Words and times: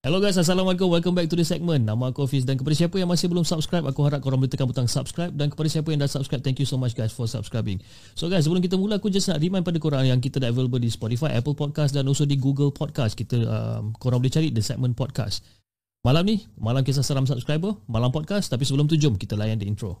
Hello 0.00 0.16
guys, 0.16 0.32
Assalamualaikum. 0.40 0.88
Welcome 0.88 1.12
back 1.12 1.28
to 1.28 1.36
the 1.36 1.44
segment. 1.44 1.84
Nama 1.84 2.08
aku 2.08 2.24
Hafiz 2.24 2.48
dan 2.48 2.56
kepada 2.56 2.72
siapa 2.72 2.96
yang 2.96 3.12
masih 3.12 3.28
belum 3.28 3.44
subscribe, 3.44 3.84
aku 3.84 4.00
harap 4.08 4.24
korang 4.24 4.40
boleh 4.40 4.48
tekan 4.48 4.64
butang 4.64 4.88
subscribe 4.88 5.28
dan 5.36 5.52
kepada 5.52 5.68
siapa 5.68 5.92
yang 5.92 6.00
dah 6.00 6.08
subscribe, 6.08 6.40
thank 6.40 6.56
you 6.56 6.64
so 6.64 6.80
much 6.80 6.96
guys 6.96 7.12
for 7.12 7.28
subscribing. 7.28 7.76
So 8.16 8.32
guys, 8.32 8.48
sebelum 8.48 8.64
kita 8.64 8.80
mula, 8.80 8.96
aku 8.96 9.12
just 9.12 9.28
nak 9.28 9.44
remind 9.44 9.60
pada 9.60 9.76
korang 9.76 10.08
yang 10.08 10.16
kita 10.16 10.40
dah 10.40 10.48
available 10.48 10.80
di 10.80 10.88
Spotify, 10.88 11.36
Apple 11.36 11.52
Podcast 11.52 11.92
dan 11.92 12.08
also 12.08 12.24
di 12.24 12.40
Google 12.40 12.72
Podcast. 12.72 13.12
Kita 13.12 13.44
um, 13.44 13.92
korang 13.92 14.24
boleh 14.24 14.32
cari 14.32 14.48
the 14.48 14.64
segment 14.64 14.96
podcast. 14.96 15.44
Malam 16.00 16.24
ni, 16.24 16.48
malam 16.56 16.80
kisah 16.80 17.04
seram 17.04 17.28
subscriber, 17.28 17.76
malam 17.84 18.08
podcast. 18.08 18.48
Tapi 18.48 18.64
sebelum 18.64 18.88
tu, 18.88 18.96
jom 18.96 19.20
kita 19.20 19.36
layan 19.36 19.60
the 19.60 19.68
intro. 19.68 20.00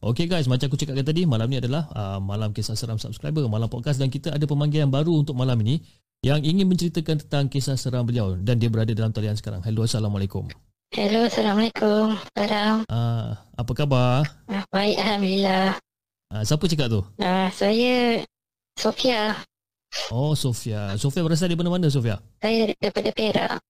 Okay 0.00 0.24
guys, 0.24 0.48
macam 0.48 0.72
aku 0.72 0.80
cakapkan 0.80 1.04
tadi, 1.04 1.28
malam 1.28 1.44
ni 1.52 1.60
adalah 1.60 1.84
uh, 1.92 2.16
malam 2.16 2.56
kisah 2.56 2.72
seram 2.72 2.96
subscriber, 2.96 3.44
malam 3.52 3.68
podcast 3.68 4.00
dan 4.00 4.08
kita 4.08 4.32
ada 4.32 4.48
pemanggilan 4.48 4.88
baru 4.88 5.12
untuk 5.12 5.36
malam 5.36 5.60
ini 5.60 5.84
yang 6.24 6.40
ingin 6.40 6.64
menceritakan 6.72 7.20
tentang 7.20 7.52
kisah 7.52 7.76
seram 7.76 8.08
beliau 8.08 8.32
dan 8.32 8.56
dia 8.56 8.72
berada 8.72 8.96
dalam 8.96 9.12
talian 9.12 9.36
sekarang. 9.36 9.60
Hello, 9.60 9.84
Assalamualaikum. 9.84 10.48
Hello, 10.96 11.28
Assalamualaikum. 11.28 12.16
Salam. 12.32 12.88
Uh, 12.88 13.36
apa 13.60 13.72
khabar? 13.76 14.24
Ah, 14.48 14.64
baik, 14.72 14.96
Alhamdulillah. 15.04 15.76
Uh, 16.32 16.42
siapa 16.48 16.64
cakap 16.64 16.88
tu? 16.88 17.00
Uh, 17.20 17.48
saya 17.52 18.24
Sofia. 18.80 19.36
Oh, 20.08 20.32
Sofia. 20.32 20.96
Sofia 20.96 21.20
berasal 21.20 21.52
dari 21.52 21.60
mana-mana, 21.60 21.92
Sofia? 21.92 22.16
Saya 22.40 22.72
daripada 22.72 23.12
Perak. 23.12 23.60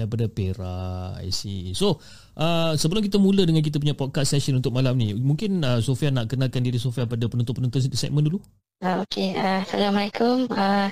Daripada 0.00 0.24
Perak, 0.32 1.20
I 1.20 1.28
see. 1.28 1.76
So, 1.76 2.00
uh, 2.40 2.72
sebelum 2.74 3.04
kita 3.04 3.20
mula 3.20 3.44
dengan 3.44 3.60
kita 3.60 3.76
punya 3.76 3.92
podcast 3.92 4.32
session 4.32 4.58
untuk 4.58 4.72
malam 4.72 4.96
ni, 4.96 5.12
mungkin 5.12 5.60
uh, 5.60 5.78
Sofia 5.84 6.08
nak 6.08 6.32
kenalkan 6.32 6.64
diri 6.64 6.80
Sofia 6.80 7.04
pada 7.04 7.28
penonton-penonton 7.28 7.84
segmen 7.92 8.24
dulu? 8.24 8.40
Uh, 8.80 9.04
Okey, 9.04 9.36
uh, 9.36 9.60
Assalamualaikum. 9.62 10.48
Uh, 10.48 10.88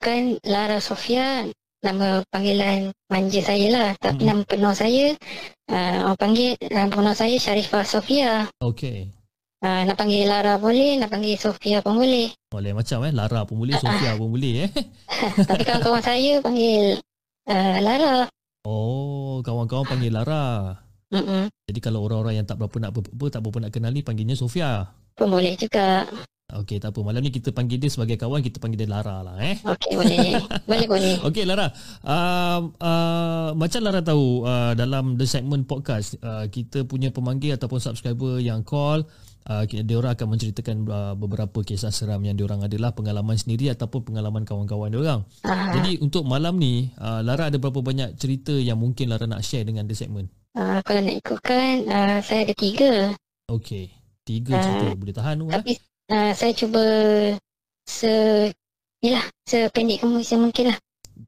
kan 0.00 0.36
Lara 0.44 0.80
Sofia, 0.80 1.44
nama 1.84 2.24
panggilan 2.32 2.92
manja 3.12 3.40
saya 3.44 3.66
lah. 3.68 3.88
Tapi 4.00 4.24
hmm. 4.24 4.28
nama 4.28 4.42
penuh 4.48 4.74
saya, 4.76 5.12
uh, 5.68 5.96
orang 6.08 6.20
panggil 6.20 6.50
nama 6.72 6.88
penuh 6.88 7.16
saya 7.16 7.36
Sharifah 7.36 7.84
Sofia. 7.84 8.48
Okay. 8.60 9.12
Uh, 9.64 9.84
nak 9.88 9.96
panggil 9.96 10.28
Lara 10.28 10.60
boleh, 10.60 11.00
nak 11.00 11.12
panggil 11.12 11.36
Sofia 11.40 11.80
pun 11.80 11.96
boleh. 12.00 12.32
Boleh 12.52 12.72
macam 12.76 13.00
eh, 13.04 13.12
Lara 13.12 13.48
pun 13.48 13.56
boleh, 13.60 13.76
Sofia 13.80 14.16
pun 14.20 14.28
boleh 14.32 14.68
eh. 14.68 14.70
Tapi 15.48 15.62
kawan-kawan 15.64 16.04
saya 16.04 16.40
panggil 16.40 17.00
uh, 17.48 17.76
Lara. 17.80 18.28
Oh, 18.64 19.44
kawan-kawan 19.44 19.84
panggil 19.84 20.08
Lara. 20.08 20.80
Mm-mm. 21.12 21.52
Jadi 21.68 21.80
kalau 21.84 22.00
orang-orang 22.08 22.40
yang 22.40 22.46
tak 22.48 22.56
berapa 22.56 22.72
nak 22.80 22.96
apa, 22.96 23.24
tak 23.28 23.44
berapa 23.44 23.68
nak 23.68 23.72
kenali 23.76 24.00
panggilnya 24.00 24.40
Sofia. 24.40 24.88
Pun 25.12 25.28
boleh 25.28 25.52
juga. 25.52 26.08
Okey, 26.48 26.80
tak 26.80 26.96
apa. 26.96 27.00
Malam 27.04 27.24
ni 27.24 27.28
kita 27.28 27.52
panggil 27.52 27.76
dia 27.76 27.92
sebagai 27.92 28.16
kawan, 28.16 28.40
kita 28.40 28.60
panggil 28.64 28.84
dia 28.84 28.88
Lara 28.88 29.20
lah 29.20 29.36
eh. 29.36 29.60
Okey, 29.60 30.00
boleh. 30.00 30.40
boleh, 30.64 30.86
boleh. 30.88 31.14
Okey, 31.28 31.44
Lara. 31.44 31.68
Uh, 32.00 32.72
uh, 32.80 33.48
macam 33.52 33.80
Lara 33.84 34.00
tahu 34.00 34.48
uh, 34.48 34.72
dalam 34.72 35.20
the 35.20 35.28
segment 35.28 35.68
podcast, 35.68 36.16
uh, 36.24 36.48
kita 36.48 36.88
punya 36.88 37.12
pemanggil 37.12 37.60
ataupun 37.60 37.84
subscriber 37.84 38.40
yang 38.40 38.64
call, 38.64 39.04
uh, 39.48 39.64
dia 39.66 39.96
orang 39.96 40.12
akan 40.16 40.26
menceritakan 40.36 40.76
uh, 40.88 41.14
beberapa 41.16 41.60
kisah 41.64 41.92
seram 41.92 42.20
yang 42.24 42.36
dia 42.36 42.44
orang 42.44 42.64
adalah 42.64 42.92
pengalaman 42.92 43.36
sendiri 43.36 43.72
ataupun 43.72 44.12
pengalaman 44.12 44.44
kawan-kawan 44.48 44.92
dia 44.92 45.00
orang. 45.00 45.20
Aha. 45.44 45.80
Jadi 45.80 46.00
untuk 46.00 46.24
malam 46.24 46.56
ni, 46.56 46.92
uh, 47.00 47.20
Lara 47.20 47.52
ada 47.52 47.56
berapa 47.60 47.80
banyak 47.80 48.16
cerita 48.16 48.52
yang 48.52 48.80
mungkin 48.80 49.12
Lara 49.12 49.28
nak 49.28 49.44
share 49.44 49.64
dengan 49.64 49.84
the 49.84 49.96
segment? 49.96 50.28
Uh, 50.54 50.78
kalau 50.86 51.00
nak 51.02 51.16
ikutkan, 51.18 51.84
uh, 51.88 52.18
saya 52.22 52.48
ada 52.48 52.54
tiga. 52.56 53.12
Okey. 53.50 53.92
Tiga 54.24 54.56
cerita 54.56 54.84
Ah, 54.88 54.96
boleh 54.96 55.14
tahan 55.14 55.34
tu? 55.36 55.46
Tapi 55.52 55.72
uh, 56.08 56.32
saya 56.32 56.52
cuba 56.56 56.84
se 57.84 58.12
Yalah, 59.04 59.26
sependek 59.44 60.00
kamu 60.00 60.24
yang 60.24 60.40
mungkin 60.48 60.64
lah. 60.72 60.78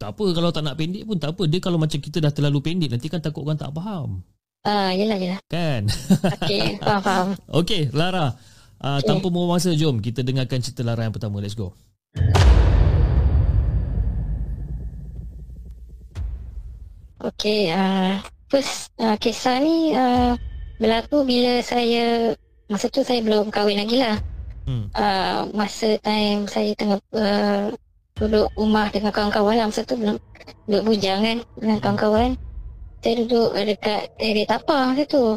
Tak 0.00 0.16
apa 0.16 0.25
kalau 0.32 0.49
tak 0.49 0.65
nak 0.65 0.81
pendek 0.81 1.05
pun 1.05 1.21
tak 1.21 1.37
apa. 1.37 1.44
Dia 1.44 1.60
kalau 1.60 1.76
macam 1.76 2.00
kita 2.00 2.25
dah 2.25 2.32
terlalu 2.32 2.65
pendek 2.65 2.88
nanti 2.88 3.12
kan 3.12 3.21
takut 3.21 3.44
orang 3.44 3.60
tak 3.60 3.69
faham. 3.76 4.25
Ah, 4.66 4.91
uh, 4.91 4.99
yalah, 4.99 5.15
yalah. 5.15 5.41
Kan? 5.47 5.87
Okey, 6.43 6.82
faham, 6.82 6.99
faham. 6.99 7.28
Okey, 7.62 7.87
Lara. 7.94 8.34
Uh, 8.82 8.99
Okey. 8.99 9.06
Tanpa 9.06 9.31
membuang 9.31 9.54
masa, 9.54 9.71
jom 9.78 10.03
kita 10.03 10.27
dengarkan 10.27 10.59
cerita 10.59 10.82
Lara 10.82 11.06
yang 11.06 11.15
pertama. 11.15 11.38
Let's 11.38 11.54
go. 11.54 11.71
Okey, 17.22 17.71
uh, 17.71 18.19
first 18.50 18.91
uh, 18.99 19.15
kisah 19.22 19.62
ni 19.62 19.94
uh, 19.94 20.34
berlaku 20.82 21.22
bila 21.22 21.62
saya, 21.62 22.34
masa 22.66 22.91
tu 22.91 23.06
saya 23.06 23.22
belum 23.22 23.55
kahwin 23.55 23.78
lagi 23.78 24.03
lah. 24.03 24.19
Hmm. 24.66 24.91
Uh, 24.99 25.47
masa 25.55 25.94
time 26.03 26.50
saya 26.50 26.75
tengah 26.75 26.99
uh, 27.15 27.71
duduk 28.19 28.50
rumah 28.59 28.91
dengan 28.91 29.15
kawan-kawan 29.15 29.62
lah. 29.62 29.71
Masa 29.71 29.87
tu 29.87 29.94
belum 29.94 30.19
duduk 30.66 30.82
bujang 30.91 31.22
kan 31.22 31.38
dengan 31.55 31.78
kawan-kawan. 31.78 32.34
Saya 33.05 33.15
duduk 33.23 33.51
dekat 33.55 34.12
area 34.19 34.47
tapah 34.49 34.93
masa 34.93 35.05
tu. 35.07 35.37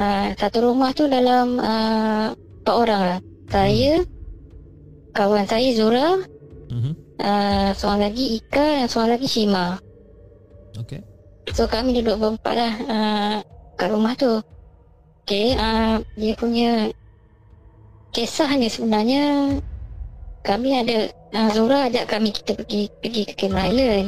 Uh, 0.00 0.32
satu 0.38 0.70
rumah 0.70 0.94
tu 0.96 1.04
dalam 1.10 1.60
uh, 1.60 2.32
empat 2.34 2.76
orang 2.76 3.02
lah. 3.04 3.20
Saya, 3.50 4.06
kawan 5.12 5.44
saya 5.44 5.68
Zura, 5.74 6.22
Mm-hmm. 6.70 6.94
uh, 7.18 7.74
seorang 7.74 8.06
lagi 8.06 8.38
Ika 8.38 8.66
dan 8.78 8.86
seorang 8.86 9.18
lagi 9.18 9.26
Shima. 9.26 9.82
Okay. 10.78 11.02
So 11.50 11.66
kami 11.66 11.98
duduk 11.98 12.14
berempat 12.22 12.54
lah 12.54 12.74
uh, 12.86 13.36
kat 13.74 13.90
rumah 13.90 14.14
tu. 14.14 14.38
Okay, 15.26 15.58
uh, 15.58 15.98
dia 16.14 16.34
punya 16.38 16.94
kisahnya 18.14 18.70
sebenarnya 18.70 19.58
kami 20.46 20.78
ada 20.78 21.10
uh, 21.34 21.50
Zura 21.50 21.90
ajak 21.90 22.06
kami 22.06 22.30
kita 22.30 22.54
pergi 22.54 22.86
pergi 23.02 23.22
ke 23.26 23.34
Cameron 23.34 23.66
Island. 23.74 24.06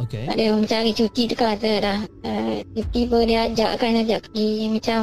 Okay. 0.00 0.24
Ada 0.26 0.56
mencari 0.56 0.90
cuti 0.96 1.28
tu 1.30 1.36
kata 1.36 1.70
dah. 1.78 1.98
Uh, 2.24 2.64
tiba-tiba 2.72 3.18
dia 3.28 3.38
ajak 3.48 3.70
kan 3.78 4.00
ajak 4.02 4.20
pergi 4.28 4.72
macam 4.72 5.00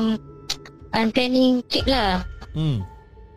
unplanning 0.96 1.62
trip 1.70 1.86
lah. 1.86 2.26
Hmm. 2.58 2.82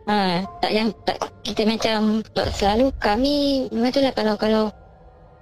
Ha, 0.03 0.43
tak 0.59 0.71
yang 0.75 0.91
tak 1.07 1.15
kita 1.47 1.63
macam 1.63 2.19
tak 2.35 2.51
selalu 2.51 2.91
kami 2.99 3.67
memang 3.71 3.95
tu 3.95 4.03
lah 4.03 4.11
kalau 4.11 4.35
kalau 4.35 4.63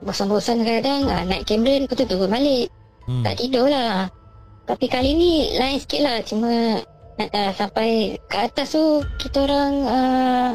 bosan-bosan 0.06 0.62
kadang 0.62 1.10
ha, 1.10 1.26
naik 1.26 1.50
Cameron 1.50 1.90
lepas 1.90 1.98
tu 1.98 2.06
turun 2.06 2.30
balik. 2.30 2.70
Hmm. 3.10 3.26
Tak 3.26 3.42
tidur 3.42 3.66
lah 3.66 4.08
Tapi 4.70 4.86
kali 4.86 5.18
ni 5.18 5.32
lain 5.58 5.82
sikit 5.82 6.02
lah 6.06 6.22
Cuma 6.22 6.78
uh, 7.18 7.52
Sampai 7.58 8.14
ke 8.30 8.38
atas 8.38 8.78
tu 8.78 9.02
Kita 9.18 9.42
orang 9.50 9.74
uh, 9.90 10.50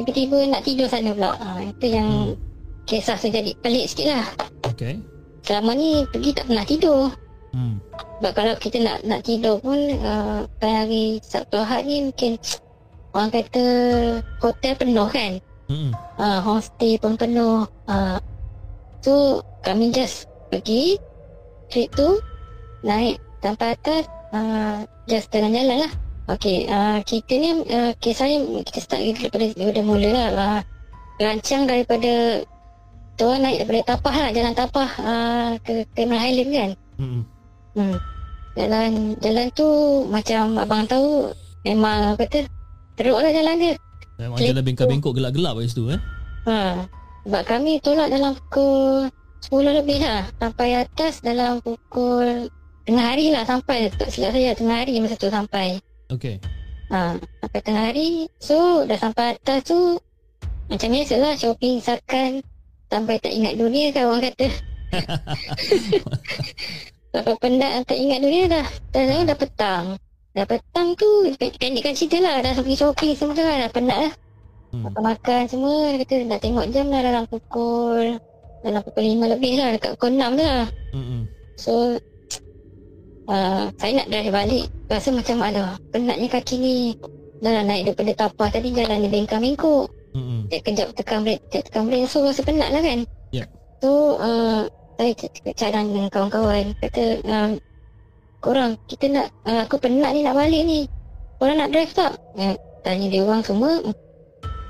Tiba-tiba 0.00 0.48
nak 0.48 0.64
tidur 0.64 0.88
sana 0.88 1.12
pula 1.12 1.36
uh, 1.36 1.60
Itu 1.60 1.86
yang 1.92 2.32
Hmm. 2.32 2.51
Kisah 2.86 3.16
tu 3.18 3.28
jadi 3.30 3.52
pelik 3.62 3.86
sikit 3.90 4.06
lah 4.12 4.26
Okay. 4.72 4.98
Selama 5.42 5.74
ni 5.74 6.06
pergi 6.08 6.30
tak 6.34 6.46
pernah 6.48 6.66
tidur 6.66 7.10
Hmm. 7.52 7.76
Sebab 8.16 8.32
kalau 8.32 8.54
kita 8.56 8.80
nak 8.80 9.04
nak 9.04 9.28
tidur 9.28 9.60
pun 9.60 9.76
uh, 10.00 10.48
hari 10.56 11.20
Sabtu 11.20 11.60
Ahad 11.60 11.84
ni 11.84 12.08
mungkin 12.08 12.40
Orang 13.12 13.28
kata 13.28 13.64
Hotel 14.40 14.72
penuh 14.72 15.08
kan 15.12 15.36
Hmm. 15.68 15.92
uh, 16.16 16.40
Homestay 16.40 16.96
pun 16.96 17.20
penuh 17.20 17.68
uh, 17.92 18.16
So 19.04 19.44
kami 19.60 19.92
just 19.92 20.32
pergi 20.48 20.96
Trip 21.68 21.92
tu 21.92 22.16
Naik 22.88 23.20
sampai 23.44 23.76
atas 23.76 24.08
uh, 24.32 24.88
Just 25.04 25.28
jalan-jalan 25.28 25.84
lah 25.84 25.92
Okey, 26.32 26.70
uh, 26.70 27.02
kita 27.04 27.34
ni 27.34 27.50
uh, 27.68 27.92
kisah 27.98 28.30
ni 28.30 28.62
kita 28.64 28.78
start 28.78 29.02
daripada 29.02 29.42
daripada 29.58 29.82
mula 29.82 30.08
lah. 30.14 30.28
Uh, 30.30 30.60
rancang 31.18 31.66
daripada 31.66 32.40
tu 33.22 33.30
lah, 33.30 33.38
naik 33.38 33.62
daripada 33.62 33.94
tapah 33.94 34.14
lah, 34.18 34.30
jalan 34.34 34.52
tapah 34.58 34.90
uh, 34.98 35.50
ke 35.62 35.86
Cameron 35.94 36.18
Highland 36.18 36.50
kan. 36.50 36.70
Hmm. 36.98 37.22
Hmm. 37.78 37.96
Jalan 38.52 38.90
jalan 39.22 39.46
tu 39.54 39.68
macam 40.10 40.58
abang 40.60 40.84
tahu 40.84 41.32
memang 41.64 42.12
apa 42.12 42.26
kata 42.26 42.50
teruk 42.98 43.22
lah 43.22 43.30
jalan 43.30 43.56
dia. 43.56 43.74
Memang 44.20 44.36
Klik 44.36 44.48
jalan 44.52 44.64
bengkak-bengkok 44.66 45.12
gelap-gelap 45.16 45.54
kat 45.56 45.70
situ 45.72 45.84
eh. 45.94 46.00
Ha. 46.50 46.84
Sebab 47.22 47.42
kami 47.46 47.78
tolak 47.80 48.10
dalam 48.10 48.34
pukul 48.34 49.08
10 49.46 49.78
lebih 49.80 49.98
lah. 50.02 50.26
Sampai 50.36 50.68
atas 50.76 51.22
dalam 51.22 51.62
pukul 51.62 52.50
tengah 52.84 53.06
hari 53.14 53.32
lah 53.32 53.46
sampai. 53.46 53.88
Tak 53.94 54.10
silap 54.12 54.34
saya 54.36 54.52
tengah 54.52 54.76
hari 54.84 54.98
masa 55.00 55.16
tu 55.16 55.32
sampai. 55.32 55.80
Okey. 56.12 56.36
Ha. 56.92 57.16
Sampai 57.16 57.60
tengah 57.64 57.82
hari. 57.88 58.28
So 58.36 58.84
dah 58.84 58.98
sampai 59.00 59.38
atas 59.38 59.64
tu 59.64 59.96
macam 60.68 60.88
biasa 60.92 61.14
lah 61.16 61.32
shopping 61.38 61.80
sakan. 61.80 62.44
Sampai 62.92 63.16
tak 63.24 63.32
ingat 63.32 63.56
dunia 63.56 63.88
kan 63.88 64.04
orang 64.04 64.28
kata. 64.28 64.52
Sampai 67.16 67.34
penat 67.40 67.88
tak 67.88 67.96
ingat 67.96 68.20
dunia 68.20 68.44
dah. 68.52 68.66
Dah, 68.92 69.02
dah, 69.08 69.32
dah 69.32 69.36
petang. 69.40 69.84
Dah 70.36 70.44
petang 70.44 70.92
tu 71.00 71.08
pendekkan 71.40 71.96
cerita 71.96 72.20
lah. 72.20 72.44
Dah 72.44 72.52
pergi 72.52 72.76
shopping 72.76 73.16
semua 73.16 73.32
tu 73.32 73.40
lah. 73.40 73.64
Dah 73.64 73.72
penat 73.72 73.96
lah. 73.96 74.12
Hmm. 74.72 74.88
Makan-makan 74.88 75.42
semua 75.52 75.92
Dia 75.92 76.00
kata 76.00 76.14
nak 76.24 76.40
tengok 76.40 76.66
jam 76.72 76.88
lah 76.88 77.04
dalam 77.04 77.24
pukul 77.28 78.16
Dalam 78.64 78.80
pukul 78.80 79.04
5 79.04 79.32
lebih 79.36 79.52
lah 79.60 79.68
Dekat 79.76 80.00
pukul 80.00 80.16
6 80.16 80.40
tu 80.40 80.44
lah 80.48 80.66
Hmm. 80.96 81.28
So 81.60 81.72
uh, 83.28 83.68
Saya 83.76 83.92
nak 84.00 84.08
drive 84.08 84.32
balik 84.32 84.64
Rasa 84.88 85.12
macam 85.12 85.44
ada 85.44 85.76
Penatnya 85.92 86.24
kaki 86.24 86.56
ni 86.56 86.76
Dah 87.44 87.52
lah 87.52 87.64
naik 87.68 87.92
daripada 87.92 88.24
tapah 88.24 88.48
tadi 88.48 88.72
Jalan 88.72 89.04
ni 89.04 89.12
bengkak-bengkok 89.12 89.92
Hmm. 90.12 90.44
Sekejap 90.52 90.62
kejap 90.64 90.88
tekan 90.92 91.18
brek 91.24 91.40
Sekejap 91.48 91.62
tekan 91.72 91.82
brek 91.88 92.02
So 92.04 92.20
rasa 92.20 92.40
penat 92.44 92.68
lah 92.68 92.82
kan 92.84 93.00
Ya. 93.32 93.44
So 93.80 94.20
uh, 94.20 94.68
Saya 95.00 95.12
cakap 95.56 95.88
dengan 95.88 96.08
kawan-kawan 96.12 96.76
Kata 96.84 97.02
uh, 97.24 97.50
Korang 98.44 98.76
Kita 98.84 99.08
nak 99.08 99.26
uh, 99.48 99.64
Aku 99.64 99.80
penat 99.80 100.12
ni 100.12 100.20
nak 100.20 100.36
balik 100.36 100.62
ni 100.68 100.84
Korang 101.40 101.56
nak 101.56 101.72
drive 101.72 101.92
tak? 101.96 102.12
Eh, 102.36 102.52
tanya 102.84 103.06
dia 103.08 103.24
orang 103.24 103.40
semua 103.40 103.80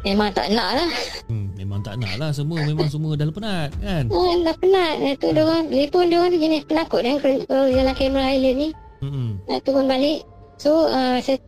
Memang 0.03 0.31
tak 0.35 0.51
nak 0.55 0.71
lah 0.79 0.91
Hmm. 1.31 1.55
Memang 1.55 1.81
tak 1.83 1.97
nak 1.99 2.15
lah 2.19 2.31
semua 2.35 2.59
Memang 2.63 2.91
semua 2.91 3.19
dah 3.19 3.27
penat 3.31 3.71
kan 3.83 4.05
Oh, 4.11 4.35
dah 4.47 4.55
penat. 4.59 5.01
Dah 5.01 5.15
tu 5.17 5.31
dia 5.31 5.43
orang, 5.43 5.71
telefon 5.71 6.05
dia 6.11 6.19
orang 6.19 6.35
jenis 6.35 6.63
penakut 6.67 7.01
kan 7.03 7.17
kalau 7.23 7.67
jalan 7.71 7.95
kamera 7.95 8.25
Highland 8.27 8.59
ni. 8.59 8.69
Hmm. 9.01 9.31
Nak 9.47 9.61
turun 9.65 9.87
balik. 9.87 10.27
So, 10.59 10.91
uh, 10.91 11.19
saya 11.23 11.39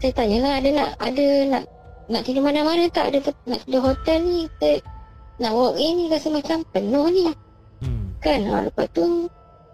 saya 0.00 0.12
tanyalah 0.14 0.60
ada 0.60 0.68
nak 0.74 0.90
ada 1.00 1.26
nak 1.48 1.62
nak 2.08 2.22
tidur 2.24 2.44
mana-mana 2.44 2.84
tak 2.92 3.12
ada 3.12 3.32
nak 3.48 3.60
tidur 3.64 3.82
hotel 3.92 4.18
ni 4.24 4.44
kita 4.58 4.84
nak 5.40 5.52
walk 5.52 5.74
in 5.80 5.92
ni 5.98 6.04
rasa 6.12 6.28
macam 6.30 6.62
penuh 6.70 7.06
ni. 7.10 7.24
Hmm. 7.82 8.14
kan? 8.22 8.40
Ha, 8.46 8.56
lepas 8.70 8.86
tu 8.94 9.26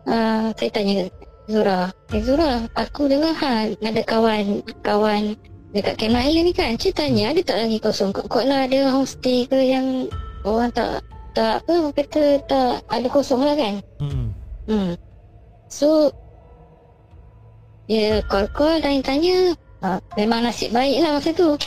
uh, 0.09 0.45
saya 0.57 0.71
tanya 0.73 1.07
Zura 1.51 1.91
eh 2.15 2.23
Zura 2.23 2.65
aku 2.79 3.11
dengar 3.11 3.35
ha, 3.35 3.67
ada 3.71 4.03
kawan 4.07 4.63
kawan 4.87 5.35
dekat 5.75 5.95
Cameron 5.99 6.25
Highland 6.25 6.47
ni 6.51 6.55
kan? 6.55 6.73
Cik 6.79 6.95
tanya 6.97 7.35
ada 7.35 7.41
tak 7.43 7.59
lagi 7.67 7.79
kosong 7.83 8.11
kot? 8.15 8.45
Lah 8.47 8.67
ada 8.67 8.91
homestay 8.95 9.47
ke 9.47 9.59
yang 9.59 10.07
orang 10.47 10.71
tak 10.73 11.05
tak 11.31 11.63
apa 11.63 11.73
orang 11.79 11.95
kata 11.95 12.23
tak 12.47 12.75
ada 12.91 13.09
kosong 13.11 13.43
lah 13.43 13.55
kan? 13.55 13.75
Hmm. 14.01 14.27
hmm. 14.67 14.91
so 15.71 16.11
dia 17.91 18.23
call-call 18.31 18.79
dan 18.79 19.03
tanya 19.03 19.51
ha, 19.83 19.99
memang 20.15 20.47
nasib 20.47 20.71
baik 20.71 21.03
lah 21.03 21.19
masa 21.19 21.35
tu 21.35 21.59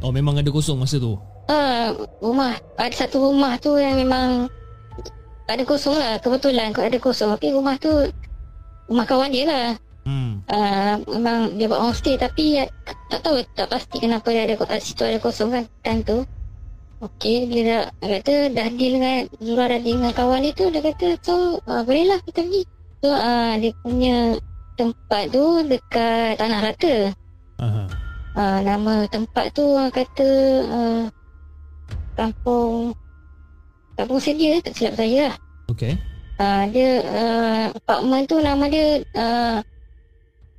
Oh 0.00 0.12
memang 0.12 0.40
ada 0.40 0.48
kosong 0.48 0.80
masa 0.80 0.96
tu? 0.96 1.20
Ha, 1.52 1.92
rumah. 2.24 2.56
Ada 2.80 3.04
satu 3.04 3.20
rumah 3.20 3.60
tu 3.60 3.76
yang 3.76 4.00
memang 4.00 4.48
ada 5.50 5.62
kosong 5.66 5.98
lah 5.98 6.16
kebetulan 6.22 6.72
kalau 6.72 6.88
ada 6.88 6.98
kosong. 7.00 7.28
Tapi 7.36 7.52
rumah 7.52 7.76
tu 7.76 7.92
rumah 8.88 9.04
kawan 9.04 9.28
dia 9.28 9.44
lah. 9.44 9.68
Hmm. 10.00 10.40
uh, 10.48 10.96
memang 11.12 11.60
dia 11.60 11.68
buat 11.68 11.76
homestay 11.76 12.16
tapi 12.16 12.56
uh, 12.56 12.64
tak 13.12 13.20
tahu 13.20 13.44
tak 13.52 13.68
pasti 13.68 14.00
kenapa 14.00 14.32
dia 14.32 14.48
ada 14.48 14.56
kat 14.56 14.80
situ 14.80 15.04
ada 15.04 15.20
kosong 15.20 15.52
kan 15.52 15.64
time 15.84 16.00
tu. 16.00 16.18
Okey, 17.00 17.48
dia 17.48 17.62
dah 17.64 17.84
kata 18.00 18.52
dah 18.52 18.68
deal 18.76 18.96
dengan 18.96 19.28
Zura 19.40 19.68
dah 19.68 19.80
deal 19.80 20.00
dengan 20.00 20.12
kawan 20.16 20.40
dia 20.40 20.52
tu 20.56 20.72
dia 20.72 20.80
kata 20.80 21.20
so 21.20 21.60
uh, 21.68 21.84
boleh 21.84 22.08
lah 22.08 22.18
kita 22.24 22.40
pergi. 22.40 22.62
So 23.04 23.08
uh, 23.12 23.52
dia 23.60 23.72
punya 23.84 24.16
tempat 24.80 25.22
tu 25.28 25.44
dekat 25.68 26.40
Tanah 26.40 26.60
Rata. 26.64 26.96
Aha. 27.60 27.99
Uh, 28.32 28.58
nama 28.60 29.06
tempat 29.06 29.50
tu 29.50 29.64
orang 29.64 29.90
kata 29.90 30.28
uh, 30.66 31.02
kampung 32.14 32.92
kampung 33.94 34.20
sedia 34.20 34.60
tak 34.60 34.74
silap 34.74 34.94
saya 34.94 35.20
lah 35.28 35.36
Okay 35.68 35.94
uh, 36.36 36.64
dia 36.68 36.90
uh, 37.04 37.64
apartment 37.72 38.24
tu 38.26 38.36
nama 38.38 38.64
dia 38.66 38.86
uh, 39.14 39.58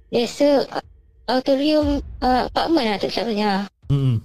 Desa 0.08 0.68
Auditorium 1.26 2.04
uh, 2.20 2.48
Apartment 2.48 2.86
lah 2.86 2.98
tak 2.98 3.10
silap 3.10 3.28
saya 3.30 3.54
Hmm. 3.92 4.24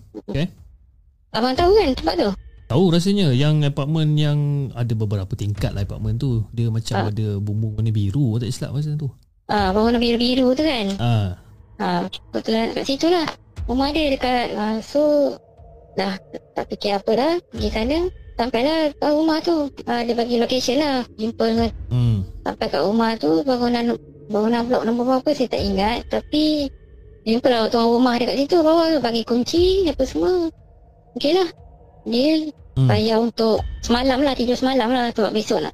Abang 1.35 1.59
tahu 1.59 1.75
kan 1.75 1.91
tempat 1.91 2.15
tu? 2.17 2.31
Tahu 2.67 2.85
rasanya 2.87 3.35
Yang 3.35 3.75
apartmen 3.75 4.15
yang 4.15 4.39
Ada 4.73 4.95
beberapa 4.95 5.35
tingkat 5.35 5.75
lah 5.75 5.83
apartmen 5.83 6.15
tu 6.15 6.47
Dia 6.55 6.71
macam 6.71 6.95
Ah. 6.95 7.11
ada 7.11 7.43
bumbung 7.43 7.75
warna 7.75 7.91
biru 7.91 8.39
Tak 8.39 8.47
silap 8.51 8.79
masa 8.79 8.95
tu 8.95 9.11
Ah, 9.47 9.71
bangunan 9.71 9.99
biru-biru 9.99 10.55
tu 10.55 10.63
kan? 10.63 10.87
Ah. 10.99 11.29
Ah, 11.77 12.09
kebetulan 12.33 12.73
kat 12.73 12.85
situ 12.89 13.07
lah. 13.09 13.27
Rumah 13.67 13.89
dia 13.93 14.13
dekat. 14.13 14.55
Ah, 14.57 14.79
so, 14.81 15.35
dah 15.97 16.17
tak 16.55 16.65
fikir 16.73 16.97
apa 16.97 17.11
dah. 17.13 17.33
Pergi 17.53 17.69
sana. 17.73 17.99
Sampailah 18.37 18.93
kat 18.97 19.13
rumah 19.13 19.39
tu. 19.41 19.69
Ah, 19.89 20.05
dia 20.05 20.13
bagi 20.13 20.37
location 20.37 20.81
lah. 20.81 21.05
Jumpa 21.17 21.45
dengan 21.45 21.71
Hmm. 21.89 22.19
sampai 22.45 22.67
kat 22.69 22.83
rumah 22.85 23.17
tu. 23.17 23.41
Bangunan 23.45 23.97
bangunan 24.27 24.63
blok 24.69 24.83
nombor 24.85 25.05
berapa 25.09 25.31
saya 25.37 25.49
tak 25.53 25.63
ingat. 25.63 25.99
Tapi, 26.09 26.69
jumpa 27.25 27.49
lah 27.49 27.69
tuan 27.69 27.89
rumah 27.89 28.15
dia 28.17 28.29
kat 28.29 28.37
situ. 28.45 28.57
Bawah 28.61 28.87
tu 28.93 28.99
bagi 29.01 29.23
kunci 29.25 29.89
apa 29.89 30.05
semua. 30.05 30.49
Okey 31.17 31.33
lah. 31.33 31.49
Dia 32.07 32.53
Hmm. 32.77 32.89
bayar 32.93 33.17
untuk 33.25 33.65
semalam 33.81 34.21
lah. 34.21 34.37
Tidur 34.37 34.57
semalam 34.57 34.93
lah. 34.93 35.09
Sebab 35.17 35.33
besok 35.33 35.65
nak, 35.65 35.73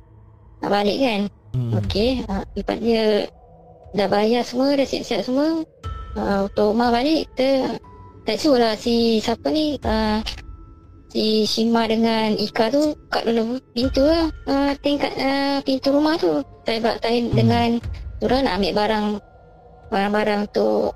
nak 0.62 0.70
balik 0.70 0.98
kan. 1.02 1.20
Hmm. 1.52 1.76
Okey, 1.82 2.24
uh, 2.30 2.40
lepas 2.56 2.78
dia 2.80 3.28
dah 3.92 4.08
bayar 4.08 4.40
semua, 4.40 4.72
dah 4.72 4.86
siap-siap 4.88 5.20
semua. 5.20 5.60
Uh, 6.12 6.44
untuk 6.46 6.76
rumah 6.76 6.92
balik, 6.92 7.24
kita 7.32 7.80
tak 8.22 8.36
suruh 8.36 8.60
lah 8.60 8.74
si 8.76 9.18
siapa 9.18 9.48
ni, 9.48 9.80
uh, 9.80 10.20
si 11.08 11.48
Shima 11.48 11.88
dengan 11.88 12.36
Ika 12.36 12.68
tu 12.68 12.92
kat 13.08 13.24
dalam 13.24 13.56
pintu 13.72 14.04
lah. 14.04 14.28
Uh, 14.44 14.72
tingkat 14.80 15.12
uh, 15.16 15.58
pintu 15.64 15.88
rumah 15.92 16.16
tu. 16.20 16.44
Saya 16.62 16.78
baktai 16.78 17.20
Hmm. 17.20 17.26
hmm. 17.26 17.36
dengan 17.36 17.68
Zura 18.22 18.38
nak 18.38 18.54
ambil 18.60 18.72
barang 18.76 19.06
barang-barang 19.90 20.40
untuk 20.48 20.94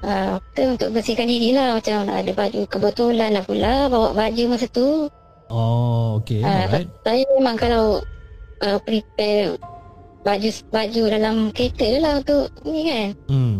Uh, 0.00 0.40
kita 0.56 0.80
untuk 0.80 0.88
bersihkan 0.96 1.28
diri 1.28 1.52
lah 1.52 1.76
Macam 1.76 2.08
nak 2.08 2.24
ada 2.24 2.32
baju 2.32 2.64
Kebetulan 2.72 3.36
lah 3.36 3.44
pula 3.44 3.84
Bawa 3.92 4.16
baju 4.16 4.42
masa 4.48 4.64
tu 4.72 5.12
Oh 5.52 6.16
okay 6.16 6.40
Ah, 6.40 6.64
Alright 6.64 6.88
saya 7.04 7.20
memang 7.36 7.60
kalau 7.60 8.00
uh, 8.64 8.78
prepare 8.80 9.60
baju 10.24 10.48
baju 10.72 11.02
dalam 11.04 11.36
kereta 11.52 12.00
lah 12.00 12.12
untuk 12.20 12.48
ni 12.64 12.88
kan. 12.88 13.08
Hmm. 13.28 13.56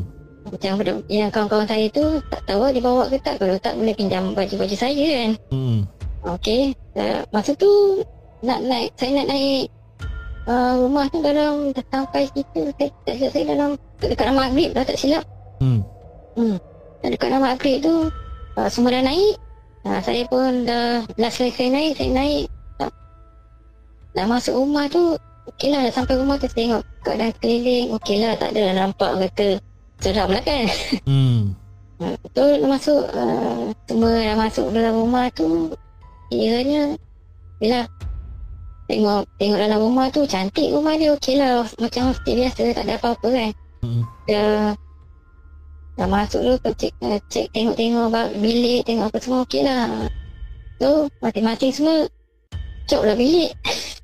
Macam 0.48 0.80
budak- 0.80 1.04
yang 1.12 1.28
kawan-kawan 1.28 1.68
saya 1.68 1.86
tu 1.92 2.04
tak 2.32 2.40
tahu 2.48 2.72
dia 2.72 2.80
bawa 2.80 3.04
ke 3.12 3.16
tak. 3.20 3.36
Kalau 3.36 3.56
tak 3.60 3.76
boleh 3.76 3.92
pinjam 3.92 4.32
baju-baju 4.32 4.76
saya 4.76 5.04
kan. 5.04 5.30
Hmm. 5.52 5.78
Okey. 6.24 6.72
Uh, 6.96 7.20
masa 7.32 7.52
tu 7.56 8.00
nak 8.40 8.60
naik 8.64 8.88
saya 8.96 9.20
nak 9.20 9.28
naik 9.28 9.68
uh, 10.48 10.72
rumah 10.80 11.04
tu 11.12 11.20
dalam 11.20 11.76
sampai 11.92 12.24
situ 12.32 12.72
saya 12.80 12.88
tak 13.04 13.14
silap 13.20 13.30
saya 13.36 13.44
dalam 13.52 13.70
dekat 14.00 14.24
nama 14.32 14.48
maghrib 14.48 14.68
dah 14.72 14.84
tak 14.84 14.96
silap. 14.96 15.24
Hmm. 15.60 15.84
Dekat 17.04 17.28
nama 17.28 17.52
maghrib 17.52 17.84
tu 17.84 18.08
uh, 18.56 18.68
semua 18.72 18.96
dah 18.96 19.04
naik. 19.04 19.36
Uh, 19.80 20.00
saya 20.04 20.22
pun 20.28 20.68
dah 20.68 21.04
last 21.16 21.40
kali 21.40 21.52
saya 21.56 21.68
naik 21.72 21.92
saya 21.96 22.10
naik 22.12 22.44
dah, 22.76 22.92
dah 24.12 24.26
masuk 24.28 24.52
rumah 24.52 24.84
tu 24.92 25.16
Okey 25.48 25.72
lah 25.72 25.88
dah 25.88 25.92
sampai 25.96 26.20
rumah 26.20 26.36
tu 26.36 26.52
tengok 26.52 26.84
keadaan 27.00 27.32
keliling 27.40 27.88
Okey 27.96 28.20
lah 28.20 28.36
tak 28.36 28.52
ada 28.52 28.76
nampak 28.76 29.16
kata 29.16 29.56
seram 30.00 30.28
lah 30.32 30.42
kan? 30.42 30.66
Hmm. 31.04 31.54
Dah 32.34 32.56
masuk 32.64 33.04
uh, 33.12 33.76
Semua 33.84 34.16
dah 34.16 34.36
masuk 34.36 34.72
dalam 34.72 34.96
rumah 34.96 35.28
tu 35.36 35.76
Kiranya 36.32 36.96
Yelah 37.60 37.84
Tengok 38.88 39.28
Tengok 39.36 39.60
dalam 39.60 39.80
rumah 39.84 40.08
tu 40.08 40.24
Cantik 40.24 40.72
rumah 40.72 40.96
dia 40.96 41.12
Okey 41.12 41.36
lah. 41.36 41.68
Macam 41.76 42.10
hostel 42.10 42.40
biasa 42.40 42.72
Tak 42.72 42.84
ada 42.88 42.96
apa-apa 42.96 43.28
kan? 43.28 43.50
Hmm. 43.84 44.02
Dah 44.24 44.72
Dah 46.00 46.08
masuk 46.08 46.40
tu 46.40 46.70
Cek, 46.72 46.92
uh, 47.04 47.20
cek 47.28 47.52
tengok-tengok 47.52 48.08
Bilik 48.40 48.80
Tengok 48.88 49.12
apa 49.12 49.18
semua 49.20 49.44
Okey 49.44 49.62
lah. 49.68 50.08
So 50.80 51.12
Masing-masing 51.20 51.72
semua 51.76 52.08
Cok 52.88 53.02
lah 53.06 53.14
bilik 53.14 53.52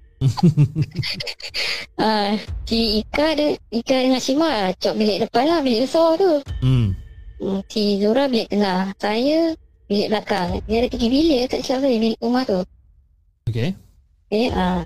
uh, 2.01 2.33
Si 2.69 3.05
Ika 3.05 3.25
ada 3.37 3.47
Ika 3.69 3.97
dengan 4.01 4.21
Shima 4.23 4.73
Cok 4.77 4.95
bilik 4.97 5.29
depan 5.29 5.45
lah 5.45 5.61
Bilik 5.61 5.85
besar 5.85 6.17
tu 6.17 6.41
Hmm. 6.65 6.97
Hmm, 7.37 7.61
si 7.69 8.01
Zura 8.01 8.25
bilik 8.33 8.49
tengah. 8.49 8.97
Saya 8.97 9.53
bilik 9.87 10.09
belakang. 10.09 10.49
Dia 10.65 10.77
ada 10.85 10.89
tiga 10.89 11.07
bilik 11.13 11.41
tak 11.53 11.61
silap 11.61 11.81
saya 11.85 11.99
bilik 12.01 12.19
rumah 12.25 12.43
tu. 12.49 12.61
Okay. 13.47 13.77
Okay, 14.27 14.49
ah. 14.57 14.83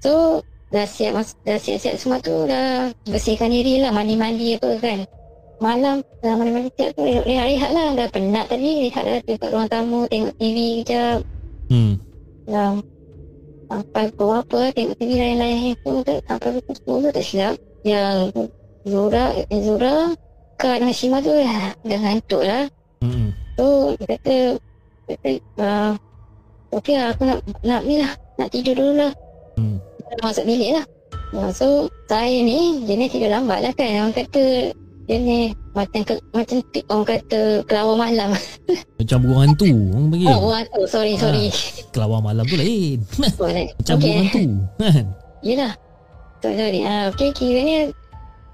So, 0.00 0.40
dah 0.72 0.88
siap, 0.88 1.20
dah 1.44 1.58
siap-siap 1.60 1.94
semua 2.00 2.18
tu 2.24 2.48
dah 2.48 2.88
bersihkan 3.04 3.52
diri 3.52 3.84
lah, 3.84 3.92
mandi-mandi 3.92 4.56
apa 4.56 4.80
kan. 4.80 4.98
Malam, 5.60 6.00
dah 6.24 6.34
mandi-mandi 6.40 6.72
siap 6.72 6.96
tu, 6.96 7.04
rehat-rehat 7.04 7.70
lah. 7.76 7.88
Dah 7.94 8.08
penat 8.08 8.44
tadi, 8.48 8.88
rehat 8.88 9.04
dah 9.04 9.16
tu 9.20 9.32
kat 9.36 9.50
ruang 9.52 9.68
tamu, 9.68 10.00
tengok 10.08 10.34
TV 10.40 10.56
kejap. 10.82 11.20
Hmm. 11.68 12.00
Dah 12.48 12.80
sampai 13.70 14.10
pukul 14.10 14.42
apa, 14.42 14.60
tengok 14.74 14.96
TV 14.98 15.10
lain-lain 15.14 15.58
handphone 15.62 16.02
tu, 16.02 16.14
sampai 16.26 16.48
pukul 16.58 17.06
10 17.06 17.14
tak 17.14 17.24
silap. 17.24 17.54
Yang 17.86 18.18
Zura, 18.82 19.24
eh, 19.38 19.60
Zura, 19.62 19.94
Kak 20.58 20.76
dengan 20.82 20.92
Shima 20.92 21.18
tu 21.22 21.32
dah, 21.32 21.72
dah 21.86 21.98
ngantuk 22.02 22.42
lah. 22.42 22.64
Hmm. 23.00 23.30
So, 23.54 23.94
dia 23.96 24.06
kata, 24.18 24.36
dia 25.06 25.14
kata, 25.16 25.30
uh, 25.62 25.92
okey 26.76 26.94
lah, 26.98 27.08
aku 27.14 27.22
nak, 27.24 27.38
nak 27.64 27.82
ni 27.86 28.02
lah, 28.02 28.12
nak 28.36 28.48
tidur 28.52 28.74
dulu 28.76 28.92
lah. 29.06 29.12
Hmm. 29.56 29.78
Masuk 30.20 30.44
bilik 30.44 30.76
lah. 30.76 30.84
Uh, 31.30 31.50
so, 31.54 31.66
saya 32.10 32.42
ni, 32.42 32.82
ni 32.84 33.06
tidur 33.06 33.30
lambat 33.30 33.62
lah 33.64 33.72
kan. 33.72 33.88
Orang 34.10 34.12
kata, 34.18 34.74
dia 35.10 35.18
ni 35.18 35.38
macam 35.74 36.06
ke, 36.06 36.14
macam 36.30 36.62
tip 36.70 36.86
orang 36.86 37.02
kata 37.02 37.40
kelawar 37.66 37.98
malam. 37.98 38.30
Macam 39.02 39.18
burung 39.26 39.42
hantu 39.42 39.66
orang 39.66 40.06
panggil. 40.06 40.28
Oh, 40.30 40.38
orang 40.46 40.64
tu, 40.70 40.80
sorry, 40.86 41.18
sorry. 41.18 41.50
Kelawar 41.90 42.22
malam 42.22 42.46
tu 42.46 42.54
lain. 42.54 43.02
Macam 43.18 43.94
Okey. 43.98 44.06
burung 44.06 44.18
hantu. 44.22 44.42
Kan? 44.78 45.04
Yelah. 45.42 45.72
Sorry, 46.38 46.54
sorry. 46.54 46.80
Ah, 46.86 47.10
okey, 47.10 47.34
kiranya 47.34 47.90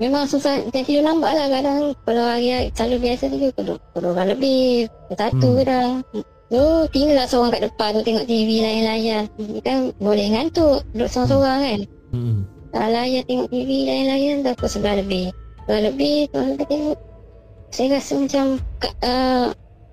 memang 0.00 0.24
susah 0.24 0.64
dia 0.72 0.80
tidur 0.80 1.04
lambat 1.04 1.36
lah 1.36 1.46
kadang. 1.52 1.92
Kalau 2.08 2.24
hari 2.24 2.72
selalu 2.72 2.96
biasa 3.04 3.22
tu 3.28 3.36
pukul 3.36 3.64
pukul 3.76 4.04
orang 4.16 4.28
lebih. 4.32 4.88
Satu 5.12 5.48
Hmm. 5.52 5.58
kadang. 5.60 5.90
So, 6.46 6.60
tinggal 6.88 7.20
lah 7.20 7.26
seorang 7.28 7.52
kat 7.52 7.62
depan 7.68 7.90
tu 7.92 8.00
tengok 8.00 8.24
TV 8.24 8.48
layan-layan. 8.64 9.24
Kan 9.60 9.92
boleh 10.00 10.26
ngantuk. 10.32 10.88
Duduk 10.96 11.08
seorang-seorang 11.12 11.60
kan. 11.60 11.80
Hmm. 12.16 12.38
Dah 12.72 12.88
layan 12.88 13.22
tengok 13.28 13.48
TV 13.52 13.68
layan-layan 13.84 14.36
dah 14.40 14.56
pukul 14.56 14.70
sebelah 14.72 14.96
lebih. 15.04 15.28
Sebelah 15.66 15.82
lebih, 15.84 16.30
tu 16.30 16.38
saya 16.38 16.64
tengok. 16.64 16.98
Saya 17.66 17.88
rasa 17.92 18.12
macam 18.14 18.44
uh, 19.02 19.46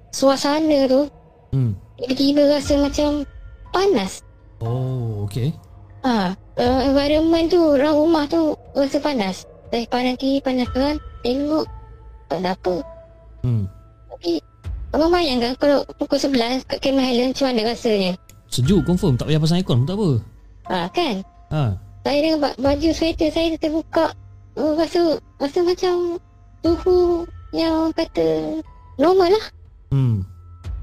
suasana 0.10 0.80
tu 0.86 1.02
Hmm. 1.50 1.74
tiba-tiba 1.98 2.46
rasa 2.48 2.74
macam 2.78 3.26
panas. 3.70 4.22
Oh, 4.58 5.22
okay. 5.22 5.54
Ha, 6.02 6.34
uh, 6.34 6.80
environment 6.84 7.46
tu, 7.46 7.62
orang 7.74 7.94
rumah 7.94 8.26
tu 8.26 8.54
rasa 8.74 8.98
panas. 8.98 9.46
Dari 9.70 9.86
panas 9.86 10.18
kiri, 10.18 10.38
panas 10.38 10.70
kanan, 10.70 10.98
tengok 11.22 11.66
tak 12.26 12.42
ada 12.42 12.54
apa. 12.54 12.76
Hmm. 13.42 13.66
Tapi, 14.10 14.42
abang 14.90 15.10
bayangkan 15.10 15.54
kalau 15.56 15.86
pukul 15.98 16.18
11 16.18 16.66
kat 16.66 16.78
Cameron 16.80 17.06
Highland 17.06 17.32
macam 17.34 17.46
mana 17.50 17.62
rasanya? 17.68 18.12
Sejuk 18.48 18.82
confirm. 18.84 19.18
Tak 19.18 19.26
payah 19.28 19.42
pasang 19.42 19.58
aircon 19.58 19.78
pun 19.82 19.88
tak 19.90 19.98
apa. 19.98 20.10
Ha, 20.64 20.78
kan? 20.90 21.16
Ha. 21.50 21.62
Saya 22.02 22.18
dengan 22.20 22.40
ba- 22.42 22.58
baju 22.58 22.90
sweater 22.94 23.30
saya 23.30 23.58
terbuka. 23.58 24.14
Oh, 24.54 24.78
rasa, 24.78 25.18
rasa 25.42 25.60
macam 25.66 26.22
suhu 26.62 27.26
yang 27.52 27.90
kata 27.94 28.62
normal 29.02 29.34
lah. 29.34 29.46
Hmm. 29.90 30.22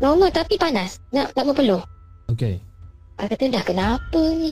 Normal 0.03 0.31
tapi 0.35 0.59
panas. 0.59 0.99
Nak, 1.15 1.35
nak 1.35 1.45
berpeluh. 1.51 1.83
Okay. 2.31 2.59
Saya 3.19 3.31
kata 3.31 3.45
dah 3.53 3.65
kenapa 3.65 4.21
ni? 4.35 4.51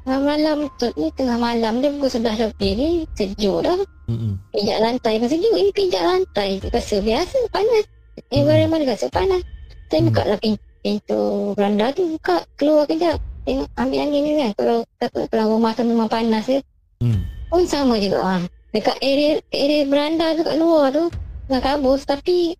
Tengah 0.00 0.20
malam 0.24 0.58
tu 0.80 0.88
ni 0.96 1.12
tengah 1.12 1.36
malam 1.36 1.84
dia 1.84 1.92
pukul 1.92 2.08
11 2.08 2.40
lebih 2.40 2.72
ni 2.72 2.88
sejuk 3.12 3.60
dah. 3.60 3.76
Hmm. 4.10 4.40
Pijak 4.50 4.78
lantai 4.82 5.22
pun 5.22 5.30
sejuk 5.30 5.54
Ini 5.54 5.70
pijak 5.70 6.02
lantai 6.02 6.58
Rasa 6.66 6.98
biasa 6.98 7.36
panas 7.54 7.86
Environment 8.34 8.82
rasa 8.82 9.06
panas 9.06 9.38
Saya 9.86 10.02
Hmm. 10.02 10.10
buka 10.10 10.22
lah 10.26 10.38
pintu, 10.42 10.62
pintu 10.82 11.20
beranda 11.54 11.94
tu 11.94 12.18
Buka 12.18 12.42
keluar 12.58 12.90
kejap 12.90 13.22
Tengok 13.46 13.70
ambil 13.78 14.02
angin 14.02 14.22
ni 14.26 14.32
kan 14.34 14.50
Kalau 14.58 14.82
takut 14.98 15.30
kalau 15.30 15.54
rumah 15.54 15.70
tu 15.78 15.86
memang 15.86 16.10
panas 16.10 16.42
ya 16.50 16.58
Hmm. 16.98 17.22
Pun 17.50 17.66
sama 17.66 17.98
juga 17.98 18.18
ha. 18.22 18.34
Dekat 18.70 18.96
area 19.02 19.42
area 19.50 19.82
beranda 19.82 20.38
tu 20.38 20.46
kat 20.46 20.56
luar 20.56 20.94
tu 20.94 21.10
Tengah 21.50 21.62
kabus 21.62 22.06
Tapi 22.06 22.54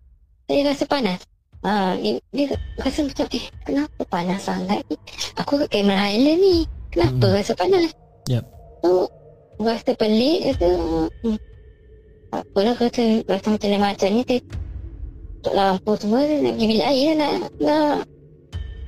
Saya 0.50 0.74
rasa 0.74 0.84
panas 0.84 1.22
Ha, 1.60 1.92
dia, 2.00 2.16
dia 2.32 2.56
rasa 2.80 3.04
macam 3.04 3.28
eh 3.36 3.44
kenapa 3.68 4.00
panas 4.08 4.48
sangat 4.48 4.80
ni? 4.88 4.96
Aku 5.36 5.60
kat 5.60 5.68
Cameron 5.68 6.00
Highland 6.00 6.40
ni. 6.40 6.64
Kenapa 6.88 7.20
Hmm. 7.28 7.36
rasa 7.36 7.52
panas? 7.52 7.92
Yep. 8.32 8.44
So, 8.80 9.12
rasa 9.60 9.92
pelik 9.92 10.40
kata 10.48 10.68
hmm, 11.20 11.36
apalah 12.32 12.74
kata 12.80 13.28
rasa 13.28 13.46
macam 13.52 13.68
lain 13.68 13.82
macam 13.84 14.08
ni 14.08 14.22
tutup 14.24 15.52
lampu 15.52 15.92
semua 16.00 16.24
nak 16.24 16.56
pergi 16.56 16.64
bilik 16.64 16.86
air 16.88 17.12
nak 17.20 17.32
nak 17.60 18.08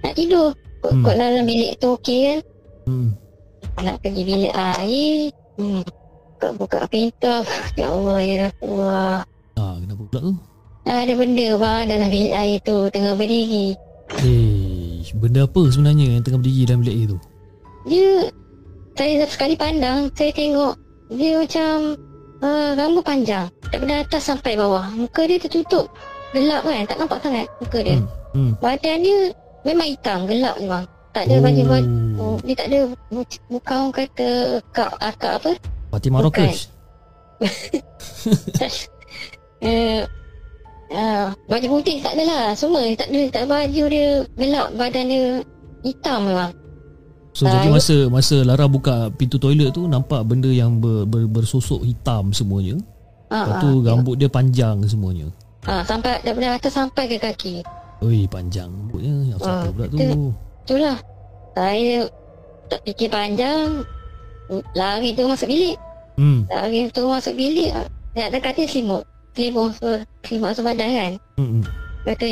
nak 0.00 0.12
tidur 0.16 0.56
kot, 0.80 0.96
Hmm. 0.96 1.04
kot 1.04 1.14
dalam 1.20 1.44
bilik 1.44 1.76
tu 1.76 1.92
okey 1.92 2.20
kan 2.24 2.38
Hmm. 2.88 3.10
nak 3.84 4.00
pergi 4.00 4.22
bilik 4.24 4.54
air 4.56 5.28
hmm. 5.62 5.82
buka, 6.34 6.48
buka 6.58 6.78
pintu 6.86 7.34
ya 7.74 7.86
Allah 7.88 8.18
ya 8.20 8.34
Rasulullah 8.44 9.18
Ah, 9.54 9.74
kenapa 9.78 10.02
pula 10.04 10.20
tu? 10.22 10.32
ada 10.82 11.12
benda 11.14 11.48
bang 11.54 11.82
dalam 11.86 12.08
bilik 12.08 12.34
air 12.34 12.58
tu 12.60 12.76
tengah 12.90 13.14
berdiri 13.14 13.66
Eh, 14.20 15.00
benda 15.14 15.46
apa 15.46 15.60
sebenarnya 15.66 16.04
yang 16.10 16.22
tengah 16.22 16.38
berdiri 16.38 16.62
dalam 16.64 16.80
bilik 16.82 16.96
air 16.96 17.06
tu? 17.08 17.18
dia 17.82 18.10
saya 18.92 19.24
sekali 19.24 19.54
pandang 19.54 20.06
saya 20.12 20.30
tengok 20.30 20.74
dia 21.10 21.34
macam 21.36 21.98
uh, 22.40 22.70
rambut 22.74 23.02
panjang 23.02 23.46
daripada 23.66 24.02
atas 24.02 24.22
sampai 24.24 24.54
bawah 24.54 24.86
muka 24.92 25.24
dia 25.24 25.36
tertutup 25.36 25.90
gelap 26.30 26.62
kan 26.62 26.86
tak 26.86 26.96
nampak 26.96 27.18
sangat 27.20 27.46
muka 27.58 27.78
dia 27.80 27.98
Hmm. 27.98 28.08
Hmm. 28.32 28.52
badan 28.58 28.98
dia 29.00 29.18
memang 29.62 29.88
hitam 29.88 30.18
gelap 30.24 30.54
je 30.56 30.64
bang 30.64 30.86
tak 31.12 31.22
ada 31.24 31.34
baju 31.38 31.62
baju 31.66 31.88
oh, 32.16 32.36
dia 32.40 32.54
tak 32.54 32.66
ada 32.66 32.78
mu- 33.08 33.24
muka 33.48 33.72
orang 33.74 33.92
kata 33.94 34.28
akak 34.62 34.90
akak 34.98 35.32
apa 35.36 35.50
Fatimah 35.90 36.20
Bukan. 36.20 36.48
Rockers. 36.48 36.60
uh, 39.60 40.02
uh, 40.90 41.26
baju 41.46 41.66
putih 41.70 42.00
tak 42.00 42.16
ada 42.16 42.24
lah 42.24 42.44
semua 42.52 42.80
tak 42.94 43.08
ada 43.08 43.20
tak 43.28 43.40
ada 43.40 43.48
baju 43.50 43.82
dia 43.86 44.06
gelap 44.32 44.66
badan 44.72 45.04
dia 45.06 45.24
hitam 45.82 46.20
memang 46.26 46.52
So 47.32 47.44
Ah, 47.44 47.52
jadi 47.54 47.66
you- 47.66 47.74
masa 47.74 47.96
masa 48.08 48.36
Lara 48.40 48.64
buka 48.66 49.08
pintu 49.10 49.36
toilet 49.36 49.72
tu 49.72 49.84
nampak 49.86 50.20
benda 50.22 50.48
yang 50.48 50.76
ber, 50.76 51.04
ber, 51.04 51.24
bersosok 51.26 51.80
hitam 51.80 52.28
semuanya. 52.30 52.76
ha, 53.28 53.48
Lepas 53.48 53.56
tu 53.58 53.70
rambut 53.80 54.14
dia 54.16 54.28
panjang 54.28 54.84
semuanya. 54.84 55.32
ha, 55.64 55.80
sampai 55.80 56.20
daripada 56.20 56.60
atas 56.60 56.68
sampai 56.70 57.08
ke 57.08 57.16
kaki 57.18 57.64
Oi, 58.00 58.28
panjang 58.28 58.68
rambutnya. 58.68 59.14
Yang 59.26 59.38
siapa 59.40 59.64
Ah, 59.64 59.72
pula 59.72 59.86
tu? 59.88 59.98
Itulah 60.62 60.96
Saya 61.52 62.06
Tak 62.66 62.80
fikir 62.84 63.08
panjang 63.08 63.82
Lari 64.72 65.12
tu 65.12 65.24
masuk 65.24 65.48
bilik 65.48 65.76
Hmm. 66.12 66.44
Lari 66.46 66.86
tu 66.88 67.04
masuk 67.04 67.32
bilik 67.32 67.72
Dia 68.12 68.28
ada 68.28 68.36
katil 68.36 68.66
selimut 68.66 69.02
Selimut 69.32 69.72
se- 69.74 70.04
Selimut 70.22 70.52
sebadan 70.52 70.88
kan 70.90 71.12
Hmm. 71.34 71.48
hmm. 71.58 71.64
Kata 72.04 72.26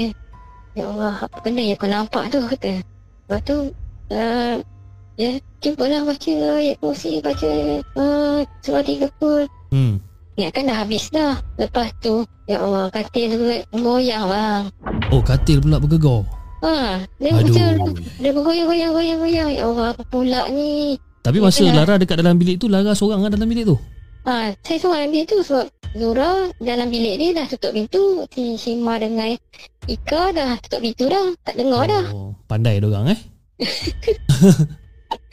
Ya 0.71 0.85
Allah 0.87 1.15
Apa 1.19 1.37
benda 1.41 1.63
yang 1.63 1.75
kau 1.75 1.87
nampak 1.87 2.29
tu 2.29 2.39
Kata 2.45 2.77
Lepas 3.25 3.41
tu 3.43 3.57
uh, 4.11 4.57
Ya 5.17 5.31
Cubalah 5.59 6.05
baca 6.05 6.33
ayat 6.57 6.77
kursi 6.77 7.19
Baca 7.19 7.49
uh, 7.97 8.39
Surah 8.61 8.83
tiga 8.83 9.09
pun 9.17 9.49
Hmm. 9.71 9.97
Ya 10.35 10.49
kan 10.49 10.65
dah 10.65 10.77
habis 10.79 11.09
dah 11.09 11.41
Lepas 11.57 11.89
tu 11.99 12.21
Ya 12.45 12.59
Allah 12.59 12.91
Katil 12.91 13.33
tu 13.33 13.45
goyang 13.75 14.27
bang 14.27 14.63
Oh, 15.09 15.19
katil 15.19 15.59
pula 15.59 15.77
bergegar. 15.77 16.23
Ha, 16.61 17.09
dia 17.17 17.31
Aduh. 17.33 17.41
macam 17.41 17.97
dia 18.21 18.31
bergoyang-goyang 18.37 18.93
goyang-goyang. 18.93 19.49
Ya 19.57 19.65
Allah, 19.65 19.97
apa 19.97 20.03
pula 20.05 20.45
ni? 20.53 21.01
Tapi 21.25 21.41
masa. 21.41 21.65
Lara 21.69 21.97
dekat 21.97 22.21
dalam 22.21 22.37
bilik 22.37 22.61
tu 22.61 22.69
Lara 22.69 22.93
seorang 22.93 23.25
kan 23.25 23.33
dalam 23.33 23.49
bilik 23.49 23.65
tu. 23.65 23.77
Ha, 24.29 24.53
saya 24.61 24.77
seorang 24.77 25.09
ambil 25.09 25.25
tu 25.25 25.41
sebab 25.41 25.67
Zura 25.97 26.53
dalam 26.61 26.93
bilik 26.93 27.17
dia 27.17 27.31
dah 27.33 27.47
tutup 27.49 27.73
pintu. 27.73 28.29
Si 28.29 28.61
Shima 28.61 29.01
dengan 29.01 29.33
Ika 29.89 30.37
dah 30.37 30.61
tutup 30.61 30.85
pintu 30.85 31.09
dah. 31.09 31.33
Tak 31.41 31.57
dengar 31.57 31.89
dah. 31.89 32.05
Oh, 32.13 32.37
pandai 32.45 32.77
dia 32.77 32.89
orang 32.93 33.17
eh. 33.17 33.21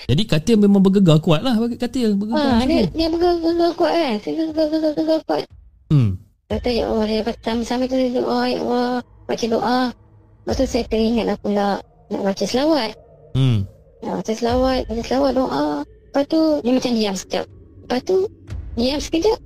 Jadi 0.09 0.23
katil 0.23 0.57
memang 0.57 0.79
bergegar 0.79 1.19
kuat 1.19 1.43
lah 1.43 1.59
bagi 1.59 1.75
katil 1.75 2.15
bergegar. 2.15 2.63
Ha, 2.63 2.63
dia, 2.63 2.87
tu. 2.87 2.95
dia 2.95 3.07
bergegar 3.11 3.71
kuat 3.75 3.91
kan. 3.91 4.15
Dia 4.23 4.45
bergegar 4.55 5.19
kuat. 5.27 5.43
Hmm. 5.91 6.23
Kata 6.47 6.71
ya 6.71 6.87
Allah, 6.87 7.05
dia 7.11 7.21
sambil-sambil 7.43 7.91
tu 7.91 7.99
dia 7.99 8.11
doa, 8.15 8.47
ya 8.47 8.63
Allah. 8.63 9.03
Baca 9.27 9.45
doa. 9.51 9.79
Lepas 10.47 10.63
tu 10.63 10.79
saya 10.79 10.87
teringat 10.87 11.27
lah 11.27 11.35
pula 11.43 11.75
nak 12.07 12.21
baca 12.23 12.45
selawat. 12.47 12.95
Hmm. 13.35 13.67
Nak 13.99 14.23
baca 14.23 14.31
selawat, 14.31 14.87
baca 14.87 15.03
selawat 15.03 15.31
doa. 15.35 15.67
Lepas 15.83 16.23
tu 16.31 16.41
dia 16.63 16.71
macam 16.71 16.91
diam 16.95 17.15
sekejap. 17.19 17.45
Lepas 17.83 17.99
tu 18.07 18.17
diam 18.79 18.95
sekejap. 18.95 19.39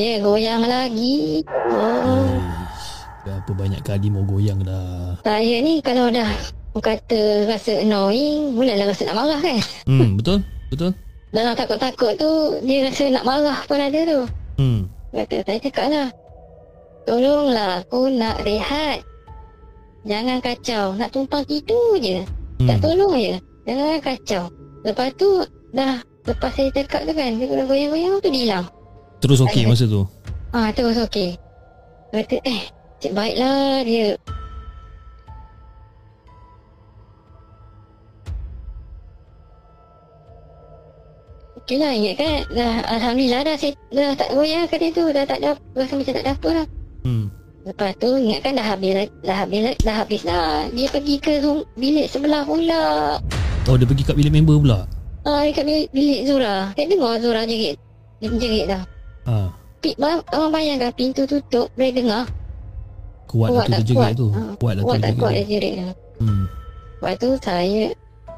Dia 0.00 0.24
goyang 0.24 0.64
lagi. 0.64 1.44
Oh. 1.68 2.24
Eish, 2.40 3.04
Berapa 3.28 3.50
banyak 3.52 3.84
kali 3.84 4.08
mau 4.08 4.24
goyang 4.24 4.64
dah. 4.64 5.20
Saya 5.28 5.60
ni 5.60 5.84
kalau 5.84 6.08
dah 6.08 6.32
kata 6.72 7.44
rasa 7.44 7.84
annoying, 7.84 8.56
mulalah 8.56 8.96
rasa 8.96 9.04
nak 9.04 9.20
marah 9.20 9.40
kan. 9.44 9.60
Hmm, 9.84 10.16
betul? 10.16 10.40
Betul? 10.72 10.96
Dalam 11.36 11.52
takut-takut 11.52 12.16
tu, 12.16 12.32
dia 12.64 12.88
rasa 12.88 13.12
nak 13.12 13.28
marah 13.28 13.60
pun 13.68 13.76
ada 13.76 14.00
tu. 14.08 14.20
Hmm. 14.56 14.88
Kata 15.12 15.36
saya 15.44 15.60
cakap 15.60 15.86
lah. 15.92 16.08
Tolonglah 17.04 17.84
aku 17.84 18.08
nak 18.08 18.40
rehat 18.48 19.04
Jangan 20.04 20.38
kacau 20.38 20.92
Nak 20.94 21.10
tumpang 21.10 21.44
tidur 21.44 21.96
je 21.98 22.20
Hmm. 22.54 22.70
Tak 22.70 22.86
tolong 22.86 23.18
je 23.18 23.34
Jangan 23.66 23.98
kacau 23.98 24.42
Lepas 24.86 25.10
tu 25.18 25.42
Dah 25.74 25.98
Lepas 26.22 26.54
saya 26.54 26.70
cakap 26.70 27.02
tu 27.02 27.12
kan 27.12 27.34
Dia 27.34 27.50
kena 27.50 27.66
goyang-goyang 27.66 28.22
tu 28.22 28.30
dia 28.30 28.42
hilang 28.46 28.66
Terus 29.18 29.40
okey 29.40 29.64
masa 29.64 29.88
tu. 29.88 30.04
Ah 30.52 30.68
terus 30.68 31.00
okey. 31.08 31.40
Kata 32.12 32.36
eh 32.44 32.68
cik 33.00 33.16
baiklah 33.16 33.80
dia. 33.88 34.20
Okey 41.56 41.80
lah 41.80 41.96
ingat 41.96 42.14
kan 42.20 42.32
dah, 42.52 42.74
Alhamdulillah 42.92 43.40
dah 43.46 43.56
saya 43.56 43.72
dah 43.88 44.12
tak 44.12 44.28
goyang 44.36 44.68
kat 44.68 44.78
dia 44.82 44.90
tu 44.92 45.04
dah 45.08 45.24
tak 45.24 45.38
ada 45.40 45.56
rasa 45.72 45.96
macam 45.96 46.12
tak 46.12 46.24
ada 46.26 46.32
apa 46.36 46.48
lah 46.52 46.66
Hmm. 47.04 47.28
Lepas 47.64 47.96
tu 47.96 48.12
ingat 48.12 48.40
kan 48.40 48.52
dah 48.54 48.66
habis 48.66 48.92
dah 49.20 49.36
habis 49.40 49.60
dah 49.80 49.96
habis 49.96 50.20
lah 50.22 50.68
dia 50.68 50.84
pergi 50.86 51.16
ke 51.16 51.40
room, 51.40 51.64
bilik 51.74 52.06
sebelah 52.06 52.44
pula 52.44 53.16
Oh 53.64 53.74
dia 53.74 53.88
pergi 53.88 54.04
kat 54.04 54.14
bilik 54.14 54.32
member 54.34 54.60
pula. 54.60 54.84
ah 55.24 55.40
dekat 55.40 55.64
bilik, 55.64 55.88
bilik 55.90 56.20
Zura 56.28 56.68
saya 56.70 56.84
dengar 56.84 57.16
Zura 57.16 57.40
jerit 57.42 57.80
dia 58.18 58.28
jerit 58.30 58.64
dah 58.68 58.82
Ha. 59.24 59.48
Pik, 59.80 59.96
abang 59.96 60.52
bayangkan 60.52 60.92
pintu 60.92 61.24
tutup 61.24 61.72
boleh 61.72 61.88
dengar 61.90 62.28
Kuat, 63.24 63.48
lah 63.48 63.64
tu 63.64 63.72
tak 63.72 63.80
dia 63.80 63.88
jerit 63.88 64.12
tu. 64.14 64.28
Ha, 64.28 64.40
Kuat 64.54 64.72
lah 64.74 64.82
tu 64.82 64.86
Kuat 64.86 64.98
dia 64.98 65.04
tak 65.06 65.12
kuat 65.16 65.32
dia 65.32 65.44
jerit. 65.48 65.72
jerit. 65.80 65.96
Hmm. 66.20 66.44
Lepas 66.94 67.14
tu 67.16 67.28
saya 67.40 67.84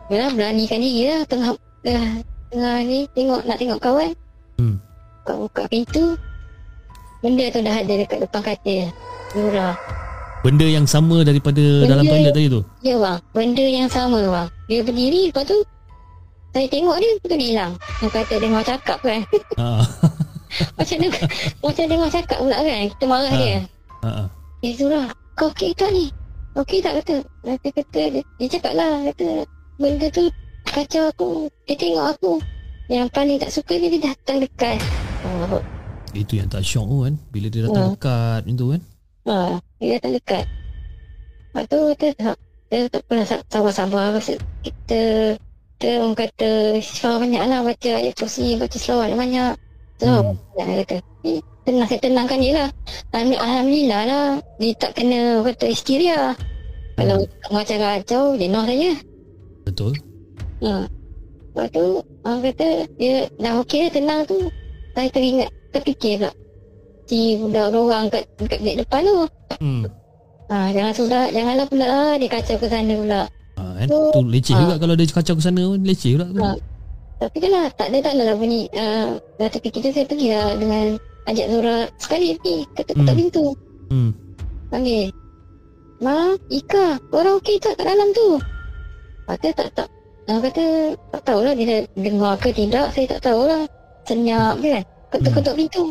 Bila 0.06 0.24
beranikan 0.30 0.78
diri 0.78 1.02
lah 1.10 1.22
Tengah 1.26 1.50
Tengah, 1.82 2.06
tengah 2.48 2.76
ni 2.80 2.98
Tengok 3.10 3.40
nak 3.42 3.58
tengok 3.58 3.80
kawan 3.82 4.10
Hmm. 4.56 4.78
Buka-buka 5.20 5.62
pintu 5.66 6.14
Benda 7.24 7.44
tu 7.48 7.60
dah 7.64 7.74
ada 7.80 7.94
dekat 7.96 8.18
depan 8.22 8.42
katil. 8.44 8.86
Zura 9.32 9.74
Benda 10.44 10.62
yang 10.62 10.86
sama 10.86 11.26
daripada 11.26 11.58
Benda 11.58 11.90
dalam 11.90 12.04
toilet 12.06 12.32
tadi 12.32 12.46
tu. 12.52 12.60
Ya 12.84 12.94
bang. 13.00 13.18
Benda 13.34 13.64
yang 13.66 13.88
sama 13.90 14.20
bang. 14.30 14.48
Dia 14.70 14.80
berdiri 14.86 15.32
Lepas 15.32 15.44
tu 15.48 15.58
Saya 16.54 16.66
tengok 16.70 16.96
dia 17.02 17.10
Lepas 17.18 17.28
tu 17.28 17.36
dia 17.36 17.48
hilang. 17.50 17.72
Yang 18.04 18.12
kata 18.14 18.34
dengar 18.38 18.62
cakap 18.62 18.98
kan. 19.02 19.20
Ha. 19.58 19.66
Macam 20.78 20.96
dengar 21.02 21.24
Macam 21.60 21.84
dengar 21.90 22.08
cakap 22.12 22.38
pula 22.38 22.56
kan. 22.62 22.84
Kita 22.94 23.04
marah 23.08 23.32
Ha. 23.32 23.40
dia. 23.42 23.58
Ha. 24.06 24.10
ha. 24.12 24.24
Eh 24.62 24.72
Zura 24.76 25.02
Kau 25.34 25.50
okey 25.52 25.74
tak 25.74 25.90
ni? 25.92 26.08
Okey 26.56 26.78
tak 26.80 27.02
kata. 27.02 27.16
Dia 27.44 27.70
kata 27.74 28.00
Dia, 28.14 28.22
dia 28.38 28.48
cakap 28.48 28.72
lah. 28.78 28.92
Kata 29.12 29.26
Benda 29.80 30.06
tu 30.12 30.30
Kacau 30.66 31.04
aku. 31.10 31.30
Dia 31.66 31.74
tengok 31.74 32.06
aku. 32.14 32.32
Yang 32.86 33.08
paling 33.10 33.38
tak 33.42 33.50
suka 33.50 33.74
dia 33.74 33.90
Dia 33.90 34.14
datang 34.14 34.38
dekat. 34.44 34.78
Oh, 35.26 35.58
Itu 36.16 36.32
yang 36.34 36.48
tak 36.48 36.62
syok 36.62 36.84
tu 36.84 36.96
kan. 37.02 37.14
Bila 37.28 37.46
dia 37.46 37.60
datang 37.64 37.84
Ha. 37.84 37.92
dekat 37.92 38.40
macam 38.42 38.56
tu 38.56 38.66
kan. 38.68 38.80
ha, 39.26 39.36
Dia 39.76 39.90
datang 39.96 40.12
dekat 40.14 40.44
Lepas 41.46 41.64
tu 41.66 41.78
Kita 41.90 42.06
tak 42.14 42.36
Dia 42.66 42.78
tak 42.86 43.02
pernah 43.04 43.24
sa- 43.24 43.46
sabar-sabar 43.46 44.04
Rasa 44.12 44.34
Kita 44.60 45.00
Kita 45.72 45.88
orang 45.98 46.14
kata 46.14 46.50
Syafah 46.78 47.16
banyak 47.18 47.42
lah 47.42 47.60
Baca 47.60 47.90
ayat 47.92 48.14
kursi 48.14 48.54
Baca 48.54 48.76
selawat 48.76 49.12
banyak 49.12 49.52
So 49.96 50.06
Hmm. 50.06 50.24
hmm. 50.30 50.36
Dia 50.54 50.84
kata 50.84 50.96
Tenang 51.66 51.88
saya 51.88 51.98
tenangkan 51.98 52.38
dia 52.38 52.52
lah 52.54 52.68
Alhamdulillah, 53.16 54.02
lah 54.06 54.26
Dia 54.60 54.72
tak 54.76 54.94
kena 54.94 55.42
Kata 55.42 55.64
histeria 55.66 56.30
Kalau 56.94 57.18
macam 57.50 57.76
kacau 57.76 58.24
Dia 58.36 58.46
noh 58.46 58.62
saja 58.62 58.92
Betul. 59.64 59.92
Ha. 60.62 60.86
Lepas 61.50 61.66
tu 61.72 61.86
Orang 62.22 62.40
kata 62.40 62.68
Dia 62.94 63.26
dah 63.36 63.52
okey 63.60 63.90
tenang 63.90 64.22
tu 64.22 64.46
Saya 64.92 65.08
teringat 65.10 65.50
Terfikir 65.76 66.14
pula 66.18 66.30
Si 67.06 67.38
budak 67.38 67.70
orang 67.70 68.10
kat, 68.10 68.26
kat 68.40 68.58
bilik 68.58 68.82
depan 68.82 69.00
tu 69.02 69.16
Hmm. 69.56 69.86
ha, 70.48 70.68
Jangan 70.68 70.92
sudah 70.92 71.22
Janganlah 71.30 71.66
pula 71.66 71.86
lah 71.86 72.12
Dia 72.16 72.28
kacau 72.28 72.56
ke 72.56 72.66
sana 72.66 72.92
pula 72.92 73.22
Ha, 73.56 73.62
kan? 73.78 73.86
So, 73.88 73.96
Tu 74.12 74.20
leceh 74.26 74.52
ha. 74.52 74.60
juga 74.60 74.74
kalau 74.76 74.92
dia 74.92 75.06
kacau 75.06 75.32
ke 75.32 75.42
sana 75.42 75.62
pun 75.64 75.80
leceh 75.80 76.12
pula 76.12 76.26
tu. 76.28 76.42
Ha. 76.42 76.50
Tapi 77.16 77.36
kan 77.38 77.50
lah 77.50 77.66
Tak 77.72 77.86
ada 77.88 77.98
tak 78.02 78.12
lah 78.14 78.36
bunyi 78.36 78.68
uh, 78.70 79.16
Dah 79.36 79.48
terfikir 79.48 79.80
tu 79.80 79.90
Saya 79.90 80.04
pergi 80.04 80.28
lah 80.28 80.52
Dengan 80.56 80.84
Ajak 81.24 81.46
Zura 81.48 81.76
Sekali 81.96 82.36
pergi 82.36 82.56
Ketuk-ketuk 82.74 83.06
Hmm. 83.06 83.18
pintu 83.18 83.46
Hmm. 83.86 84.10
Panggil 84.68 85.06
Ma 86.02 86.16
Ika 86.50 86.86
Korang 87.08 87.38
okey 87.38 87.56
tak 87.56 87.78
kat 87.78 87.86
dalam 87.86 88.10
tu 88.12 88.36
Kata 89.24 89.48
tak 89.54 89.68
tak 89.72 89.88
Orang 90.26 90.42
kata 90.42 90.64
Tak 91.14 91.22
tahulah 91.22 91.54
dia 91.54 91.86
dengar 91.94 92.34
ke 92.36 92.50
tidak 92.50 92.90
Saya 92.90 93.06
tak 93.08 93.30
tahulah 93.30 93.62
Senyap 94.04 94.58
je 94.58 94.74
kan 94.74 94.84
Ketuk-ketuk 95.10 95.54
pintu. 95.54 95.84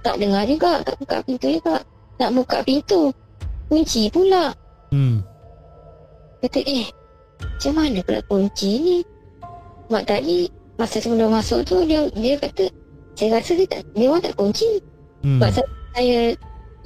Tak 0.00 0.16
dengar 0.16 0.42
juga. 0.48 0.80
Tak 0.84 0.94
buka 1.02 1.16
pintu 1.24 1.46
juga. 1.52 1.76
Nak 2.18 2.30
buka 2.32 2.58
pintu. 2.64 3.12
Kunci 3.68 4.08
pula. 4.08 4.54
Hmm. 4.88 5.20
Kata 6.40 6.64
eh 6.64 6.88
Macam 7.36 7.72
mana 7.76 8.00
pula 8.00 8.20
kunci 8.24 8.70
ni? 8.80 8.96
Sebab 9.88 10.02
tadi 10.08 10.48
Masa 10.78 10.96
sebelum 11.02 11.34
masuk 11.34 11.66
tu 11.66 11.82
Dia 11.84 12.06
dia 12.14 12.38
kata 12.38 12.70
Saya 13.18 13.36
rasa 13.36 13.52
dia 13.58 13.68
tak 13.68 13.84
Dia 13.92 14.08
orang 14.08 14.24
tak 14.24 14.34
kunci. 14.38 14.80
Hmm. 15.20 15.42
Sebab 15.42 15.66
saya, 15.92 16.32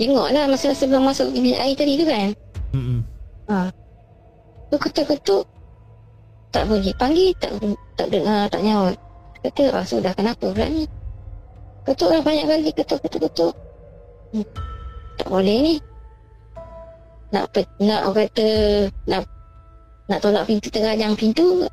Tengok 0.00 0.28
lah 0.34 0.44
Masa 0.50 0.74
sebelum 0.74 1.06
masuk 1.06 1.30
bilik 1.30 1.60
air 1.60 1.76
tadi 1.78 1.94
tu 1.94 2.06
kan. 2.08 2.28
Hmm. 2.74 3.00
Tu 4.72 4.76
ketuk-ketuk. 4.80 5.44
Tak 6.50 6.64
bunyi 6.66 6.90
Panggil 6.96 7.30
Tak 7.38 7.50
tak 7.94 8.08
dengar 8.10 8.48
Tak 8.50 8.60
nyaut. 8.64 8.96
Kata 9.42 9.62
ah, 9.74 9.84
sudah 9.86 10.12
kenapa 10.14 10.54
pula 10.54 10.66
ni 10.66 10.86
Ketuk 11.82 12.08
lah 12.14 12.20
banyak 12.22 12.46
kali 12.46 12.70
Ketuk-ketuk-ketuk 12.70 13.52
hmm. 14.34 14.46
Tak 15.18 15.28
boleh 15.28 15.56
ni 15.58 15.74
Nak 17.34 17.50
Nak 17.82 18.00
orang 18.06 18.30
kata 18.30 18.48
Nak 19.10 19.22
Nak 20.06 20.18
tolak 20.22 20.44
pintu 20.46 20.68
Terajang 20.70 21.14
pintu 21.18 21.66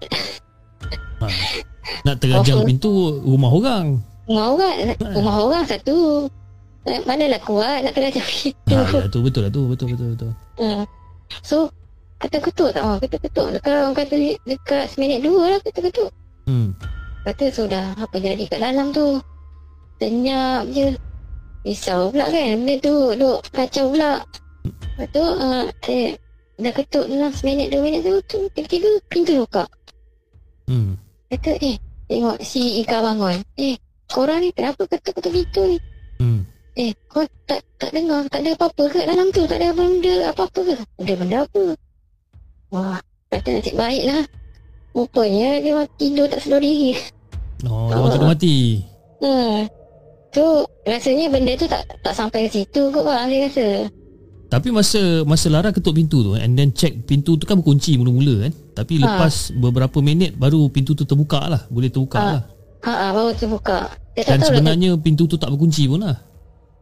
Nak 2.08 2.16
terajang 2.24 2.64
pintu 2.64 3.20
rumah 3.22 3.52
orang. 3.52 3.86
Rumah 4.26 4.46
orang 4.56 4.76
Rumah 4.98 5.36
orang 5.46 5.64
satu 5.70 6.26
Eh, 6.88 7.04
Manalah 7.04 7.44
kuat 7.44 7.86
Nak 7.86 7.94
terajang 7.94 8.26
pintu 8.34 8.74
Ha, 8.74 9.04
ya, 9.04 9.12
tu 9.12 9.20
betul 9.22 9.42
lah 9.46 9.52
tu. 9.52 9.68
Betul 9.68 9.94
betul 9.94 10.08
betul. 10.16 10.32
Hmm. 10.58 10.84
So 11.44 11.70
Ketuk-ketuk 12.18 12.74
tak 12.74 12.82
oh, 12.84 12.98
Ketuk-ketuk 12.98 13.48
Dekat 13.60 13.74
orang 13.78 13.94
kata 13.94 14.16
Dekat 14.48 14.90
seminit 14.90 15.22
dua 15.22 15.54
lah 15.54 15.60
Ketuk-ketuk 15.62 16.10
Hmm. 16.50 16.74
Kata 17.30 17.46
sudah 17.54 17.94
Apa 17.94 18.18
jadi 18.18 18.42
kat 18.50 18.58
dalam 18.58 18.90
tu 18.90 19.22
Senyap 20.00 20.64
je. 20.72 20.96
Risau 21.68 22.08
pula 22.08 22.32
kan 22.32 22.56
Benda 22.56 22.76
tu 22.80 22.96
Duk 23.20 23.40
kacau 23.52 23.92
pula. 23.92 24.24
Lepas 24.64 25.08
tu 25.12 25.24
uh, 25.24 25.68
Saya 25.84 26.16
Dah 26.60 26.76
ketuk 26.76 27.08
dalam 27.08 27.32
seminit 27.32 27.72
dua 27.72 27.84
minit 27.84 28.04
tu 28.04 28.16
tu 28.28 28.40
Tiba-tiba 28.52 28.90
pintu 29.12 29.44
buka. 29.44 29.64
Hmm. 30.68 30.96
Kata 31.32 31.56
eh 31.60 31.76
Tengok 32.10 32.42
si 32.42 32.82
Ika 32.82 33.04
bangun. 33.06 33.44
Eh 33.60 33.76
korang 34.10 34.42
ni 34.42 34.50
kenapa 34.56 34.82
ketuk-ketuk 34.88 35.30
pintu 35.30 35.62
ni? 35.68 35.78
Hmm. 36.20 36.42
Eh 36.80 36.92
kau 37.12 37.24
tak 37.44 37.64
tak 37.76 37.92
dengar 37.92 38.24
Tak 38.32 38.44
ada 38.44 38.56
apa-apa 38.56 38.84
ke 38.92 39.00
dalam 39.04 39.28
tu? 39.36 39.44
Tak 39.46 39.60
ada 39.60 39.76
benda 39.76 40.16
apa-apa 40.32 40.60
ke? 40.64 40.76
Ada 41.04 41.14
benda 41.16 41.38
apa? 41.44 41.64
Wah 42.72 43.00
Kata 43.30 43.48
nasib 43.52 43.76
baik 43.78 44.04
lah 44.10 44.24
Rupanya 44.90 45.62
dia 45.62 45.78
orang 45.78 45.92
tidur 46.02 46.26
tak 46.26 46.42
sedar 46.42 46.60
diri. 46.66 46.98
Oh, 47.70 47.88
dia 47.88 47.96
orang 48.02 48.12
tidur 48.18 48.30
mati. 48.34 48.58
Hmm. 49.22 49.70
Tu 50.30 50.46
rasanya 50.86 51.26
benda 51.28 51.54
tu 51.56 51.66
tak 51.66 51.82
tak 52.02 52.14
sampai 52.14 52.46
ke 52.46 52.62
situ 52.62 52.94
kot 52.94 53.02
bang 53.02 53.26
saya 53.26 53.40
rasa. 53.50 53.68
Tapi 54.50 54.74
masa 54.74 55.02
masa 55.26 55.46
Lara 55.50 55.70
ketuk 55.70 55.94
pintu 55.94 56.22
tu 56.22 56.34
and 56.34 56.54
then 56.54 56.74
check 56.74 57.06
pintu 57.06 57.38
tu 57.38 57.46
kan 57.46 57.58
berkunci 57.58 57.98
mula-mula 57.98 58.50
kan. 58.50 58.54
Tapi 58.76 58.98
Ha. 58.98 59.06
lepas 59.06 59.34
beberapa 59.54 59.98
minit 60.00 60.34
baru 60.34 60.70
pintu 60.70 60.94
tu 60.94 61.06
terbuka 61.06 61.42
lah. 61.46 61.62
Boleh 61.70 61.90
terbuka 61.90 62.18
Ha. 62.18 62.30
lah. 62.30 62.42
Ha 62.80 62.92
ah 62.92 63.10
baru 63.12 63.30
terbuka. 63.34 63.90
Saya 64.14 64.24
tak 64.24 64.26
Dan 64.26 64.26
tahu 64.26 64.42
lah. 64.42 64.50
sebenarnya 64.58 64.90
pintu 64.98 65.24
tu 65.26 65.38
tak 65.38 65.50
berkunci 65.50 65.86
pun 65.86 66.02
lah. 66.02 66.18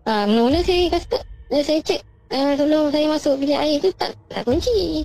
Ha, 0.04 0.24
mula-mula 0.24 0.64
saya 0.64 0.88
kata 0.88 1.18
eh, 1.52 1.64
saya 1.64 1.80
cek 1.84 2.00
uh, 2.32 2.52
sebelum 2.56 2.84
saya 2.88 3.06
masuk 3.12 3.34
bilik 3.36 3.60
air 3.60 3.76
tu 3.80 3.92
tak 3.96 4.16
tak 4.28 4.44
kunci. 4.44 5.04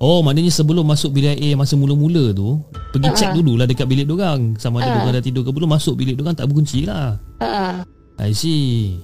Oh 0.00 0.24
maknanya 0.24 0.48
sebelum 0.48 0.88
masuk 0.88 1.12
bilik 1.12 1.36
air 1.36 1.54
masa 1.54 1.76
mula-mula 1.76 2.32
tu 2.32 2.56
Pergi 2.90 3.08
Ha. 3.08 3.14
check 3.14 3.30
dululah 3.36 3.68
dekat 3.68 3.84
bilik 3.84 4.08
dorang 4.08 4.56
Sama 4.56 4.80
ada 4.80 4.96
Ha. 4.96 4.96
dorang 5.04 5.14
dah 5.14 5.24
tidur 5.24 5.44
ke 5.44 5.52
belum 5.52 5.68
Masuk 5.68 5.94
bilik 5.94 6.16
dorang 6.16 6.32
tak 6.32 6.48
berkunci 6.48 6.88
lah 6.88 7.20
ah. 7.44 7.84
I 8.16 8.32
see 8.32 8.96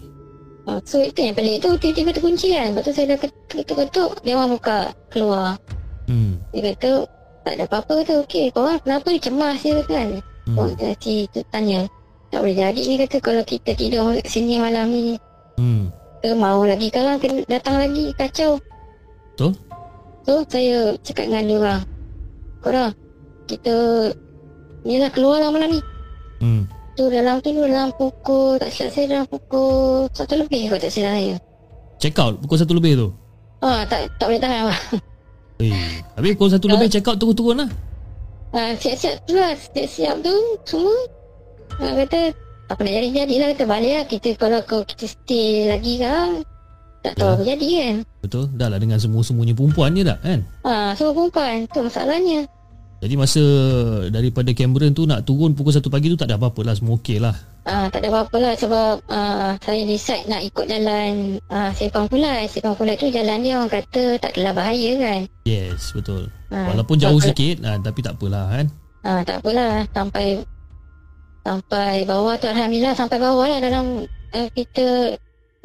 Ha, 0.67 0.83
so 0.83 0.99
itu 0.99 1.21
yang 1.21 1.37
pelik 1.37 1.63
tu 1.63 1.71
tiba-tiba 1.79 2.11
terkunci 2.11 2.51
kan. 2.51 2.75
Lepas 2.75 2.83
tu 2.83 2.91
saya 2.91 3.15
dah 3.15 3.19
ketuk-ketuk 3.23 4.19
dia 4.27 4.35
orang 4.35 4.59
buka 4.59 4.91
keluar. 5.15 5.55
Hmm, 6.11 6.43
Dia 6.51 6.75
kata 6.75 7.07
tak 7.47 7.53
ada 7.55 7.65
apa-apa 7.71 8.03
kata 8.03 8.27
okey 8.27 8.51
korang 8.51 8.83
kenapa 8.83 9.07
ni 9.15 9.23
cemas 9.23 9.63
dia 9.63 9.79
kan. 9.87 10.19
hmm. 10.51 10.59
Oh, 10.59 10.67
si 10.99 11.31
tu 11.31 11.39
tanya 11.55 11.87
tak 12.35 12.43
boleh 12.43 12.59
jadi 12.59 12.81
ni 12.83 12.99
kata 12.99 13.23
kalau 13.23 13.47
kita 13.47 13.79
tidur 13.79 14.19
sini 14.27 14.59
malam 14.59 14.91
ni 14.91 15.15
hmm. 15.55 15.87
ke 16.19 16.35
mau 16.35 16.59
lagi 16.67 16.91
sekarang 16.91 17.23
datang 17.47 17.77
lagi 17.79 18.11
kacau. 18.19 18.59
Betul. 19.39 19.55
So 20.27 20.43
saya 20.51 20.99
cakap 21.07 21.31
dengan 21.31 21.43
dia 21.47 21.57
orang. 21.63 21.83
Korang 22.59 22.91
kita 23.47 23.75
ni 24.83 24.99
lah 24.99 25.11
keluar 25.15 25.39
lah 25.39 25.55
malam 25.55 25.79
ni. 25.79 25.81
Hmm. 26.37 26.63
tu 26.97 27.09
dalam 27.09 27.41
tu 27.41 27.53
dalam 27.53 27.93
pukul 27.97 28.61
tak 28.61 28.69
silap 28.73 28.93
saya 28.93 29.07
dalam 29.09 29.27
pukul 29.29 30.09
satu 30.13 30.37
lebih 30.37 30.69
kot 30.69 30.83
tak 30.83 30.91
silap 30.91 31.15
saya. 31.15 31.35
Check 32.03 32.19
out 32.19 32.43
pukul 32.43 32.59
satu 32.59 32.75
lebih 32.75 32.93
tu. 32.99 33.09
Ah 33.63 33.87
tak 33.87 34.11
tak 34.19 34.27
boleh 34.29 34.43
tahan 34.43 34.67
lah. 34.69 34.81
Eh, 35.57 36.05
habis 36.13 36.37
pukul 36.37 36.53
satu 36.53 36.69
lebih 36.69 36.93
check 36.93 37.09
out 37.09 37.17
turun-turun 37.17 37.65
lah. 37.65 37.71
Ah 38.53 38.77
siap-siap 38.77 39.25
tu 39.25 39.33
lah 39.39 39.57
siap-siap 39.57 40.21
tu 40.21 40.35
semua. 40.69 40.97
Ah 41.81 41.93
kata 41.97 42.21
apa 42.67 42.81
nak 42.83 42.93
jadi 42.99 43.09
jadi 43.23 43.35
lah 43.39 43.49
kata 43.55 43.65
balik 43.65 43.93
lah 43.95 44.05
kita 44.11 44.29
kalau 44.35 44.61
kau 44.67 44.83
kita 44.83 45.07
stay 45.07 45.71
lagi 45.71 46.03
kan 46.03 46.43
tak 47.07 47.15
tahu 47.17 47.29
Ya. 47.29 47.35
apa 47.39 47.43
jadi 47.47 47.69
kan. 47.79 47.95
Betul? 48.21 48.45
Dah 48.53 48.69
lah 48.69 48.79
dengan 48.83 48.99
semua-semuanya 48.99 49.55
perempuan 49.55 49.95
je 49.95 50.03
tak 50.03 50.19
kan? 50.19 50.41
Ah 50.63 50.91
semua 50.99 51.13
perempuan 51.15 51.55
tu 51.71 51.81
masalahnya. 51.87 52.41
Jadi 52.97 53.13
masa 53.13 53.43
daripada 54.09 54.51
Cameron 54.57 54.97
tu 54.97 55.05
nak 55.05 55.23
turun 55.23 55.53
pukul 55.53 55.69
1 55.69 55.85
pagi 55.85 56.09
tu 56.09 56.17
tak 56.17 56.33
ada 56.33 56.41
apa-apa 56.41 56.65
lah. 56.65 56.75
Semua 56.75 56.97
okey 56.97 57.21
lah. 57.21 57.37
Ah, 57.67 57.91
tak 57.93 58.01
ada 58.01 58.09
apa-apa 58.09 58.37
lah 58.41 58.55
sebab 58.57 59.05
ah, 59.11 59.53
saya 59.61 59.85
decide 59.85 60.25
nak 60.27 60.41
ikut 60.41 60.65
jalan 60.65 61.37
ah, 61.53 61.71
Sepang 61.77 62.09
Pulai. 62.09 62.49
Sepang 62.49 62.73
Pulai 62.73 62.97
tu 62.97 63.13
jalan 63.13 63.45
dia 63.45 63.61
orang 63.61 63.69
kata 63.69 64.17
tak 64.17 64.33
adalah 64.33 64.57
bahaya 64.57 64.91
kan. 64.97 65.21
Yes, 65.45 65.93
betul. 65.93 66.33
Ah, 66.49 66.73
Walaupun 66.73 66.97
jauh 66.97 67.21
sikit 67.21 67.61
ah, 67.69 67.77
tapi 67.77 68.01
tak 68.01 68.17
apalah 68.17 68.49
kan. 68.49 68.67
Ah, 69.05 69.21
tak 69.23 69.45
apalah 69.45 69.85
sampai 69.93 70.41
sampai 71.45 72.03
bawah 72.03 72.35
tu 72.35 72.49
alhamdulillah 72.49 72.97
sampai 72.97 73.19
bawah 73.23 73.47
lah 73.47 73.61
dalam 73.63 74.03
uh, 74.35 74.49
kita 74.51 75.15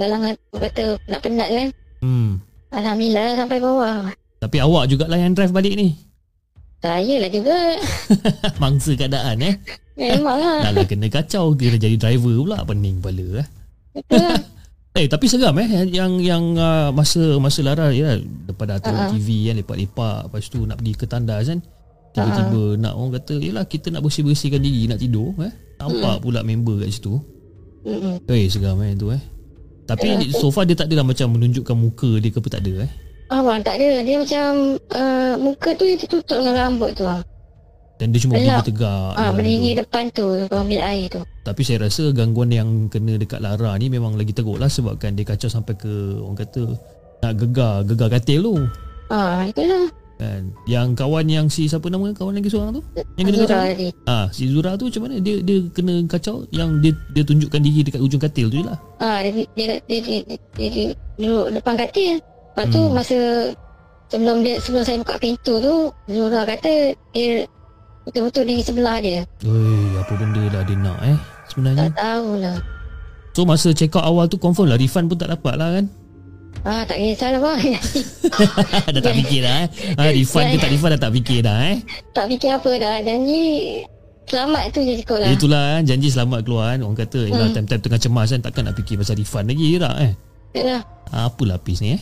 dalam 0.02 0.20
kata 0.50 0.98
nak 1.06 1.22
penat 1.22 1.50
kan. 1.54 1.68
Hmm. 2.02 2.42
Alhamdulillah 2.74 3.38
sampai 3.38 3.58
bawah. 3.62 4.10
Tapi 4.42 4.58
awak 4.58 4.90
jugalah 4.90 5.22
yang 5.22 5.38
drive 5.38 5.54
balik 5.54 5.78
ni. 5.78 5.94
Saya 6.82 7.22
lah 7.22 7.30
juga. 7.30 7.78
Mangsa 8.62 8.98
keadaan 8.98 9.38
eh. 9.46 9.56
Memang 9.94 10.42
lah. 10.42 10.66
Dah 10.66 10.72
lah 10.74 10.86
kena 10.90 11.08
kacau 11.14 11.54
kira 11.54 11.78
jadi 11.78 11.94
driver 11.94 12.42
pula 12.42 12.66
pening 12.66 12.98
kepala 12.98 13.46
eh. 13.46 13.48
Betul 13.94 14.26
lah. 14.26 14.42
Eh 14.92 15.08
tapi 15.08 15.24
seram 15.24 15.56
eh 15.56 15.88
yang 15.88 16.20
yang 16.20 16.52
uh, 16.60 16.92
masa 16.92 17.40
masa 17.40 17.64
Lara 17.64 17.96
ya 17.96 18.20
depan 18.20 18.76
turun 18.84 19.00
Ha-ha. 19.00 19.16
TV 19.16 19.48
kan 19.48 19.56
lepak-lepak 19.64 20.28
lepas 20.28 20.44
tu 20.52 20.68
nak 20.68 20.84
pergi 20.84 20.94
ke 21.00 21.06
tandas 21.08 21.48
kan. 21.48 21.64
Tiba-tiba 22.12 22.76
nak 22.76 23.00
orang 23.00 23.16
kata 23.16 23.40
yalah 23.40 23.64
kita 23.72 23.88
nak 23.88 24.04
bersih-bersihkan 24.04 24.60
diri 24.60 24.92
nak 24.92 25.00
tidur 25.00 25.32
eh. 25.48 25.54
Nampak 25.80 26.20
pula 26.20 26.44
member 26.44 26.84
kat 26.84 26.92
situ. 26.92 27.24
Mm-mm. 27.88 28.20
Eh 28.28 28.52
seram 28.52 28.84
eh 28.84 28.92
tu 29.00 29.16
eh. 29.16 29.22
Tapi 29.92 30.32
so 30.32 30.48
far 30.48 30.64
dia 30.64 30.76
tak 30.80 30.88
adalah 30.88 31.04
macam 31.04 31.36
menunjukkan 31.36 31.76
muka 31.76 32.10
dia 32.24 32.30
ke 32.32 32.40
apa 32.40 32.50
tak 32.50 32.62
ada 32.64 32.74
eh. 32.88 32.92
Abang 33.32 33.60
tak 33.64 33.76
ada. 33.80 34.04
Dia 34.04 34.16
macam 34.20 34.50
uh, 34.92 35.34
muka 35.40 35.70
tu 35.76 35.84
dia 35.88 35.96
tertutup 36.00 36.40
dengan 36.40 36.56
rambut 36.56 36.92
tu. 36.96 37.04
Ah, 37.08 37.24
Dan 38.00 38.12
dia 38.12 38.20
cuma 38.24 38.36
berdiri 38.36 38.64
tegak. 38.66 39.12
ah 39.14 39.30
je 39.30 39.36
berdiri 39.38 39.70
tu. 39.72 39.78
depan 39.84 40.04
tu, 40.12 40.26
ambil 40.52 40.82
air 40.84 41.06
tu. 41.12 41.22
Tapi 41.44 41.62
saya 41.64 41.88
rasa 41.88 42.04
gangguan 42.12 42.50
yang 42.52 42.70
kena 42.88 43.16
dekat 43.20 43.40
Lara 43.40 43.76
ni 43.78 43.88
memang 43.88 44.16
lagi 44.16 44.32
teruk 44.36 44.58
lah 44.60 44.68
sebabkan 44.68 45.16
dia 45.16 45.24
kacau 45.24 45.48
sampai 45.48 45.76
ke 45.78 46.18
orang 46.20 46.40
kata 46.40 46.64
nak 47.22 47.34
gegar, 47.38 47.86
gegar 47.86 48.10
katil 48.10 48.40
tu. 48.42 48.56
Ah, 49.12 49.46
itulah. 49.46 50.01
Kan. 50.22 50.54
Yang 50.70 51.02
kawan 51.02 51.26
yang 51.26 51.50
si 51.50 51.66
siapa 51.66 51.90
nama 51.90 52.14
kawan 52.14 52.38
lagi 52.38 52.46
seorang 52.46 52.78
tu? 52.78 52.82
Yang 53.18 53.26
kena 53.26 53.38
kacau. 53.42 53.58
Tadi. 53.66 53.88
Ah, 54.06 54.26
si 54.30 54.44
Zura 54.46 54.78
tu 54.78 54.86
macam 54.86 55.02
mana? 55.10 55.18
Dia 55.18 55.42
dia 55.42 55.58
kena 55.74 55.94
kacau 56.06 56.46
yang 56.54 56.78
dia 56.78 56.94
dia 57.10 57.26
tunjukkan 57.26 57.58
diri 57.58 57.82
dekat 57.82 58.02
ujung 58.06 58.22
katil 58.22 58.54
tu 58.54 58.62
je 58.62 58.66
lah. 58.70 58.78
Ah, 59.02 59.26
dia, 59.26 59.34
dia, 59.34 59.82
dia, 59.82 59.98
dia, 59.98 59.98
dia, 59.98 60.22
dia, 60.30 60.68
dia 60.70 60.88
duduk 61.18 61.58
depan 61.58 61.74
katil. 61.74 62.22
Lepas 62.22 62.66
tu 62.70 62.82
Hmm. 62.86 62.94
masa 62.94 63.18
sebelum 64.14 64.46
dia 64.46 64.62
sebelum 64.62 64.84
saya 64.86 65.02
buka 65.02 65.18
pintu 65.18 65.54
tu, 65.58 65.76
Zura 66.06 66.46
kata 66.46 66.94
dia 67.18 67.50
betul-betul 68.06 68.44
di 68.46 68.56
sebelah 68.62 69.02
dia. 69.02 69.26
Oi, 69.42 69.98
apa 69.98 70.14
benda 70.22 70.44
lah 70.54 70.62
dia 70.62 70.78
nak 70.78 71.00
eh 71.02 71.18
sebenarnya. 71.50 71.90
Tak 71.90 71.98
tahulah. 71.98 72.58
So 73.32 73.42
masa 73.42 73.74
check 73.74 73.96
out 73.98 74.06
awal 74.06 74.30
tu 74.30 74.38
confirm 74.38 74.70
lah 74.70 74.78
refund 74.78 75.10
pun 75.10 75.18
tak 75.18 75.34
dapat 75.34 75.58
lah 75.58 75.82
kan. 75.82 75.86
Ah, 76.62 76.86
tak 76.86 77.02
kisah 77.02 77.34
lah 77.34 77.42
bang. 77.42 77.74
dah 78.94 79.02
tak 79.02 79.16
fikir 79.18 79.40
dah 79.42 79.56
eh. 79.66 79.68
Ha, 79.98 80.02
refund 80.14 80.46
ke 80.54 80.58
tak 80.62 80.70
refund 80.70 80.92
dah 80.94 81.02
tak 81.02 81.12
fikir 81.18 81.40
dah 81.42 81.58
eh. 81.74 81.78
tak 82.14 82.26
fikir 82.30 82.50
apa 82.54 82.72
dah. 82.78 82.96
Janji 83.02 83.42
selamat 84.30 84.64
tu 84.70 84.80
je 84.86 84.94
cukup 85.02 85.18
lah. 85.26 85.30
Itulah 85.34 85.64
kan 85.78 85.84
janji 85.90 86.08
selamat 86.14 86.40
keluar 86.46 86.66
kan. 86.78 86.80
Orang 86.86 86.98
kata 87.02 87.20
hmm. 87.26 87.34
Hmm. 87.34 87.54
time-time 87.58 87.82
tengah 87.82 88.02
cemas 88.02 88.28
kan 88.30 88.42
takkan 88.46 88.64
nak 88.70 88.76
fikir 88.78 88.96
pasal 89.02 89.18
refund 89.18 89.50
lagi 89.50 89.82
tak 89.82 89.96
eh. 90.06 90.14
Itulah. 90.54 90.82
Apa 91.12 91.44
lapis 91.44 91.84
ni 91.84 92.00
eh 92.00 92.02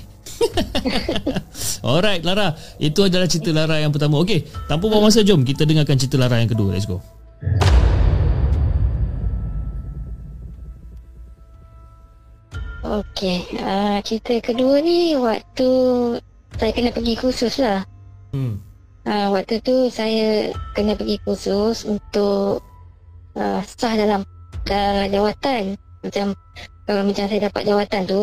Alright 1.90 2.22
Lara 2.22 2.54
Itu 2.78 3.10
adalah 3.10 3.26
cerita 3.26 3.50
Lara 3.50 3.82
yang 3.82 3.90
pertama 3.90 4.22
Okey 4.22 4.46
Tanpa 4.70 4.86
buang 4.86 5.10
masa 5.10 5.26
jom 5.26 5.42
Kita 5.42 5.66
dengarkan 5.66 5.98
cerita 5.98 6.22
Lara 6.22 6.38
yang 6.38 6.54
kedua 6.54 6.78
Let's 6.78 6.86
go 6.86 7.02
Okey. 12.80 13.60
Ah, 13.60 14.00
cerita 14.00 14.40
kedua 14.40 14.80
ni 14.80 15.12
waktu 15.20 15.70
saya 16.56 16.72
kena 16.72 16.96
pergi 16.96 17.14
kursus 17.20 17.60
lah. 17.60 17.84
hmm. 18.32 18.56
Ah, 19.04 19.28
waktu 19.34 19.60
tu 19.60 19.90
saya 19.90 20.54
kena 20.76 20.96
pergi 20.96 21.20
kursus 21.24 21.84
untuk 21.84 22.64
ah, 23.36 23.60
sah 23.66 23.96
dalam 24.00 24.24
dalam 24.64 25.12
jawatan. 25.12 25.76
Macam 26.00 26.32
kalau 26.88 27.04
macam 27.04 27.26
saya 27.28 27.52
dapat 27.52 27.68
jawatan 27.68 28.04
tu 28.08 28.22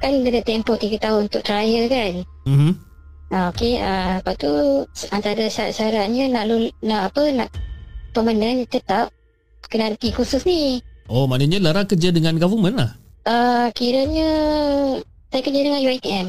kan 0.00 0.12
dia 0.24 0.32
ada 0.32 0.40
tempoh 0.44 0.76
3 0.76 0.96
tahun 0.96 1.20
untuk 1.28 1.42
trial 1.44 1.84
kan. 1.88 2.12
mm-hmm. 2.48 2.72
Ah, 3.32 3.48
okey. 3.48 3.80
Ah, 3.80 4.20
lepas 4.20 4.36
tu 4.36 4.50
antara 5.08 5.48
syarat-syaratnya 5.48 6.28
nak 6.28 6.44
lul- 6.50 6.76
nak 6.84 7.14
apa 7.14 7.22
nak 7.32 7.48
permanent 8.12 8.68
tetap 8.68 9.08
kena 9.72 9.94
pergi 9.96 10.10
kursus 10.12 10.44
ni. 10.44 10.84
Oh 11.08 11.24
maknanya 11.24 11.64
Lara 11.64 11.82
kerja 11.88 12.12
dengan 12.12 12.36
government 12.36 12.76
lah 12.76 12.92
Ah, 13.24 13.68
kiranya 13.72 14.30
saya 15.28 15.42
kerja 15.44 15.60
dengan 15.60 15.80
UiTM. 15.84 16.26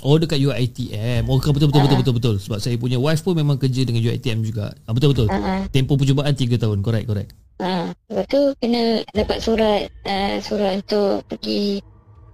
Oh 0.00 0.16
dekat 0.16 0.40
UiTM 0.40 1.28
Oh 1.28 1.36
betul 1.36 1.68
betul 1.68 1.84
betul 1.84 1.92
Ah. 1.92 2.00
betul 2.00 2.14
betul 2.16 2.34
Sebab 2.40 2.56
saya 2.56 2.72
punya 2.80 2.96
wife 2.96 3.20
pun 3.20 3.36
memang 3.36 3.60
kerja 3.60 3.84
dengan 3.84 4.00
UiTM 4.00 4.40
juga 4.40 4.72
ah, 4.88 4.96
Betul 4.96 5.12
betul 5.12 5.28
Ah, 5.28 5.36
ah. 5.36 5.60
Tempoh 5.68 6.00
percubaan 6.00 6.32
3 6.32 6.56
tahun 6.56 6.80
Correct 6.80 7.04
correct 7.04 7.36
Ha, 7.60 7.92
lepas 8.08 8.24
tu 8.32 8.40
kena 8.56 9.04
dapat 9.12 9.36
surat 9.44 9.84
uh, 10.08 10.40
surat 10.40 10.80
untuk 10.80 11.20
pergi 11.28 11.84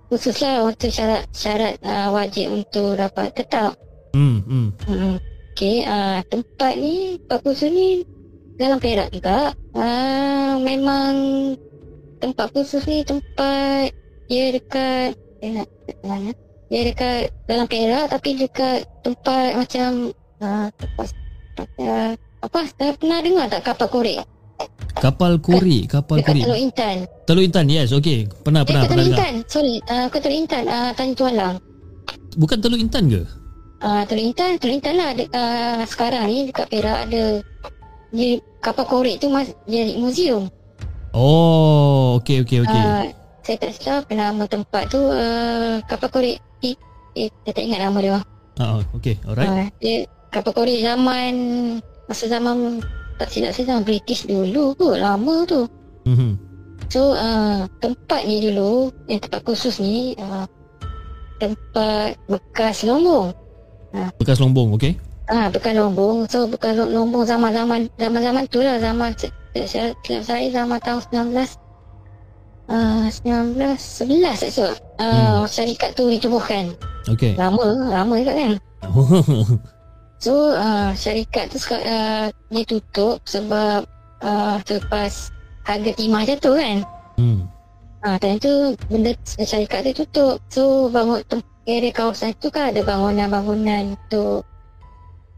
khusus 0.06 0.38
lah 0.38 0.62
untuk 0.62 0.86
syarat 0.86 1.26
syarat 1.34 1.82
uh, 1.82 2.14
wajib 2.14 2.54
untuk 2.54 2.94
dapat 2.94 3.34
tetap. 3.34 3.74
hmm, 4.14 4.38
hmm. 4.46 4.68
Hmm. 4.86 5.18
Okey, 5.50 5.82
uh, 5.82 6.22
tempat 6.30 6.78
ni 6.78 7.18
tempat 7.26 7.42
khusus 7.42 7.74
ni 7.74 8.06
dalam 8.54 8.78
Perak 8.78 9.10
juga. 9.10 9.50
Uh, 9.74 10.62
memang 10.62 11.10
tempat 12.20 12.46
khusus 12.52 12.82
ni 12.88 13.04
tempat 13.04 13.92
dia 14.26 14.50
dekat 14.50 15.14
eh, 15.44 15.50
nak 15.62 15.68
mana? 16.02 16.30
Dia 16.66 16.82
dekat 16.82 17.30
dalam 17.46 17.66
Perak 17.70 18.10
tapi 18.10 18.28
dekat 18.34 18.78
tempat 19.06 19.54
macam 19.54 20.10
uh, 20.42 20.66
tempat 20.74 21.06
uh, 21.78 22.12
apa? 22.42 22.60
Dah 22.74 22.92
pernah 22.98 23.18
dengar 23.22 23.46
tak 23.46 23.62
kapal 23.62 23.86
korek? 23.86 24.18
Kapal 24.96 25.36
korek 25.38 25.92
Kapal 25.92 26.24
Dekat 26.24 26.32
korek 26.32 26.44
Teluk 26.48 26.60
Intan. 26.60 26.96
Teluk 27.28 27.44
Intan 27.44 27.66
yes 27.68 27.92
okay 27.92 28.24
Pernah 28.40 28.64
Eh, 28.64 28.66
pernah 28.66 28.82
pernah 28.82 28.82
Teluk 28.88 29.06
dengar 29.06 29.18
Intan. 29.20 29.34
Sorry, 29.46 29.74
uh, 29.86 30.06
ke 30.08 30.18
Teluk 30.18 30.38
Intan. 30.40 30.64
Uh, 30.66 30.90
Tanjung 30.96 31.16
Tualang. 31.20 31.56
Bukan 32.36 32.58
Teluk 32.60 32.80
Intan 32.80 33.06
ke 33.12 33.22
Uh, 33.76 34.08
Teluk 34.08 34.24
Intan, 34.32 34.56
Teluk 34.56 34.80
Intan 34.80 34.94
lah. 34.96 35.12
De, 35.12 35.28
uh, 35.28 35.84
sekarang 35.84 36.32
ni 36.32 36.48
dekat 36.48 36.66
Perak 36.72 36.98
ada 37.06 37.44
dia, 38.08 38.40
kapal 38.64 38.88
korek 38.88 39.20
tu 39.20 39.28
mas, 39.28 39.52
jadi 39.68 40.00
museum. 40.00 40.48
Oh 41.16 42.20
okay 42.20 42.44
okay 42.44 42.60
okay 42.60 42.76
Uh, 42.76 43.04
saya 43.40 43.56
tak 43.56 43.72
silap 43.72 44.04
nama 44.12 44.44
tempat 44.44 44.90
tu 44.90 45.00
uh, 45.00 45.80
kapal 45.88 46.12
korek. 46.12 46.36
Eh, 46.60 46.76
eh, 47.16 47.32
saya 47.40 47.52
tak 47.56 47.64
ingat 47.64 47.80
nama 47.88 47.98
dia. 48.04 48.20
ah, 48.60 48.84
Okay 48.92 49.16
alright 49.24 49.48
Uh, 49.48 49.66
dia 49.80 50.04
kapal 50.28 50.52
korek 50.52 50.84
zaman 50.84 51.32
masa 52.04 52.28
zaman 52.28 52.84
tak 53.16 53.32
silap 53.32 53.56
saya 53.56 53.72
zaman 53.72 53.88
British 53.88 54.28
dulu 54.28 54.76
kot 54.76 55.00
lama 55.00 55.48
tu. 55.48 55.64
mm-hmm. 56.04 56.32
So 56.92 57.16
uh, 57.16 57.64
tempat 57.80 58.28
ni 58.28 58.44
dulu 58.44 58.92
yang 59.08 59.16
tempat 59.18 59.40
khusus 59.42 59.80
ni 59.80 60.12
uh, 60.20 60.44
tempat 61.40 62.12
bekas 62.28 62.84
lombong. 62.84 63.32
Bekas 64.20 64.36
Lombong 64.36 64.76
okay 64.76 64.92
Ah, 65.26 65.48
bekas 65.48 65.72
lombong. 65.72 66.28
So 66.28 66.44
bekas 66.44 66.76
lo- 66.76 66.92
lombong 66.92 67.24
zaman-zaman 67.24 67.88
zaman-zaman 67.96 68.44
tu 68.52 68.60
lah 68.60 68.76
zaman 68.76 69.16
saya 69.64 69.96
saya, 70.04 70.20
saya 70.20 70.46
zaman 70.52 70.78
tahun 70.84 71.00
19 71.32 71.32
uh, 72.68 73.08
1911 73.08 74.42
tak 74.42 74.50
silap. 74.52 74.76
Uh, 75.00 75.48
syarikat 75.48 75.96
tu 75.96 76.08
ditubuhkan. 76.12 76.76
Okay 77.08 77.32
Lama, 77.38 77.88
lama 77.88 78.14
juga 78.20 78.34
kan. 78.36 78.52
So 80.16 80.56
uh, 80.56 80.96
syarikat 80.96 81.52
tu 81.52 81.60
uh, 81.76 82.32
dia 82.32 82.64
tutup 82.64 83.20
sebab 83.28 83.84
uh, 84.24 84.56
selepas 84.64 85.28
harga 85.68 85.90
timah 85.92 86.24
jatuh 86.24 86.56
kan. 86.56 86.78
hmm. 87.20 87.40
Ah, 88.00 88.16
time 88.22 88.38
tu 88.38 88.72
benda 88.86 89.12
syarikat 89.36 89.92
tu 89.92 90.04
tutup. 90.04 90.36
So 90.48 90.88
bangun 90.88 91.20
tem- 91.28 91.44
area 91.66 91.90
kawasan 91.90 92.32
tu 92.38 92.48
kan 92.48 92.70
ada 92.70 92.80
bangunan-bangunan 92.86 93.98
untuk 93.98 94.46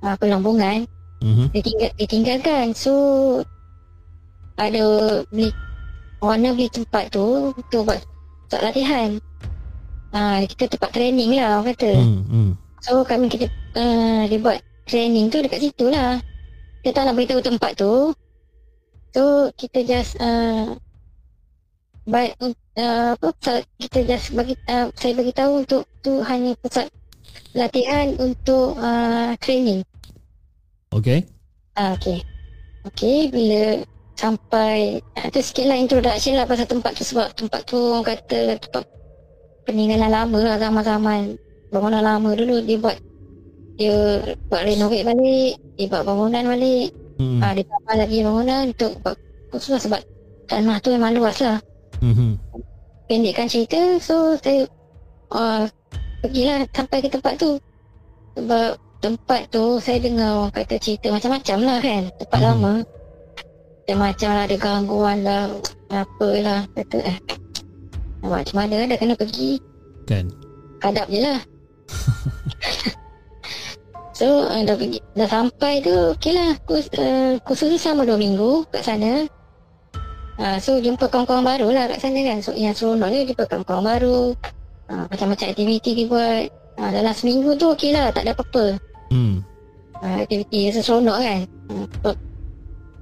uh, 0.04 0.16
pelombongan 0.20 0.86
Mm-hmm. 1.18 1.46
ditinggal 1.50 1.90
ditinggalkan. 1.98 2.66
So 2.78 2.92
ada 4.58 4.84
beli 5.30 5.54
owner 6.18 6.52
beli 6.52 6.68
tempat 6.68 7.14
tu 7.14 7.54
untuk 7.54 7.86
buat 7.86 8.02
buat 8.50 8.60
latihan. 8.62 9.22
Ah, 10.10 10.42
kita 10.44 10.66
tempat 10.72 10.90
training 10.90 11.36
lah 11.36 11.60
orang 11.60 11.72
kata. 11.72 11.92
Hmm, 11.94 12.22
hmm. 12.26 12.50
So 12.82 13.04
kami 13.04 13.28
kita 13.28 13.46
uh, 13.76 14.24
dia 14.26 14.38
buat 14.40 14.58
training 14.88 15.28
tu 15.28 15.38
dekat 15.44 15.60
situ 15.62 15.92
lah. 15.92 16.18
Dia 16.82 16.90
tak 16.94 17.06
nak 17.06 17.14
beritahu 17.18 17.42
tempat 17.42 17.76
tu. 17.76 18.10
So 19.12 19.52
kita 19.54 19.84
just 19.84 20.16
uh, 20.18 20.74
baik 22.08 22.38
uh, 22.40 23.12
apa 23.14 23.28
kita 23.76 23.98
just 24.08 24.32
bagi 24.32 24.56
uh, 24.70 24.88
saya 24.96 25.12
bagi 25.12 25.32
tahu 25.36 25.66
untuk 25.66 25.82
tu 26.00 26.24
hanya 26.24 26.56
pusat 26.64 26.88
latihan 27.52 28.16
untuk 28.16 28.78
uh, 28.80 29.36
training. 29.44 29.84
Okay. 30.88 31.28
Ah 31.76 31.92
okey. 32.00 32.24
Okey 32.88 33.28
bila 33.28 33.84
sampai 34.18 34.98
tu 35.30 35.38
sikit 35.38 35.70
lah 35.70 35.78
introduction 35.78 36.34
lah 36.34 36.42
pasal 36.42 36.66
tempat 36.66 36.90
tu 36.98 37.06
sebab 37.06 37.30
tempat 37.38 37.60
tu 37.62 37.78
orang 37.78 38.02
kata 38.02 38.58
tempat 38.58 38.84
peninggalan 39.62 40.10
lama 40.10 40.38
lah 40.42 40.56
zaman-zaman 40.58 41.38
bangunan 41.70 42.02
lama 42.02 42.30
dulu 42.34 42.58
dia 42.66 42.76
buat 42.82 42.96
dia 43.78 43.94
buat 44.50 44.66
renovate 44.66 45.06
balik 45.06 45.52
dia 45.78 45.86
buat 45.86 46.02
bangunan 46.02 46.44
balik 46.50 46.90
Hmm. 47.18 47.42
ah, 47.42 47.50
dia 47.50 47.66
tambah 47.66 47.94
lagi 47.98 48.22
bangunan 48.22 48.70
untuk 48.70 48.94
buat 49.02 49.18
khusus 49.50 49.74
lah 49.74 49.82
sebab 49.82 50.00
tanah 50.46 50.78
tu 50.78 50.94
memang 50.94 51.18
luas 51.18 51.42
lah 51.42 51.58
Hmm. 51.98 52.14
hmm. 52.14 52.32
pendekkan 53.10 53.50
cerita 53.50 53.98
so 53.98 54.38
saya 54.38 54.62
uh, 55.34 55.66
pergilah 56.22 56.62
sampai 56.70 57.02
ke 57.02 57.10
tempat 57.10 57.34
tu 57.34 57.58
sebab 58.38 58.78
tempat 59.02 59.50
tu 59.50 59.82
saya 59.82 59.98
dengar 59.98 60.46
orang 60.46 60.54
kata 60.54 60.78
cerita 60.78 61.10
macam-macam 61.10 61.58
lah 61.66 61.78
kan 61.82 62.02
tempat 62.22 62.38
Mhm. 62.38 62.46
lama 62.46 62.72
macam-macam 63.88 64.30
lah 64.36 64.44
ada 64.44 64.56
gangguan 64.60 65.18
lah 65.24 65.48
apalah 65.88 66.60
kata 66.76 66.98
eh. 67.08 67.18
Macam 68.20 68.54
mana? 68.60 68.84
Dah 68.84 68.98
kena 69.00 69.16
pergi. 69.16 69.56
Kan. 70.04 70.28
hadap 70.84 71.08
je 71.08 71.20
lah. 71.24 71.40
So 74.18 74.50
uh, 74.50 74.66
dah, 74.66 74.74
pergi, 74.74 74.98
dah 75.14 75.30
sampai 75.30 75.78
tu 75.78 75.94
Okay 76.18 76.34
lah. 76.34 76.52
Uh, 76.68 77.38
Kursus 77.46 77.70
tu 77.70 77.78
sama 77.78 78.02
2 78.02 78.18
minggu 78.18 78.66
Kat 78.66 78.82
sana. 78.82 79.24
Uh, 80.36 80.58
So 80.58 80.82
jumpa 80.82 81.06
kawan-kawan 81.06 81.46
baru 81.46 81.70
lah 81.70 81.86
Kat 81.86 82.02
sana 82.02 82.18
kan. 82.26 82.42
So 82.42 82.50
yang 82.52 82.74
seronok 82.74 83.08
ni 83.14 83.30
Jumpa 83.30 83.46
kawan-kawan 83.46 83.84
baru. 83.86 84.20
Uh, 84.90 85.06
Macam-macam 85.06 85.54
aktiviti 85.54 85.94
dia 85.94 86.10
buat. 86.10 86.50
Uh, 86.76 86.90
Dalam 86.90 87.14
seminggu 87.14 87.54
tu 87.62 87.70
okay 87.70 87.94
lah 87.94 88.10
Tak 88.10 88.26
ada 88.26 88.34
apa-apa. 88.34 88.76
Hmm. 89.14 89.38
uh, 90.02 90.16
Aktiviti 90.26 90.66
yang 90.66 90.82
seronok 90.82 91.18
kan. 91.22 91.40
Uh, 91.70 92.16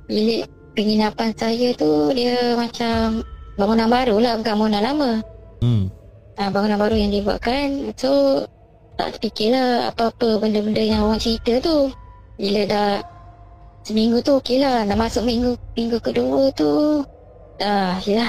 Bilik 0.07 0.47
penginapan 0.77 1.33
saya 1.33 1.73
tu 1.75 2.13
Dia 2.13 2.55
macam 2.55 3.25
Bangunan 3.57 3.89
baru 3.89 4.21
lah 4.21 4.37
Bukan 4.37 4.53
bangunan 4.61 4.83
lama. 4.85 5.11
Hmm. 5.65 5.89
uh, 6.37 6.49
bangunan 6.53 6.77
baru 6.77 6.97
yang 7.01 7.13
dibuatkan. 7.13 7.97
So 7.97 8.45
tak 8.97 9.21
terfikirlah 9.21 9.93
apa-apa 9.93 10.41
benda-benda 10.41 10.81
yang 10.81 11.05
orang 11.05 11.21
cerita 11.21 11.61
tu. 11.61 11.93
Bila 12.37 12.65
dah 12.69 12.91
seminggu 13.85 14.21
tu 14.21 14.37
okey 14.41 14.61
lah. 14.61 14.85
Dah 14.85 14.97
masuk 14.97 15.25
minggu 15.25 15.57
minggu 15.77 15.99
kedua 16.01 16.53
tu 16.53 17.05
dah 17.57 17.97
ya 18.05 18.29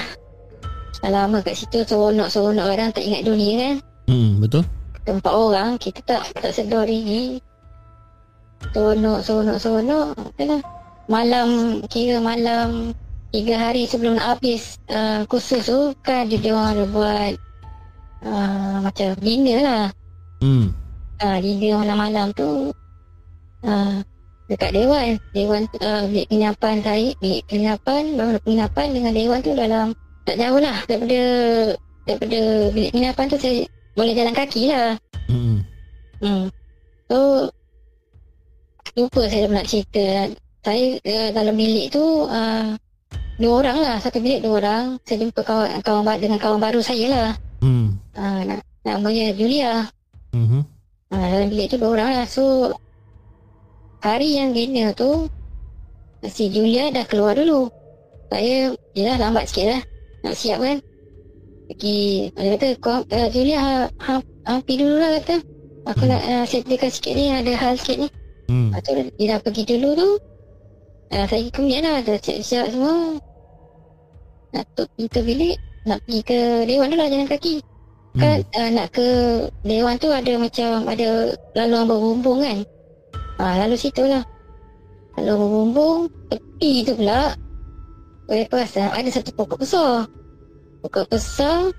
dah 1.04 1.12
lama 1.12 1.44
kat 1.44 1.56
situ 1.56 1.84
seronok-seronok 1.84 2.64
orang 2.64 2.90
tak 2.96 3.04
ingat 3.04 3.28
dunia 3.28 3.54
kan? 3.60 3.76
Hmm. 4.08 4.40
Betul. 4.40 4.64
tempat 5.08 5.32
orang 5.32 5.80
kita 5.80 6.04
tak 6.04 6.22
tak 6.36 6.52
sedar 6.52 6.88
ini. 6.88 7.40
Seronok 8.76 9.24
seronok 9.24 9.58
seronok 9.60 10.16
lah 10.40 10.62
malam 11.08 11.80
kira 11.88 12.20
malam 12.20 12.92
tiga 13.32 13.56
hari 13.60 13.84
sebelum 13.88 14.20
nak 14.20 14.38
habis 14.38 14.80
uh, 14.92 15.24
kursus 15.28 15.68
tu 15.68 15.92
kan 16.04 16.28
dia 16.28 16.40
orang 16.52 16.76
ada 16.76 16.86
buat 16.92 17.34
uh, 18.24 18.76
macam 18.84 19.10
dinner 19.20 19.60
lah 19.64 19.86
Hmm. 20.38 20.70
uh, 21.26 21.38
dinner 21.42 21.82
malam-malam 21.82 22.30
tu 22.38 22.70
uh, 23.66 23.98
dekat 24.48 24.70
dewan 24.70 25.18
dewan 25.34 25.66
uh, 25.82 26.06
bilik 26.06 26.30
penginapan 26.30 26.76
saya 26.86 27.10
bilik 27.18 27.42
penginapan 27.50 28.02
bangunan 28.14 28.42
penginapan 28.46 28.88
dengan 28.94 29.12
dewan 29.18 29.40
tu 29.42 29.52
dalam 29.58 29.88
tak 30.30 30.38
jauh 30.38 30.62
lah 30.62 30.78
daripada 30.86 31.22
daripada 32.06 32.40
bilik 32.70 32.92
penginapan 32.94 33.26
tu 33.28 33.38
saya 33.42 33.66
boleh 33.98 34.14
jalan 34.14 34.36
kaki 34.38 34.64
lah 34.70 34.94
Hmm. 35.28 35.60
Hmm. 36.24 36.48
So 37.12 37.52
lupa 38.96 39.28
saya 39.28 39.46
nak 39.52 39.68
cerita. 39.68 40.32
Saya 40.68 41.00
uh, 41.00 41.30
dalam 41.32 41.56
bilik 41.56 41.96
tu 41.96 42.28
uh, 42.28 42.76
dua 43.40 43.54
orang 43.64 43.78
lah, 43.80 43.96
satu 44.04 44.20
bilik 44.20 44.44
dua 44.44 44.60
orang. 44.60 44.84
Saya 45.08 45.24
jumpa 45.24 45.40
kawan 45.40 45.80
kawan 45.80 46.20
dengan 46.20 46.36
kawan 46.44 46.60
baru 46.60 46.84
saya 46.84 47.08
lah. 47.08 47.30
Hmm. 47.64 47.96
Uh, 48.12 48.44
na- 48.44 48.66
namanya 48.84 49.32
Julia. 49.32 49.88
Hmm. 50.36 50.68
Uh, 51.08 51.24
dalam 51.32 51.48
bilik 51.48 51.72
tu 51.72 51.80
dua 51.80 51.96
orang 51.96 52.20
lah. 52.20 52.28
So 52.28 52.76
hari 54.04 54.36
yang 54.36 54.52
dinner 54.52 54.92
tu 54.92 55.32
si 56.28 56.52
Julia 56.52 56.92
dah 56.92 57.08
keluar 57.08 57.40
dulu. 57.40 57.72
Saya 58.28 58.76
yelah 58.92 59.16
lambat 59.16 59.48
sikit 59.48 59.72
lah 59.72 59.82
nak 60.28 60.36
siap 60.36 60.60
kan. 60.60 60.84
Pergi 61.72 62.28
dia 62.36 62.60
kata 62.60 62.68
kau 62.84 63.08
uh, 63.08 63.28
Julia 63.32 63.58
ha, 63.64 63.72
ha, 64.04 64.14
ha, 64.20 64.52
pergi 64.60 64.84
dulu 64.84 65.00
lah 65.00 65.16
kata. 65.24 65.40
Aku 65.96 66.04
nak 66.12 66.20
uh, 66.28 66.44
settlekan 66.44 66.92
sikit 66.92 67.16
ni 67.16 67.32
ada 67.32 67.56
hal 67.56 67.80
sikit 67.80 68.04
ni. 68.04 68.08
Hmm. 68.52 68.76
Lepas 68.76 68.84
tu 68.84 68.92
dia 69.16 69.26
dah 69.32 69.40
pergi 69.40 69.64
dulu 69.64 69.96
tu 69.96 70.10
uh, 71.12 71.26
Saya 71.28 71.48
kemudian 71.52 71.84
lah 71.84 72.04
Dah 72.04 72.20
siap-siap 72.20 72.66
semua. 72.72 73.20
Nak 74.56 74.64
tutup 74.74 74.90
pintu 74.96 75.20
bilik 75.24 75.58
Nak 75.88 76.00
pergi 76.04 76.22
ke 76.24 76.40
Dewan 76.68 76.88
tu 76.92 76.98
lah 76.98 77.08
jalan 77.08 77.28
kaki. 77.28 77.56
Hmm. 78.18 78.20
Kan 78.20 78.40
uh, 78.58 78.70
nak 78.74 78.88
ke 78.96 79.08
Dewan 79.64 79.96
tu 80.00 80.10
ada 80.12 80.34
macam 80.40 80.70
Ada 80.88 81.10
laluan 81.56 81.86
berbumbung 81.86 82.40
kan? 82.44 82.58
Uh, 83.38 83.54
Lalu 83.66 83.76
situ 83.78 84.04
lah. 84.08 84.24
Lalu 85.20 85.34
berbumbung 85.36 86.00
Tepi 86.32 86.72
tu 86.88 86.94
pula 86.98 87.36
Boleh 88.26 88.46
perasan 88.50 88.90
Ada 88.92 89.10
satu 89.22 89.32
pokok 89.36 89.60
besar. 89.62 90.08
Pokok 90.82 91.06
besar 91.12 91.72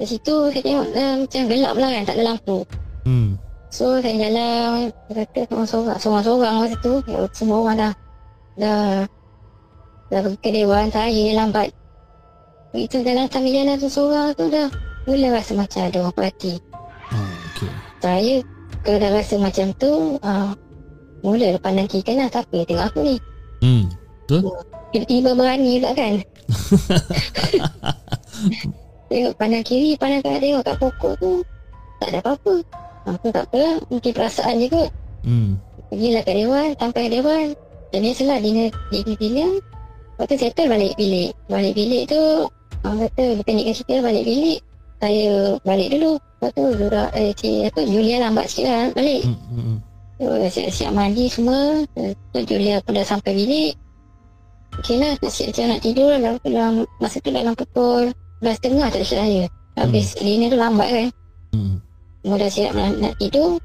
Di 0.00 0.06
situ 0.08 0.34
saya 0.52 0.62
tengok 0.62 0.86
uh, 0.94 1.14
Macam 1.24 1.42
gelap 1.50 1.74
lah 1.76 1.90
kan 1.92 2.02
Tak 2.06 2.14
ada 2.16 2.24
lampu. 2.34 2.58
Hmm. 3.06 3.38
So 3.68 4.00
saya 4.00 4.16
jalan 4.16 4.94
Dia 5.10 5.22
kata 5.26 5.40
seorang-seorang 5.50 5.98
Seorang-seorang 6.00 6.54
masa 6.64 6.76
tu. 6.80 6.94
Ya, 7.04 7.18
Semua 7.36 7.60
orang 7.60 7.78
dah 7.78 7.92
Dah. 8.56 9.04
Dah 10.08 10.20
pergi 10.24 10.38
ke 10.40 10.48
dewan 10.48 10.88
Saya 10.88 11.24
lambat. 11.36 11.68
Begitu 12.72 13.04
jalan 13.04 13.28
sambil 13.28 13.52
jalan 13.52 13.76
tu 13.76 13.88
seorang 13.88 14.28
tu 14.36 14.48
dah. 14.48 14.68
Mula 15.06 15.38
rasa 15.38 15.52
macam 15.54 15.86
ada 15.86 15.96
orang 16.02 16.16
perhati. 16.16 16.58
Oh, 17.14 17.32
okay. 17.52 17.70
Saya 18.02 18.34
Kalau 18.82 18.98
dah 18.98 19.10
rasa 19.14 19.34
macam 19.38 19.70
tu 19.78 20.18
uh, 20.18 20.50
Mula 21.22 21.54
dah 21.54 21.62
pandang 21.62 21.86
kiri 21.86 22.02
kanan 22.02 22.26
Siapa 22.26 22.66
tengok 22.66 22.86
aku 22.90 23.00
ni? 23.06 23.16
Hmm. 23.62 23.86
Tiba-tiba 24.90 25.30
berani 25.38 25.78
pula 25.78 25.90
kan? 25.94 26.14
Tengok 29.10 29.34
pandang 29.38 29.62
kiri 29.62 29.94
Pandang 29.94 30.22
kanan 30.26 30.42
tengok 30.42 30.62
kat 30.66 30.76
pokok 30.82 31.14
tu 31.22 31.32
Tak 32.02 32.08
ada 32.10 32.18
apa-apa. 32.26 32.54
Aku 33.06 33.26
tak 33.30 33.46
apa 33.54 33.78
Mungkin 33.86 34.10
perasaan 34.10 34.58
je 34.58 34.66
kot. 34.66 34.90
Hmm. 35.22 35.54
Pergilah 35.88 36.22
kat 36.26 36.34
dewan 36.34 36.68
Sampai 36.74 37.06
kat 37.06 37.22
dewan 37.22 37.54
Dan 37.94 37.98
biasalah 38.02 38.38
dinner 38.42 38.68
Dinner 38.90 39.16
dinner 39.18 39.50
Lepas 40.16 40.24
tu 40.32 40.36
settle 40.40 40.64
balik 40.72 40.92
bilik. 40.96 41.30
Balik 41.46 41.72
bilik 41.76 42.02
tu 42.08 42.20
Orang 42.82 42.98
kata 43.04 43.24
Dia 43.36 43.42
pendekkan 43.44 43.74
cerita 43.76 43.94
balik 44.00 44.24
bilik 44.24 44.58
Saya 44.96 45.28
balik 45.60 45.88
dulu. 45.92 46.12
Lepas 46.16 46.50
tu 46.56 46.62
Zura 46.80 47.04
Eh 47.12 47.30
si 47.36 47.50
apa 47.68 47.80
Julia 47.84 48.16
lambat 48.24 48.46
sikit 48.48 48.66
lah 48.66 48.84
balik. 48.96 49.22
Hmm. 49.28 49.38
Hmm. 49.52 49.78
So, 50.16 50.32
siap-siap 50.48 50.90
mandi 50.96 51.28
semua. 51.28 51.84
Tu 52.32 52.38
Julia 52.48 52.80
pun 52.80 52.96
dah 52.96 53.04
sampai 53.04 53.36
bilik. 53.36 53.72
Okay 54.80 54.96
lah 54.96 55.12
Siap-siap 55.20 55.66
nak 55.68 55.80
tidur 55.84 56.16
dalam, 56.16 56.40
dalam 56.40 56.72
Masa 56.96 57.20
tu 57.20 57.28
dalam 57.28 57.52
pukul 57.52 58.08
12.30 58.40 58.92
tak 58.92 59.04
silap 59.04 59.24
saya. 59.28 59.44
Habis 59.76 60.16
dinner 60.16 60.48
tu 60.48 60.56
lambat 60.56 60.88
kan. 60.88 61.08
Hmm. 61.52 61.76
Dah 62.24 62.50
siap 62.50 62.72
nak, 62.72 62.96
nak 62.96 63.14
tidur. 63.20 63.60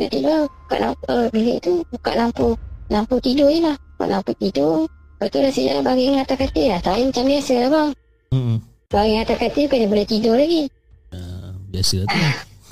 Nak 0.00 0.08
tidur 0.10 0.48
Buka 0.48 0.76
lampu 0.80 1.04
uh, 1.06 1.26
Bilik 1.30 1.58
tu 1.62 1.72
Buka 1.92 2.12
lampu 2.18 2.48
Lampu 2.94 3.18
tidur 3.18 3.50
je 3.50 3.58
lah 3.58 3.74
Buka 3.98 4.06
lampu 4.06 4.30
tidur 4.38 4.86
Lepas 5.18 5.26
tu 5.28 5.38
dah 5.42 5.50
siap 5.50 5.82
baring 5.82 6.14
atas 6.16 6.36
katil 6.38 6.70
lah 6.70 6.78
Saya 6.78 7.02
macam 7.02 7.24
biasa 7.26 7.54
lah 7.58 7.70
bang 7.70 7.90
Hmm. 8.30 8.56
Baring 8.86 9.18
atas 9.18 9.36
katil 9.36 9.66
Kena 9.66 9.86
boleh 9.90 10.06
tidur 10.06 10.38
lagi 10.38 10.70
Uh, 11.14 11.54
biasa 11.70 12.02
tu. 12.02 12.18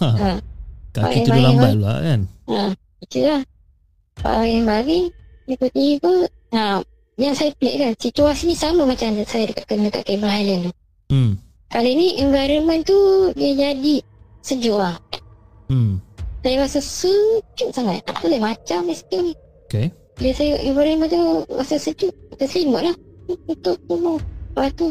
Ha. 0.03 0.09
Ha. 0.19 0.31
Kaki 0.91 1.19
tidur 1.23 1.35
baik, 1.39 1.45
lambat 1.47 1.73
pula 1.75 1.95
kan. 2.03 2.21
Ha 2.47 2.63
Itu 3.01 3.19
lah 3.23 3.43
Baring-baring 4.19 5.07
Tiba-tiba 5.45 6.13
Ha 6.53 6.83
Yang 7.15 7.35
saya 7.35 7.51
pelik 7.55 7.75
kan 7.79 7.93
Situasi 7.97 8.43
ni 8.45 8.55
sama 8.55 8.83
macam 8.83 9.15
Saya 9.23 9.47
dekat 9.47 9.65
kena 9.67 9.91
kat 9.91 10.03
Cable 10.05 10.27
Highland 10.27 10.63
tu 10.67 10.73
Hmm. 11.13 11.33
Kali 11.69 11.93
ni 11.93 12.09
environment 12.19 12.83
tu 12.83 12.97
Dia 13.35 13.53
jadi 13.71 13.97
Sejuk 14.41 14.75
lah 14.75 14.99
Hmm. 15.67 16.03
Saya 16.43 16.57
rasa 16.61 16.83
sejuk 16.83 17.71
sangat 17.71 18.03
Tak 18.03 18.19
boleh 18.21 18.39
macam 18.39 18.85
di 18.85 18.95
situ 18.95 19.19
ni 19.23 19.35
Okay. 19.71 19.89
Bila 20.23 20.39
saya 20.39 20.55
environment 20.63 21.11
tu 21.11 21.23
Rasa 21.51 21.83
sejuk 21.83 22.15
Terselimut 22.39 22.87
lah 22.87 22.95
tutup 23.47 23.79
semua. 23.91 24.23
Lepas 24.23 24.71
tu 24.79 24.87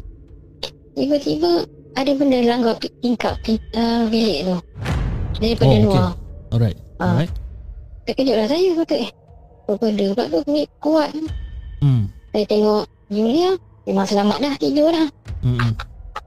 tiba-tiba 0.91 1.63
ada 1.95 2.11
benda 2.15 2.39
langgar 2.43 2.75
tingkap 2.99 3.35
uh, 3.75 4.03
bilik 4.11 4.47
tu. 4.47 4.55
Daripada 5.39 5.71
Oh, 5.71 5.83
luar. 5.87 6.09
Alright. 6.51 6.77
Ah. 6.99 7.15
Alright. 7.15 7.31
Terkejut 8.07 8.35
lah 8.35 8.47
saya 8.47 8.69
kata 8.83 8.95
eh. 9.07 9.11
Apa 9.67 9.73
benda 9.79 10.05
pula 10.15 10.25
tu 10.27 10.39
ni 10.51 10.63
kuat. 10.83 11.09
Hmm. 11.79 12.11
Saya 12.35 12.45
tengok 12.47 12.83
Julia 13.11 13.55
memang 13.87 14.07
selamat 14.07 14.37
dah 14.39 14.53
tidur 14.59 14.89
dah. 14.91 15.07
Hmm. 15.43 15.71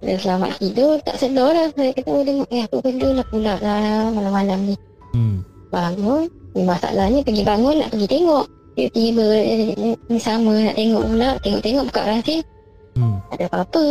Dia 0.05 0.17
selamat 0.21 0.51
tidur 0.61 0.97
tak 1.05 1.17
sedar 1.21 1.51
lah. 1.53 1.69
Saya 1.77 1.91
kata 1.93 2.09
oh, 2.09 2.25
tengok 2.25 2.49
eh 2.53 2.63
apa 2.65 2.77
benda 2.81 3.09
lah 3.21 3.27
pula 3.29 3.55
lah 3.61 4.09
malam-malam 4.13 4.59
ni. 4.73 4.77
Hmm. 5.13 5.45
Bangun. 5.69 6.29
Ni 6.55 6.63
masalahnya 6.63 7.21
pergi 7.21 7.43
bangun 7.45 7.85
nak 7.85 7.89
pergi 7.93 8.09
tengok. 8.09 8.45
Tiba-tiba 8.75 9.27
eh, 9.39 9.95
ni 10.11 10.19
sama 10.19 10.51
nak 10.59 10.75
tengok 10.75 11.03
pula. 11.07 11.31
Tengok-tengok 11.39 11.85
buka 11.91 12.03
ranting. 12.03 12.43
Hmm. 12.99 13.19
Tak 13.31 13.37
ada 13.39 13.47
apa-apa. 13.51 13.85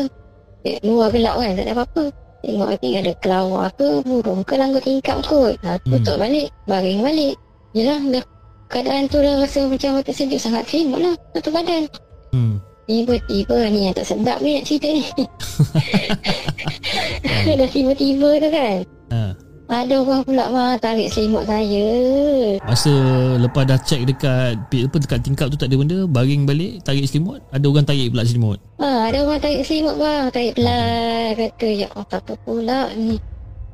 Eh, 0.64 0.78
luar 0.84 1.08
gelap 1.12 1.36
kan, 1.40 1.52
tak 1.56 1.66
ada 1.68 1.74
apa-apa. 1.76 2.04
Tengok 2.44 2.68
nanti 2.76 2.90
ada 3.00 3.12
kelawar 3.24 3.68
ke, 3.80 3.88
burung 4.04 4.44
ke, 4.44 4.54
langgar 4.60 4.84
tingkap 4.84 5.24
kot. 5.24 5.56
Ha, 5.64 5.80
tutup 5.88 6.20
balik, 6.20 6.52
baring 6.68 7.00
balik. 7.00 7.36
Yelah, 7.72 8.00
dah 8.12 8.24
keadaan 8.68 9.08
tu 9.08 9.24
dah 9.24 9.40
rasa 9.40 9.64
macam 9.68 10.04
tersejuk 10.04 10.40
sangat 10.40 10.68
selimut 10.68 11.00
lah. 11.00 11.16
Tutup 11.32 11.56
badan. 11.56 11.88
Hmm. 12.36 12.60
Tiba-tiba 12.84 13.72
ni 13.72 13.88
yang 13.88 13.96
tak 13.96 14.12
sedap 14.12 14.44
ni 14.44 14.60
nak 14.60 14.68
cerita 14.68 14.88
ni. 14.92 15.04
dah 17.60 17.70
tiba-tiba 17.72 18.30
tu 18.44 18.50
kan. 18.52 18.78
Ha. 19.16 19.22
Ada 19.74 20.06
orang 20.06 20.22
pula 20.22 20.46
mah 20.54 20.78
tarik 20.78 21.10
selimut 21.10 21.50
saya. 21.50 21.90
Masa 22.62 22.94
lepas 23.42 23.66
dah 23.66 23.80
check 23.82 24.06
dekat 24.06 24.54
apa 24.70 24.98
dekat 25.02 25.20
tingkap 25.26 25.50
tu 25.50 25.58
tak 25.58 25.74
ada 25.74 25.82
benda, 25.82 26.06
baring 26.06 26.46
balik, 26.46 26.86
tarik 26.86 27.10
selimut, 27.10 27.42
ada 27.50 27.66
orang 27.66 27.82
tarik 27.82 28.14
pula 28.14 28.22
selimut. 28.22 28.62
Ha, 28.78 29.10
ada 29.10 29.18
orang 29.26 29.42
tarik 29.42 29.66
selimut 29.66 29.98
bang. 29.98 30.26
Tarik 30.30 30.52
pelan. 30.54 31.30
Kata, 31.34 31.68
ya 31.74 31.88
Allah, 31.98 32.20
apa 32.22 32.34
pula 32.46 32.80
ni. 32.94 33.18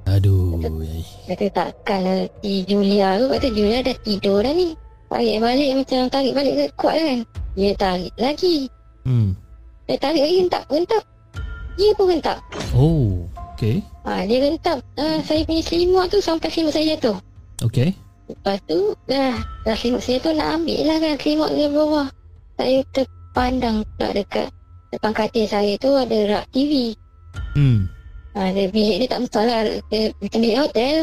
Aduh. 0.09 0.57
yai. 0.81 1.05
Kata 1.29 1.45
takkan 1.53 1.99
lah 2.01 2.25
si 2.41 2.65
Julia 2.65 3.21
tu 3.21 3.29
Kata 3.29 3.47
Julia 3.53 3.85
dah 3.85 3.93
tidur 4.01 4.41
dah 4.41 4.49
ni 4.49 4.73
Tarik 5.05 5.37
balik 5.37 5.69
macam 5.77 6.01
tarik 6.09 6.33
balik 6.33 6.53
ke 6.57 6.65
kuat 6.73 6.97
kan 6.97 7.19
Dia 7.53 7.71
tarik 7.77 8.13
lagi 8.17 8.65
Hmm. 9.05 9.37
Dia 9.85 10.01
tarik 10.01 10.25
lagi 10.25 10.37
rentak 10.49 10.63
rentak 10.65 11.03
Dia 11.77 11.93
pun 11.93 12.09
rentak 12.09 12.41
Oh. 12.73 13.28
Okay. 13.59 13.83
ha, 14.07 14.23
Dia 14.23 14.39
rentak 14.39 14.79
ha, 14.95 15.19
Saya 15.19 15.43
punya 15.43 15.59
selimut 15.59 16.07
tu 16.07 16.23
sampai 16.23 16.47
selimut 16.47 16.71
saya 16.71 16.95
jatuh 16.95 17.19
Okay. 17.59 17.91
Lepas 18.31 18.63
tu 18.63 18.95
dah, 19.03 19.35
dah 19.67 19.75
selimut 19.75 19.99
saya 19.99 20.23
tu 20.23 20.31
nak 20.31 20.63
ambil 20.63 20.79
lah 20.87 20.97
kan 21.03 21.19
Selimut 21.19 21.51
dia 21.51 21.67
bawah 21.67 22.07
Saya 22.55 22.79
terpandang 22.95 23.83
pula 23.99 24.15
dekat 24.15 24.47
Depan 24.95 25.11
katil 25.11 25.43
saya 25.43 25.75
tu 25.75 25.91
ada 25.91 26.17
rak 26.31 26.45
TV 26.55 26.95
Hmm. 27.53 27.91
ha, 28.33 28.47
dia, 28.55 28.71
Bilik 28.71 29.03
dia 29.03 29.09
tak 29.11 29.27
masalah 29.27 29.67
Dia 29.91 30.15
macam 30.23 30.39
bilik 30.39 30.59
hotel 30.63 30.97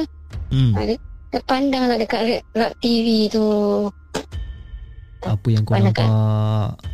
Hmm. 0.48 0.72
ha, 0.72 0.88
dia 0.88 0.96
Terpandang 1.28 1.84
lah 1.92 2.00
dekat 2.00 2.20
rak, 2.24 2.42
rak 2.56 2.72
TV 2.80 3.28
tu 3.28 3.44
Apa 5.26 5.46
yang 5.50 5.62
kau 5.66 5.74
Mana 5.74 5.90
nampak? 5.90 6.08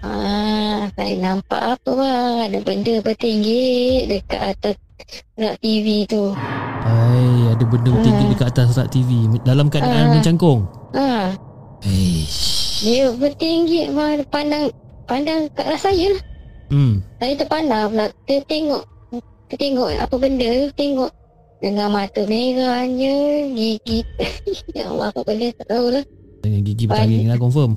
Ah, 0.02 0.80
saya 0.96 1.14
nampak 1.20 1.62
apa 1.76 1.90
bang? 1.92 2.34
Ada 2.48 2.58
benda 2.64 2.94
bertinggi 3.00 3.62
dekat 4.08 4.40
atas 4.56 4.74
rak 5.36 5.56
TV 5.60 6.08
tu. 6.08 6.32
Hai, 6.82 7.52
ada 7.52 7.64
benda 7.64 7.88
bertinggi 7.92 8.24
Ah. 8.24 8.30
dekat 8.32 8.48
atas 8.50 8.68
rak 8.74 8.88
TV 8.90 9.10
dalam 9.44 9.66
keadaan 9.68 10.06
Ah. 10.08 10.12
mencangkung. 10.16 10.60
Ha, 10.92 11.36
Eish. 11.84 12.82
dia 12.82 13.12
bertinggi 13.12 13.92
bang. 13.92 14.24
Pandang 14.28 14.72
pandang 15.04 15.46
kat 15.52 15.68
arah 15.68 15.80
saya 15.80 16.06
lah. 16.10 16.22
Hmm. 16.72 17.04
Saya 17.20 17.36
terpandang 17.36 17.92
pula. 17.92 18.06
Dia 18.24 18.40
tengok. 18.48 18.82
Dia 19.52 19.56
tengok 19.60 19.88
apa 19.92 20.14
benda. 20.16 20.52
Tengok 20.72 21.10
dengan 21.60 21.88
mata 21.92 22.22
merahnya. 22.24 23.14
Gigi. 23.52 24.00
ya 24.76 24.88
Allah 24.88 25.12
apa 25.12 25.20
benda 25.20 25.52
tak 25.52 25.68
tahu 25.68 25.86
lah. 25.92 26.04
Dengan 26.42 26.60
gigi 26.64 26.84
bertaring 26.88 27.28
lah 27.28 27.38
confirm. 27.38 27.76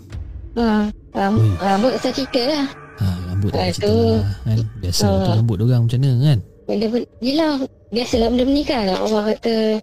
Ha, 0.56 0.88
ram, 1.12 1.34
Ui. 1.36 1.52
rambut 1.60 1.94
saya 2.00 2.14
cerita 2.14 2.42
lah. 2.48 2.66
Ha, 2.96 3.06
rambut 3.28 3.50
tak 3.52 3.76
cerita 3.76 3.92
lah, 3.92 4.24
kan. 4.42 4.60
Biasa 4.80 5.04
Ah. 5.04 5.12
tu 5.20 5.32
rambut 5.36 5.58
orang 5.60 5.82
macam 5.84 6.00
mana 6.00 6.14
kan. 6.24 6.40
Benda 6.66 6.86
benda 6.90 7.08
Yelah 7.22 7.56
Biasalah 7.94 8.28
benda 8.34 8.44
ni 8.44 8.66
kan 8.66 8.90
Orang 8.90 9.30
kata 9.30 9.78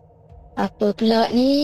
Apa 0.59 0.91
pula 0.91 1.31
ni 1.31 1.55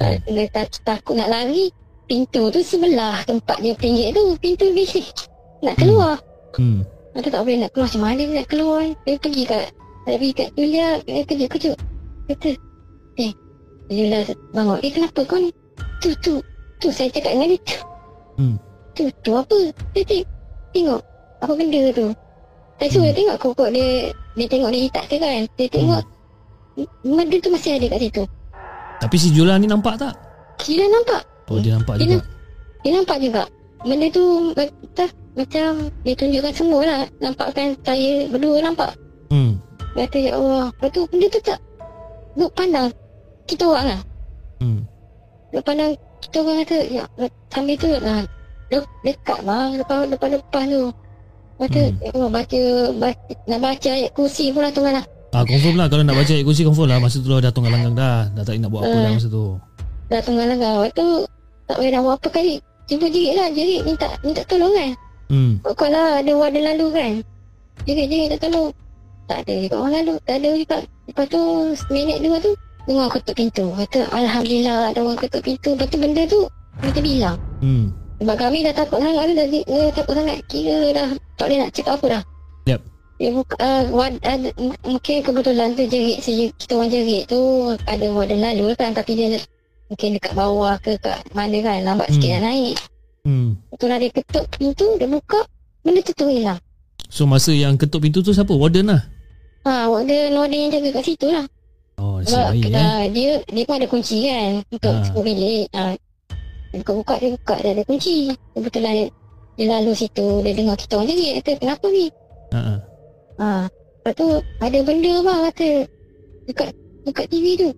Kan. 0.00 0.24
Dia 0.24 0.48
tak, 0.48 0.72
takut 0.88 1.20
nak 1.20 1.28
lari 1.28 1.68
Pintu 2.08 2.48
tu 2.48 2.64
sebelah 2.64 3.20
Tempat 3.28 3.60
dia 3.60 3.76
pinggir 3.76 4.08
tu 4.16 4.32
Pintu 4.40 4.72
bilik 4.72 5.04
Nak 5.60 5.76
keluar 5.76 6.16
Hmm. 6.56 6.80
Ada 7.12 7.28
tak 7.28 7.44
boleh 7.44 7.60
nak 7.60 7.70
keluar 7.72 7.88
Macam 7.88 8.02
mana 8.04 8.22
nak 8.24 8.46
keluar 8.48 8.80
Dia 9.04 9.20
pergi 9.20 9.42
kat 9.44 9.64
Saya 10.04 10.16
pergi 10.16 10.32
kat 10.32 10.48
Julia 10.52 10.88
Dia 11.04 11.22
kejut-kejut 11.22 11.76
Kata 12.28 12.50
Eh 13.16 13.32
Julia 13.88 14.18
bangun 14.52 14.80
Eh 14.80 14.92
kenapa 14.92 15.20
kau 15.24 15.36
ni 15.36 15.52
Tu 16.00 16.16
tu 16.20 16.40
Tu 16.76 16.88
saya 16.88 17.08
cakap 17.08 17.36
dengan 17.36 17.52
dia 17.52 17.60
tu 17.62 17.76
Hmm. 18.42 18.58
Tu 18.98 19.06
tu 19.22 19.32
apa? 19.38 19.58
Dia 19.94 20.02
tengok 20.02 20.26
Tengok. 20.74 21.00
Apa 21.38 21.52
benda 21.54 21.80
tu? 21.94 22.06
Saya 22.82 22.88
suruh 22.90 23.06
Hmm. 23.06 23.14
dia 23.14 23.18
tengok 23.22 23.36
kokok 23.38 23.68
dia. 23.70 23.88
Dia 24.34 24.46
tengok 24.50 24.70
dia 24.74 24.90
tak 24.90 25.04
ke 25.06 25.16
kan? 25.22 25.42
Dia 25.54 25.66
tengok. 25.70 26.02
Benda 27.06 27.36
tu 27.38 27.50
masih 27.54 27.72
ada 27.78 27.86
kat 27.94 28.00
situ. 28.02 28.22
Tapi 28.98 29.16
si 29.18 29.28
Jula 29.30 29.54
ni 29.62 29.70
nampak 29.70 29.94
tak? 30.00 30.14
Dia 30.66 30.86
nampak. 30.90 31.22
Oh 31.50 31.58
dia 31.58 31.74
nampak 31.78 31.94
Dia 32.02 32.06
juga. 32.18 32.26
Dia 32.82 32.90
nampak 32.98 33.18
juga. 33.22 33.42
Benda 33.82 34.06
tu 34.14 34.54
Macam 34.54 35.08
Macam 35.34 35.70
Dia 36.06 36.14
tunjukkan 36.14 36.54
semua 36.54 36.80
lah. 36.86 37.00
Nampakkan 37.18 37.74
saya 37.82 38.26
Berdua 38.30 38.58
nampak. 38.62 38.90
Hmm. 39.30 39.58
Kata 39.94 40.18
ya 40.18 40.32
Allah. 40.38 40.66
Lepas 40.74 40.88
tu 40.90 41.02
benda 41.10 41.26
tu 41.30 41.40
tak 41.42 41.58
Duk 42.32 42.50
pandang. 42.56 42.88
Kita 43.44 43.64
orang 43.68 43.86
lah. 43.92 44.00
Hmm. 44.62 44.80
Duk 45.52 45.62
pandang 45.66 45.92
Kita 46.32 46.40
orang 46.40 46.64
kata 46.64 46.78
Ya. 46.88 47.04
Sambil 47.52 47.76
tu 47.76 47.92
lah 47.92 48.24
de- 48.72 48.88
Dekat 49.04 49.44
lah 49.44 49.68
Lepas 49.68 50.08
lepas 50.08 50.28
lepas 50.32 50.64
tu 50.64 50.80
tu 50.80 50.82
Hmm. 51.62 51.94
Ya 52.00 52.10
Allah 52.10 52.30
baca, 52.32 52.60
baca 52.96 53.32
Nak 53.46 53.60
baca 53.60 53.90
ayat 53.92 54.10
kursi 54.16 54.50
pun 54.50 54.64
lah 54.64 54.72
tengah 54.72 54.98
lah. 54.98 55.04
Ah 55.30 55.44
confirm 55.44 55.76
lah. 55.76 55.86
Kalau 55.86 56.02
nak 56.02 56.16
baca 56.16 56.32
ayat 56.32 56.42
kursi 56.42 56.64
confirm 56.64 56.88
lah. 56.90 56.98
Masa 56.98 57.20
tu 57.20 57.28
dah 57.30 57.52
tunggal 57.52 57.70
langgang 57.70 57.94
dah. 57.94 58.26
Dah 58.32 58.42
tak 58.42 58.58
nak 58.58 58.72
buat 58.72 58.82
apa 58.82 58.90
Ah. 58.90 59.02
dah 59.04 59.12
masa 59.14 59.28
tu. 59.30 59.44
Dah 60.08 60.20
tengah 60.24 60.44
lah 60.48 60.56
Lepas 60.58 60.90
tu 60.90 61.06
Tak 61.68 61.76
boleh 61.76 61.90
nak 61.92 62.02
buat 62.02 62.14
apa 62.16 62.28
kali. 62.32 62.56
Cuba 62.88 63.06
jerit 63.06 63.34
lah. 63.36 63.48
Jerit 63.52 63.80
minta 63.84 64.08
Minta 64.24 64.42
tolong 64.42 64.72
kan? 64.74 64.90
Hmm. 65.28 65.52
Kau 65.62 65.86
lah. 65.86 66.18
Ada 66.18 66.32
warden 66.34 66.64
lalu 66.66 66.86
kan? 66.90 67.12
Jerit-jerit 67.84 68.28
tak 68.32 68.48
tolong. 68.48 68.68
Tak 69.28 69.38
ada. 69.46 69.54
Juga 69.54 69.76
orang 69.78 69.92
lalu 70.02 70.14
Tak 70.24 70.34
ada 70.34 70.48
juga. 70.56 70.78
Lepas 71.06 71.26
tu 71.28 71.40
Minit 71.88 72.18
dua 72.18 72.36
tu 72.40 72.50
Dengar 72.84 73.08
ketuk 73.10 73.34
pintu 73.34 73.64
Kata 73.72 74.00
Alhamdulillah 74.10 74.90
ada 74.90 74.98
orang 75.00 75.18
ketuk 75.18 75.42
pintu 75.42 75.74
Lepas 75.74 75.88
tu 75.88 75.98
benda 75.98 76.22
tu 76.26 76.40
Kita 76.80 77.00
bilang 77.00 77.36
Hmm. 77.62 77.94
Sebab 78.18 78.36
kami 78.36 78.66
dah 78.66 78.74
takut 78.74 78.98
sangat 78.98 79.22
tu 79.22 79.34
dah, 79.34 79.46
dah 79.46 79.90
takut 79.94 80.14
sangat 80.14 80.36
Kira 80.46 80.78
dah 80.90 81.08
Tak 81.38 81.46
boleh 81.46 81.58
nak 81.62 81.70
cakap 81.70 81.92
apa 81.94 82.06
dah 82.10 82.22
Yep. 82.66 82.80
Dia 83.18 83.30
buka 83.30 83.54
uh, 83.58 83.82
wad, 83.90 84.12
uh, 84.18 84.38
Mungkin 84.82 85.16
kebetulan 85.22 85.68
tu 85.74 85.82
jerit 85.86 86.18
si, 86.22 86.50
Kita 86.54 86.72
orang 86.74 86.90
jerit 86.90 87.22
tu 87.26 87.38
Ada 87.86 88.06
warden 88.10 88.40
lalu 88.40 88.74
kan 88.74 88.90
Tapi 88.90 89.14
dia 89.14 89.38
Mungkin 89.86 90.18
dekat 90.18 90.34
bawah 90.34 90.74
ke 90.78 90.98
Kat 90.98 91.22
mana 91.30 91.58
kan 91.60 91.78
Lambat 91.82 92.10
Hmm. 92.10 92.14
sikit 92.18 92.30
nak 92.36 92.42
naik 92.48 92.76
Hmm. 93.22 93.54
Betul 93.70 93.86
lah 93.86 94.02
dia 94.02 94.10
ketuk 94.10 94.50
pintu 94.52 94.98
Dia 94.98 95.06
buka 95.06 95.38
Benda 95.82 96.02
tu 96.02 96.10
tu 96.12 96.26
hilang 96.26 96.58
So 97.06 97.22
masa 97.22 97.52
yang 97.52 97.76
ketuk 97.76 98.02
pintu 98.02 98.24
tu 98.24 98.32
siapa? 98.32 98.56
Warden 98.56 98.88
lah. 98.88 99.04
Ha, 99.62 99.84
warden 99.84 100.32
warden 100.32 100.58
yang 100.64 100.72
jaga 100.72 100.96
kat 100.96 101.12
situ 101.12 101.28
lah. 101.28 101.44
Oh, 102.02 102.18
nasib 102.18 102.34
Sebab 102.34 102.50
baik 102.50 102.66
eh. 102.66 103.04
dia 103.14 103.32
dia 103.46 103.62
pun 103.62 103.74
ada 103.78 103.86
kunci 103.86 104.18
kan 104.26 104.50
untuk 104.74 104.90
Ha. 104.90 104.98
ha. 104.98 105.04
semua 105.06 105.22
bilik. 105.22 105.66
Ha. 105.70 105.82
Dia 106.74 106.76
buka-buka 106.82 107.14
dia 107.22 107.30
buka 107.38 107.54
dia 107.62 107.70
ada 107.78 107.82
kunci. 107.86 108.16
Kebetulan 108.58 108.92
dia, 108.98 109.06
dia 109.54 109.66
lalu 109.78 109.92
situ 109.94 110.26
dia 110.42 110.52
dengar 110.58 110.74
kita 110.74 110.92
orang 110.98 111.08
jerit 111.14 111.32
kata 111.38 111.50
kenapa 111.62 111.86
ni? 111.94 112.06
Ha 112.50 112.58
ah. 112.58 112.78
Ha. 113.38 113.48
Lepas 113.70 114.12
tu 114.18 114.26
ada 114.58 114.78
benda 114.82 115.12
bang 115.22 115.40
kata 115.46 115.68
dekat 116.50 116.68
dekat 117.06 117.26
TV 117.30 117.46
tu. 117.54 117.68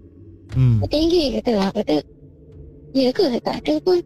Hmm. 0.56 0.80
Tinggi 0.88 1.36
kata 1.36 1.52
lah. 1.60 1.68
Kata 1.68 1.96
ya 2.96 3.12
ke 3.12 3.24
tak 3.44 3.60
ada 3.60 3.74
pun. 3.84 4.00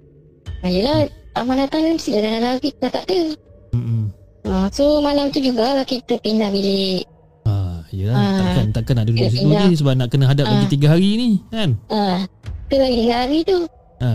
Ha, 0.58 0.66
yelah 0.66 1.06
amal 1.38 1.54
datang 1.54 1.86
dia 1.86 1.94
mesti 1.94 2.10
dah 2.18 2.20
dah 2.26 2.40
lagi 2.58 2.70
dah 2.82 2.90
tak 2.90 3.06
ada. 3.06 3.20
Hmm. 3.70 4.10
Ha, 4.50 4.66
so 4.74 4.98
malam 4.98 5.30
tu 5.30 5.38
juga 5.38 5.78
kita 5.86 6.18
pindah 6.18 6.50
bilik. 6.50 7.06
Ah, 7.88 7.96
yalah, 7.96 8.14
Ah. 8.14 8.36
takkan 8.38 8.66
takkan 8.70 8.94
nak 8.94 9.06
duduk 9.06 9.16
Dia 9.18 9.30
situ 9.30 9.40
pindah. 9.42 9.64
je 9.64 9.76
sebab 9.76 9.94
nak 9.94 10.08
kena 10.08 10.24
hadap 10.26 10.44
lagi 10.46 10.60
Ah. 10.60 10.70
tiga 10.70 10.86
hari 10.90 11.10
ni, 11.14 11.30
kan? 11.48 11.70
Ha. 11.88 12.28
Tu 12.68 12.76
lagi 12.76 13.04
hari 13.06 13.38
tu. 13.42 13.58
Ha. 13.98 14.12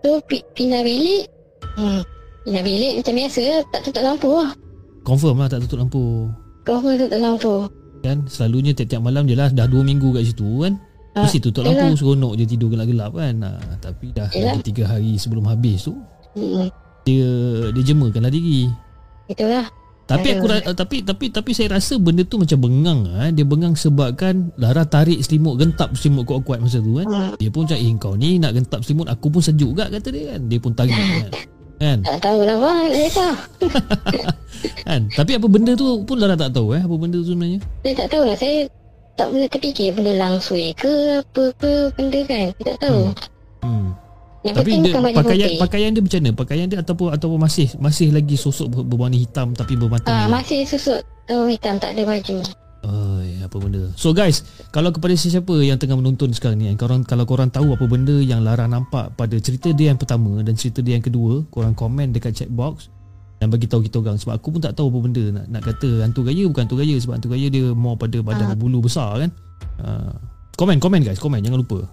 Tu 0.00 0.10
pi- 0.24 0.46
pindah 0.50 0.80
bilik. 0.80 1.24
Hmm. 1.74 2.00
Pindah 2.42 2.62
bilik 2.62 2.92
macam 2.98 3.14
biasa 3.14 3.40
lah. 3.42 3.60
Tak 3.68 3.80
tutup 3.82 4.02
lampu 4.02 4.30
lah. 4.30 4.50
Confirm 5.02 5.36
lah 5.36 5.48
tak 5.48 5.60
tutup 5.60 5.78
lampu. 5.78 6.32
Kau 6.62 6.80
pun 6.80 6.96
tutup 6.96 7.20
lampu. 7.20 7.54
Kan 8.00 8.24
selalunya 8.24 8.72
tiap-tiap 8.72 9.00
malam 9.00 9.24
je 9.24 9.32
lah 9.32 9.48
dah 9.48 9.64
dua 9.64 9.80
minggu 9.80 10.08
kat 10.10 10.24
situ 10.24 10.48
kan. 10.60 10.80
Ah, 11.12 11.22
Mesti 11.22 11.38
tutup 11.38 11.62
yelah. 11.62 11.76
lampu 11.84 11.94
seronok 11.94 12.32
je 12.34 12.44
tidur 12.46 12.68
gelap-gelap 12.68 13.12
kan. 13.12 13.34
Ha, 13.38 13.50
tapi 13.78 14.10
dah 14.10 14.26
lagi 14.26 14.64
tiga 14.64 14.84
hari 14.86 15.14
sebelum 15.14 15.44
habis 15.44 15.84
tu 15.84 15.92
Hmm. 16.32 16.66
dia 17.02 17.28
dia 17.70 17.82
jemakanlah 17.84 18.28
diri. 18.28 18.72
Itulah. 19.26 19.68
Tapi 20.04 20.36
aku 20.36 20.46
ra- 20.52 20.64
tapi 20.76 21.00
tapi 21.00 21.32
tapi 21.32 21.50
saya 21.56 21.80
rasa 21.80 21.96
benda 21.96 22.20
tu 22.28 22.36
macam 22.36 22.60
bengang 22.60 23.08
ah. 23.16 23.32
Dia 23.32 23.44
bengang 23.48 23.72
sebabkan 23.72 24.52
Lara 24.60 24.84
tarik 24.84 25.24
selimut 25.24 25.56
gentap 25.56 25.96
selimut 25.96 26.28
kuat-kuat 26.28 26.60
masa 26.60 26.84
tu 26.84 27.00
kan. 27.00 27.08
Hmm. 27.08 27.32
Dia 27.40 27.48
pun 27.48 27.64
cakap, 27.64 27.80
"Eh 27.80 27.92
kau 27.96 28.12
ni 28.12 28.36
nak 28.36 28.52
gentap 28.52 28.84
selimut 28.84 29.08
aku 29.08 29.32
pun 29.32 29.40
sejuk 29.40 29.72
juga 29.72 29.88
kata 29.88 30.08
dia 30.12 30.36
kan." 30.36 30.40
Dia 30.44 30.58
pun 30.60 30.72
tarik 30.76 30.92
kan. 30.92 31.32
Kan? 31.74 31.98
Tak 32.04 32.18
tahu 32.20 32.38
lah. 32.44 32.56
Saya 32.92 33.08
tahu. 33.10 33.34
kan? 34.86 35.00
Tapi 35.08 35.32
apa 35.40 35.46
benda 35.48 35.72
tu 35.72 35.86
pun 36.04 36.16
Lara 36.20 36.36
tak 36.36 36.52
tahu 36.52 36.76
eh 36.76 36.82
apa 36.84 36.94
benda 37.00 37.16
tu 37.24 37.32
sebenarnya. 37.32 37.60
Saya 37.80 37.94
tak 38.04 38.08
tahu 38.12 38.22
lah. 38.28 38.36
Saya 38.36 38.56
tak 39.14 39.26
pernah 39.30 39.48
terfikir 39.48 39.88
benda 39.96 40.12
langsui 40.20 40.74
ke 40.76 40.92
apa 41.24 41.44
ke 41.56 41.72
benda 41.96 42.20
kan. 42.28 42.46
Saya 42.60 42.64
tak 42.76 42.78
tahu. 42.84 43.02
Hmm. 43.08 43.33
Yang 44.44 44.54
Tapi 44.54 44.70
dia, 44.76 44.92
pakaian 45.14 45.48
putih. 45.48 45.58
pakaian 45.58 45.90
dia 45.90 46.02
macam 46.02 46.20
mana? 46.20 46.32
Pakaian 46.36 46.66
dia 46.68 46.78
ataupun 46.78 47.08
ataupun 47.10 47.38
masih 47.38 47.68
masih 47.78 48.12
lagi 48.12 48.36
sosok 48.36 48.68
ber- 48.68 48.84
berwarna 48.84 49.16
hitam 49.16 49.50
tapi 49.50 49.72
bermata 49.72 50.04
Ah, 50.04 50.28
merah. 50.28 50.38
masih 50.38 50.62
susut 50.62 51.00
tahu 51.24 51.48
hitam 51.48 51.76
tak 51.76 51.92
ada 51.92 52.04
baju. 52.04 52.36
Oi, 52.84 53.40
apa 53.40 53.56
benda. 53.56 53.88
So 53.94 54.12
guys, 54.12 54.44
kalau 54.68 54.92
kepada 54.92 55.12
sesiapa 55.14 55.56
yang 55.58 55.80
tengah 55.80 55.96
menonton 55.96 56.28
sekarang 56.30 56.60
ni, 56.60 56.68
korang 56.74 57.00
kalau 57.00 57.24
korang 57.24 57.48
tahu 57.48 57.72
apa 57.72 57.80
benda 57.82 58.12
yang 58.14 58.44
Lara 58.44 58.68
nampak 58.68 59.16
pada 59.16 59.32
cerita 59.38 59.72
dia 59.72 59.88
yang 59.88 59.96
pertama 59.96 60.36
dan 60.38 60.52
cerita 60.52 60.84
dia 60.84 60.92
yang 60.92 61.02
kedua, 61.02 61.48
korang 61.48 61.72
komen 61.72 62.12
dekat 62.12 62.36
chat 62.36 62.50
box 62.50 62.92
dan 63.34 63.48
bagi 63.48 63.64
tahu 63.64 63.80
kita 63.80 63.98
orang 63.98 64.14
sebab 64.14 64.36
aku 64.36 64.52
pun 64.52 64.60
tak 64.60 64.72
tahu 64.74 64.86
apa 64.86 64.98
benda 65.02 65.24
nak 65.32 65.44
nak 65.48 65.62
kata 65.64 66.04
hantu 66.04 66.20
gaya 66.22 66.44
bukan 66.44 66.62
hantu 66.62 66.76
gaya 66.76 66.96
sebab 66.96 67.12
hantu 67.14 67.28
gaya 67.30 67.46
dia 67.48 67.64
more 67.72 67.96
pada 67.96 68.20
badan 68.20 68.46
Ah. 68.46 68.54
bulu 68.54 68.78
besar 68.78 69.16
kan. 69.18 69.30
Uh, 69.76 70.12
komen 70.54 70.76
komen 70.76 71.00
guys, 71.00 71.16
komen 71.16 71.40
jangan 71.40 71.58
lupa. 71.58 71.88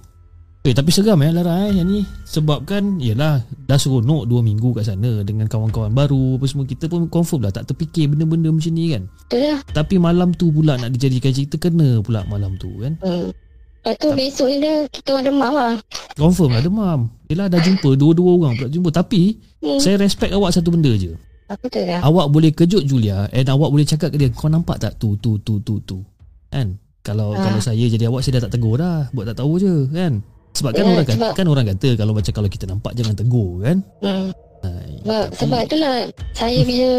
Eh 0.62 0.78
tapi 0.78 0.93
seram 0.93 1.18
eh 1.26 1.34
Lara 1.34 1.66
eh 1.66 1.74
yang 1.74 1.89
ni 1.89 2.05
sebabkan 2.22 3.01
yalah 3.01 3.41
dah 3.66 3.82
seronok 3.82 4.30
2 4.30 4.45
minggu 4.45 4.78
kat 4.78 4.86
sana 4.86 5.26
dengan 5.26 5.49
kawan-kawan 5.49 5.89
baru 5.89 6.38
apa 6.38 6.45
semua 6.45 6.70
kita 6.70 6.86
pun 6.86 7.09
confirm 7.09 7.41
lah 7.41 7.49
tak 7.49 7.66
terfikir 7.66 8.05
benda-benda 8.05 8.53
macam 8.53 8.70
ni 8.70 8.93
kan. 8.93 9.09
Itulah. 9.26 9.57
Tapi 9.74 9.97
malam 9.97 10.38
tu 10.38 10.53
pula 10.53 10.78
nak 10.78 10.93
dijadikan 10.93 11.34
cerita 11.34 11.57
kena 11.57 11.97
pula 11.99 12.22
malam 12.30 12.62
tu 12.62 12.70
kan. 12.78 12.93
Hmm. 13.01 13.34
Lepas 13.82 13.97
tu 13.97 14.07
besok 14.14 14.47
ni 14.53 14.62
dia 14.62 14.86
kita 14.86 15.09
orang 15.12 15.26
demam 15.26 15.49
lah. 15.49 15.74
Confirm 16.14 16.49
lah 16.53 16.62
demam. 16.62 16.99
Yelah 17.26 17.49
dah 17.49 17.57
jumpa 17.57 17.89
dua-dua 17.97 18.32
orang 18.38 18.53
pula 18.55 18.70
jumpa. 18.70 18.89
Tapi 18.93 19.22
Hmm. 19.62 19.82
saya 19.82 19.97
respect 19.97 20.30
awak 20.30 20.53
satu 20.53 20.70
benda 20.70 20.93
je. 20.93 21.18
Apa 21.49 21.66
tu 21.68 21.82
lah. 21.82 22.05
Awak 22.05 22.26
boleh 22.30 22.53
kejut 22.53 22.86
Julia 22.86 23.26
and 23.30 23.49
awak 23.49 23.74
boleh 23.74 23.82
cakap 23.84 24.14
ke 24.14 24.18
dia 24.18 24.30
kau 24.30 24.45
nampak 24.45 24.78
tak 24.78 24.93
tu 24.95 25.18
tu 25.18 25.41
tu 25.41 25.57
tu 25.57 25.82
tu. 25.82 26.05
Kan? 26.49 26.78
Kalau 27.01 27.34
Ah. 27.34 27.41
kalau 27.41 27.57
saya 27.57 27.82
jadi 27.82 28.05
awak 28.05 28.22
saya 28.22 28.38
dah 28.38 28.45
tak 28.45 28.62
tegur 28.62 28.78
dah. 28.78 29.09
Buat 29.09 29.34
tak 29.34 29.41
tahu 29.41 29.57
je 29.57 29.89
kan. 29.89 30.22
Sebab 30.52 30.72
kan 30.72 30.84
Ya, 30.84 30.89
orang 30.89 31.06
kata, 31.06 31.16
sebab- 31.16 31.36
kan 31.36 31.45
orang 31.47 31.66
kata 31.68 31.89
kalau 31.95 32.14
macam 32.14 32.34
kalau 32.34 32.49
kita 32.49 32.66
nampak 32.66 32.91
jangan 32.93 33.16
tegur 33.16 33.52
kan. 33.60 33.78
Hmm. 33.99 34.30
Hai, 34.62 34.89
Sebab, 34.99 35.24
tapi- 35.26 35.38
sebab 35.38 35.60
itulah 35.64 35.93
saya 36.32 36.60
bila 36.62 36.89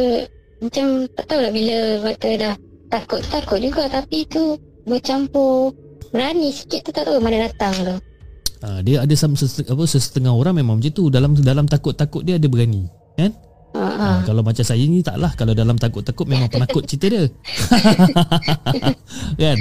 macam 0.59 0.84
tak 1.12 1.24
tahu 1.26 1.40
lah 1.40 1.53
bila 1.53 1.76
kata 2.11 2.28
dah 2.36 2.55
takut 2.88 3.20
takut 3.24 3.59
juga 3.59 3.82
tapi 3.86 4.18
tu 4.26 4.57
bercampur 4.82 5.70
berani 6.11 6.50
sikit 6.50 6.80
tu 6.82 6.90
tak 6.90 7.05
tahu 7.05 7.18
mana 7.18 7.46
datang 7.46 7.74
tu. 7.76 7.96
Ah, 8.61 8.78
dia 8.78 9.00
ada 9.00 9.11
some, 9.12 9.34
sesetengah, 9.34 9.74
apa 9.74 9.82
sesetengah 9.84 10.30
orang 10.30 10.55
memang 10.55 10.78
macam 10.78 10.90
tu 10.90 11.07
dalam 11.09 11.34
dalam 11.34 11.66
takut-takut 11.66 12.22
dia 12.22 12.38
ada 12.38 12.46
berani. 12.46 12.86
Kan? 13.12 13.34
Ha, 13.72 13.80
ha. 13.80 14.09
Ha, 14.12 14.16
kalau 14.22 14.40
macam 14.40 14.61
saya 14.61 14.80
ni 14.80 15.00
taklah 15.00 15.32
Kalau 15.32 15.53
dalam 15.53 15.80
takut-takut 15.80 16.28
Memang 16.28 16.44
penakut 16.53 16.84
cerita 16.84 17.09
dia 17.09 17.24
Kan 19.40 19.57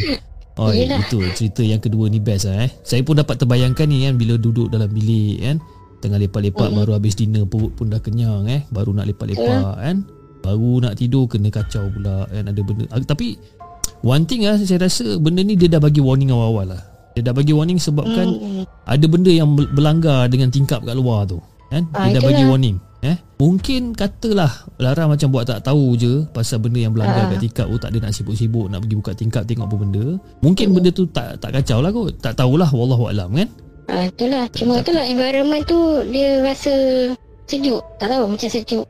Oh 0.54 0.68
Yelah. 0.70 1.00
itu 1.00 1.24
cerita 1.32 1.62
yang 1.62 1.80
kedua 1.80 2.06
ni 2.06 2.18
best 2.18 2.46
lah 2.46 2.66
eh. 2.66 2.72
Saya 2.82 3.02
pun 3.02 3.16
dapat 3.16 3.38
terbayangkan 3.38 3.86
ni 3.86 4.04
kan 4.04 4.14
Bila 4.14 4.36
duduk 4.36 4.68
dalam 4.68 4.88
bilik 4.88 5.40
kan. 5.40 5.58
Tengah 6.00 6.18
lepak-lepak 6.20 6.68
Mm. 6.68 6.76
Baru 6.76 6.92
habis 6.92 7.14
dinner 7.14 7.44
Perut 7.46 7.72
pun 7.72 7.88
dah 7.88 7.98
kenyang 7.98 8.46
eh. 8.46 8.68
Baru 8.68 8.92
nak 8.92 9.06
lepak-lepak 9.06 9.48
kan. 9.78 10.04
Baru 10.40 10.80
nak 10.80 10.96
tidur 10.96 11.26
Kena 11.26 11.48
kacau 11.48 11.88
pula 11.88 12.26
kan. 12.26 12.44
Ada 12.46 12.60
benda. 12.60 12.84
Ah, 12.90 13.00
Tapi 13.00 13.40
One 14.02 14.26
thing 14.26 14.44
lah 14.44 14.58
Saya 14.58 14.82
rasa 14.82 15.16
benda 15.16 15.40
ni 15.40 15.54
Dia 15.54 15.70
dah 15.70 15.80
bagi 15.80 16.00
warning 16.00 16.30
awal-awal 16.30 16.74
lah. 16.74 16.82
Dia 17.12 17.22
dah 17.22 17.34
bagi 17.34 17.52
warning 17.52 17.76
sebabkan 17.76 18.24
Hmm. 18.24 18.64
ada 18.86 19.06
benda 19.06 19.28
yang 19.28 19.52
ber- 19.52 19.68
berlanggar 19.70 20.28
dengan 20.28 20.48
tingkap 20.48 20.80
kat 20.80 20.96
luar 20.96 21.24
tu 21.26 21.44
kan. 21.68 21.84
Ah, 21.92 22.08
dia 22.08 22.16
dah 22.16 22.22
itulah. 22.22 22.28
bagi 22.30 22.44
warning 22.46 22.76
eh 23.02 23.18
mungkin 23.36 23.92
katalah 23.92 24.50
Lara 24.78 25.10
macam 25.10 25.34
buat 25.34 25.44
tak 25.44 25.66
tahu 25.66 25.98
je 25.98 26.22
pasal 26.30 26.62
benda 26.62 26.78
yang 26.80 26.94
berlanggar 26.94 27.26
Ah. 27.26 27.30
kat 27.34 27.40
tingkap 27.42 27.66
oh 27.66 27.76
tak 27.76 27.90
ada 27.92 28.06
nak 28.06 28.14
sibuk-sibuk 28.14 28.70
nak 28.70 28.82
pergi 28.82 28.96
buka 28.96 29.12
tingkap 29.12 29.44
tengok 29.44 29.66
apa 29.66 29.76
benda 29.76 30.06
mungkin 30.40 30.68
benda 30.70 30.90
tu 30.90 31.10
tak 31.10 31.42
tak 31.42 31.58
kacau 31.58 31.82
lah 31.82 31.90
kot 31.90 32.14
tak 32.18 32.38
tahulah 32.38 32.70
wallahu 32.70 33.10
alam 33.10 33.34
kan 33.34 33.50
Ha, 33.92 34.08
itulah. 34.08 34.48
Cuma 34.56 34.80
itulah 34.80 35.04
environment 35.04 35.68
tu 35.68 35.76
dia 36.08 36.40
rasa 36.40 36.72
sejuk. 37.44 37.84
Tak 38.00 38.08
tahu 38.08 38.24
macam 38.24 38.48
sejuk. 38.48 38.86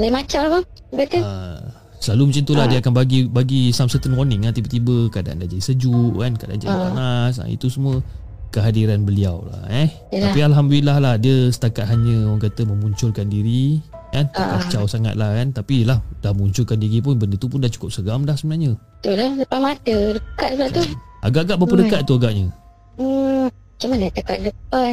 Lain 0.00 0.08
macam 0.08 0.38
lah 0.40 0.50
bang. 0.50 0.64
Kata. 0.96 1.18
Ah, 1.20 1.60
selalu 2.00 2.32
macam 2.32 2.42
tu 2.42 2.54
lah 2.54 2.64
Ah. 2.64 2.70
dia 2.72 2.78
akan 2.80 2.94
bagi 2.94 3.28
bagi 3.28 3.68
some 3.68 3.84
certain 3.86 4.16
warning 4.16 4.40
lah 4.40 4.50
tiba-tiba 4.50 5.12
keadaan 5.12 5.40
dah 5.40 5.48
jadi 5.50 5.60
sejuk 5.62 6.16
kan 6.16 6.32
keadaan 6.34 6.56
jadi 6.58 6.72
panas 6.72 7.34
ah, 7.36 7.48
itu 7.48 7.68
semua 7.68 8.00
kehadiran 8.54 9.02
beliau 9.02 9.42
lah 9.42 9.66
eh 9.66 9.90
Yalah. 10.08 10.22
tapi 10.24 10.38
alhamdulillah 10.40 10.96
lah 10.96 11.14
dia 11.16 11.48
setakat 11.48 11.84
hanya 11.84 12.22
orang 12.24 12.38
kata 12.40 12.62
memunculkan 12.62 13.26
diri 13.26 13.82
kan 14.08 14.30
tak 14.30 14.40
Ah. 14.40 14.62
kacau 14.62 14.86
sangat 14.86 15.14
lah 15.14 15.34
kan 15.34 15.50
tapi 15.50 15.82
lah 15.82 15.98
dah 16.20 16.30
munculkan 16.30 16.78
diri 16.78 16.98
pun 16.98 17.18
benda 17.18 17.34
tu 17.34 17.46
pun 17.46 17.58
dah 17.58 17.68
cukup 17.68 17.90
seram 17.90 18.22
dah 18.22 18.32
sebenarnya 18.32 18.78
Itulah 18.96 19.30
depan 19.36 19.58
mata 19.60 19.96
dekat 20.14 20.48
pula 20.52 20.66
tu. 20.70 20.82
agak-agak 21.20 21.56
berapa 21.56 21.74
dekat 21.80 22.00
tu 22.02 22.14
agaknya 22.14 22.46
Hmm, 22.94 23.50
macam 23.50 23.88
mana 23.90 24.06
dekat 24.08 24.38
depan 24.44 24.90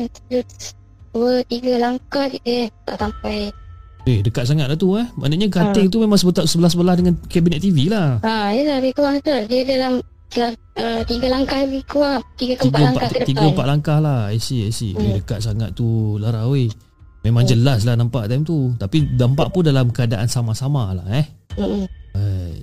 dua 1.12 1.34
tiga 1.46 1.74
langkah 1.78 2.26
eh 2.42 2.66
tak 2.82 2.98
sampai. 2.98 3.54
eh 4.02 4.20
dekat 4.20 4.44
sangat 4.44 4.66
lah 4.66 4.74
tu 4.76 4.96
eh 4.96 5.06
maknanya 5.14 5.48
Ah. 5.48 5.70
katil 5.70 5.86
tu 5.86 6.00
memang 6.00 6.18
sebelah-sebelah 6.18 6.96
dengan 6.96 7.14
kabinet 7.24 7.62
TV 7.62 7.86
lah 7.86 8.18
Ha, 8.20 8.50
ya 8.50 8.82
lebih 8.82 8.98
kurang 8.98 9.20
tu 9.20 9.30
lah. 9.30 9.46
Dia 9.46 9.62
dalam 9.62 10.02
uh, 10.38 11.02
tiga 11.04 11.28
langkah 11.28 11.60
lebih 11.62 11.84
kurang. 11.86 12.22
Tiga 12.36 12.54
ke 12.56 12.64
empat 12.66 12.82
langkah 12.82 13.08
ke 13.08 13.16
depan. 13.18 13.28
tiga 13.28 13.44
empat 13.48 13.66
langkah 13.68 13.98
lah 13.98 14.20
I 14.28 14.38
see 14.38 14.64
I 14.64 14.72
see 14.72 14.92
eh, 14.92 15.00
Hmm. 15.02 15.14
dekat 15.18 15.40
sangat 15.42 15.74
tu 15.74 15.88
Lara 16.16 16.46
weh 16.46 16.72
memang 17.22 17.44
Hmm. 17.44 17.52
jelas 17.52 17.84
lah 17.84 17.94
nampak 17.94 18.26
time 18.26 18.42
tu 18.42 18.72
tapi 18.76 19.04
nampak 19.12 19.50
pun 19.50 19.62
dalam 19.62 19.90
keadaan 19.90 20.26
sama-sama 20.26 20.94
lah 20.94 21.08
eh 21.12 21.26
Hmm. 21.54 21.84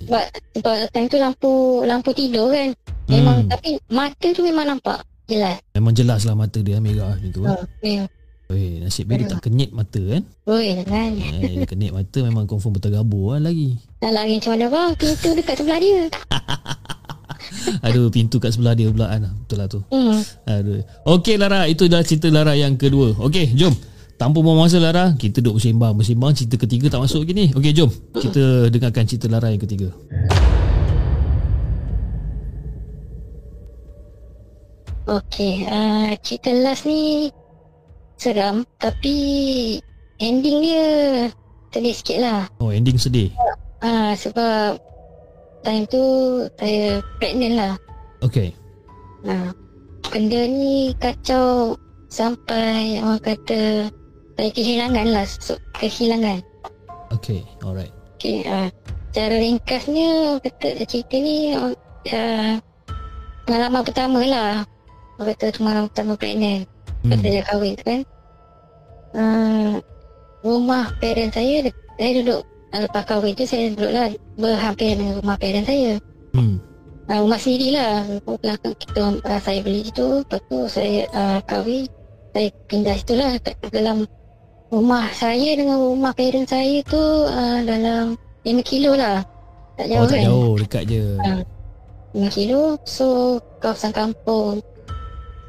Sebab, 0.05 0.25
sebab 0.55 0.75
time 0.89 1.07
tu 1.07 1.17
lampu 1.17 1.51
lampu 1.83 2.09
tidur 2.11 2.49
kan. 2.49 2.69
Memang 3.05 3.45
Hmm. 3.45 3.49
tapi 3.49 3.69
mata 3.87 4.27
tu 4.29 4.41
memang 4.41 4.65
nampak 4.67 4.99
jelas. 5.25 5.57
Memang 5.73 5.93
jelas 5.93 6.21
lah 6.23 6.33
mata 6.33 6.57
dia 6.57 6.77
merah 6.77 7.13
macam 7.13 7.29
tu. 7.29 7.41
Ha, 7.45 7.53
Ha. 7.53 7.65
memang. 7.79 8.09
Weh, 8.49 8.81
nasib 8.81 9.05
baik 9.05 9.19
dia 9.19 9.29
tak 9.29 9.45
kenyit 9.45 9.69
mata 9.69 10.01
kan. 10.01 10.25
Boleh 10.41 10.81
kan. 10.81 11.11
Eh, 11.13 11.53
dia 11.55 11.67
kenyit 11.67 11.93
mata 11.93 12.17
memang 12.19 12.49
confirm 12.49 12.73
bertergabur 12.73 13.37
lah 13.37 13.45
lagi. 13.45 13.77
Nak 14.01 14.09
lari 14.09 14.41
macam 14.41 14.51
mana 14.57 14.65
bang? 14.67 14.89
Pintu 14.97 15.29
dekat 15.37 15.55
sebelah 15.55 15.77
dia. 15.77 16.01
Aduh, 17.85 18.09
pintu 18.09 18.41
kat 18.41 18.53
sebelah 18.53 18.73
dia 18.73 18.89
pula 18.89 19.09
kan. 19.09 19.29
Betul 19.45 19.57
lah 19.57 19.67
tu. 19.69 19.79
Hmm. 19.89 20.19
Aduh. 20.49 20.81
Okey 21.05 21.35
Lara, 21.37 21.65
itu 21.69 21.85
dah 21.85 22.01
cerita 22.01 22.27
Lara 22.29 22.53
yang 22.57 22.75
kedua. 22.75 23.15
Okey, 23.17 23.53
jom. 23.55 23.73
Tanpa 24.19 24.43
buang 24.43 24.59
masa 24.59 24.83
Lara, 24.83 25.15
kita 25.15 25.39
duduk 25.39 25.63
bersembang. 25.63 25.95
Bersembang 25.95 26.35
cerita 26.35 26.59
ketiga 26.59 26.91
tak 26.91 27.07
masuk 27.07 27.23
lagi 27.23 27.33
ni. 27.37 27.45
Okey, 27.55 27.71
jom. 27.71 27.89
Kita 28.17 28.67
dengarkan 28.67 29.03
cerita 29.07 29.31
Lara 29.31 29.47
yang 29.53 29.61
ketiga. 29.63 29.89
Okey, 35.09 35.65
uh, 35.65 36.13
cerita 36.21 36.53
last 36.53 36.85
ni 36.85 37.33
seram 38.13 38.61
tapi 38.77 39.17
ending 40.21 40.61
dia 40.61 40.85
sedih 41.73 41.95
sikit 41.97 42.17
lah. 42.21 42.41
Oh, 42.61 42.69
ending 42.69 42.99
sedih. 43.01 43.33
Ah, 43.81 44.13
sebab 44.13 44.77
time 45.63 45.83
tu 45.87 46.03
saya 46.59 47.03
pregnant 47.19 47.55
lah. 47.55 47.73
Okey. 48.23 48.55
Nah, 49.23 49.51
benda 50.07 50.41
ni 50.47 50.95
kacau 50.97 51.75
sampai 52.09 52.99
orang 53.03 53.21
kata 53.21 53.91
saya 54.39 54.49
kehilangan 54.55 55.07
lah, 55.11 55.25
so, 55.27 55.59
kehilangan. 55.75 56.39
Okey, 57.11 57.43
alright. 57.65 57.91
Okay, 58.19 58.43
uh, 58.47 58.71
cara 59.11 59.35
ringkasnya 59.35 60.39
kata 60.43 60.83
cerita 60.87 61.15
ni 61.19 61.55
uh, 61.55 62.55
pengalaman 63.47 63.83
pertama 63.83 64.19
lah. 64.23 64.63
Orang 65.19 65.35
kata 65.35 65.55
pengalaman 65.59 65.87
pertama 65.91 66.13
pregnant. 66.15 66.63
Hmm. 67.03 67.11
Kata 67.15 67.25
dia 67.27 67.43
kahwin 67.43 67.73
tu 67.75 67.83
kan. 67.83 68.01
Uh, 69.09 69.71
rumah 70.45 70.93
parent 71.03 71.33
saya, 71.33 71.67
saya 71.99 72.11
duduk 72.21 72.41
lepas 72.73 73.03
kahwin 73.09 73.33
tu 73.33 73.45
saya 73.49 73.73
duduk 73.73 73.91
lah 73.91 74.07
berhampir 74.37 74.93
dengan 74.93 75.17
rumah 75.21 75.37
parent 75.41 75.65
saya. 75.65 75.97
Hmm. 76.37 76.61
Uh, 77.09 77.19
rumah 77.25 77.39
sendiri 77.41 77.73
lah. 77.73 78.05
Belakang 78.21 78.75
kita, 78.77 79.01
uh, 79.25 79.39
saya 79.41 79.59
beli 79.65 79.89
situ. 79.89 80.21
Lepas 80.21 80.41
tu 80.45 80.57
saya 80.69 81.09
uh, 81.09 81.39
kahwin. 81.49 81.89
Saya 82.29 82.47
pindah 82.69 82.95
situ 83.01 83.13
lah. 83.17 83.31
Dalam 83.73 84.05
rumah 84.69 85.09
saya 85.17 85.57
dengan 85.57 85.81
rumah 85.81 86.13
parent 86.13 86.45
saya 86.45 86.85
tu 86.85 87.01
uh, 87.25 87.59
dalam 87.65 88.13
5 88.45 88.61
kilo 88.61 88.93
lah. 88.93 89.25
Tak 89.73 89.87
jauh 89.89 90.05
Oh, 90.05 90.07
tak 90.07 90.19
kan? 90.21 90.25
jauh. 90.29 90.53
Dekat 90.61 90.83
je. 90.85 91.03
Ah. 91.25 91.41
5 92.13 92.29
kilo. 92.37 92.61
So, 92.85 93.37
kawasan 93.57 93.89
kampung. 93.89 94.61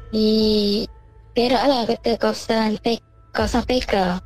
Di 0.09 0.29
Perak 1.31 1.63
lah 1.63 1.81
kata 1.87 2.17
kawasan 2.19 2.75
Pe 2.81 2.99
kawasan 3.31 3.63
Peka. 3.63 4.19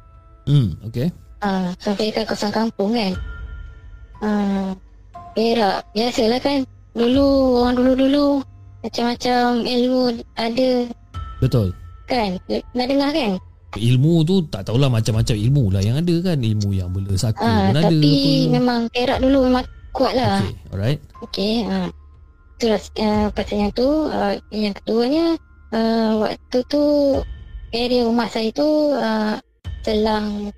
Hmm, 0.47 0.73
okey. 0.87 1.11
Ah, 1.45 1.69
kawasan 1.77 1.93
Peka 1.95 2.21
kawasan 2.25 2.49
kampung 2.49 2.97
kan. 2.97 3.13
uh, 4.19 4.73
Perak 5.31 5.85
Biasalah 5.93 6.41
kan 6.41 6.65
Dulu 6.91 7.27
Orang 7.61 7.75
dulu-dulu 7.77 8.41
Macam-macam 8.81 9.61
ilmu 9.61 10.01
Ada 10.33 10.89
Betul. 11.37 11.69
kan 12.05 12.41
Nak 12.49 12.87
dengar 12.89 13.13
kan 13.13 13.37
Ilmu 13.75 14.23
tu 14.23 14.39
tak 14.47 14.63
tahulah 14.65 14.87
macam-macam 14.87 15.35
ilmu 15.35 15.67
lah 15.67 15.83
yang 15.83 15.99
ada 15.99 16.15
kan. 16.23 16.39
Ilmu 16.39 16.71
yang 16.71 16.95
bela 16.95 17.11
saka 17.13 17.43
Ah, 17.43 17.67
pun 17.67 17.75
ada. 17.75 17.91
Tapi 17.91 18.07
apa. 18.07 18.51
memang 18.55 18.79
Perak 18.87 19.19
dulu 19.19 19.39
Memang 19.45 19.67
kuat 19.91 20.15
lah 20.15 20.39
Okay, 20.39 20.55
alright. 20.71 20.99
Okey, 21.19 21.53
uh, 21.67 21.87
itulah 22.55 22.79
uh, 22.99 23.27
pasal 23.35 23.57
yang 23.59 23.71
tu. 23.75 23.87
Uh, 24.07 24.35
yang 24.47 24.71
keduanya, 24.73 25.35
uh, 25.71 26.23
waktu 26.23 26.59
tu 26.67 26.83
area 27.71 28.07
rumah 28.07 28.31
saya 28.31 28.47
tu 28.51 28.63
uh, 28.91 29.35
selang 29.83 30.55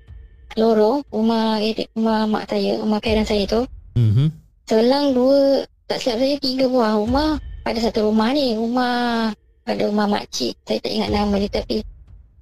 lorong 0.58 1.06
rumah 1.14 1.62
rumah 1.94 2.26
mak 2.26 2.44
saya, 2.50 2.82
rumah 2.82 2.98
parent 2.98 3.26
saya 3.26 3.46
tu. 3.46 3.62
Mhm. 3.94 4.26
Selang 4.68 5.16
dua, 5.16 5.64
tak 5.88 6.02
silap 6.02 6.18
saya 6.20 6.36
tiga 6.42 6.64
buah 6.68 6.98
rumah. 6.98 7.40
Ada 7.64 7.88
satu 7.88 8.10
rumah 8.10 8.34
ni, 8.34 8.58
rumah 8.58 9.30
ada 9.64 9.82
rumah 9.86 10.08
makcik. 10.10 10.58
Saya 10.66 10.78
tak 10.82 10.92
ingat 10.92 11.10
nama 11.14 11.34
dia 11.38 11.50
tapi 11.52 11.80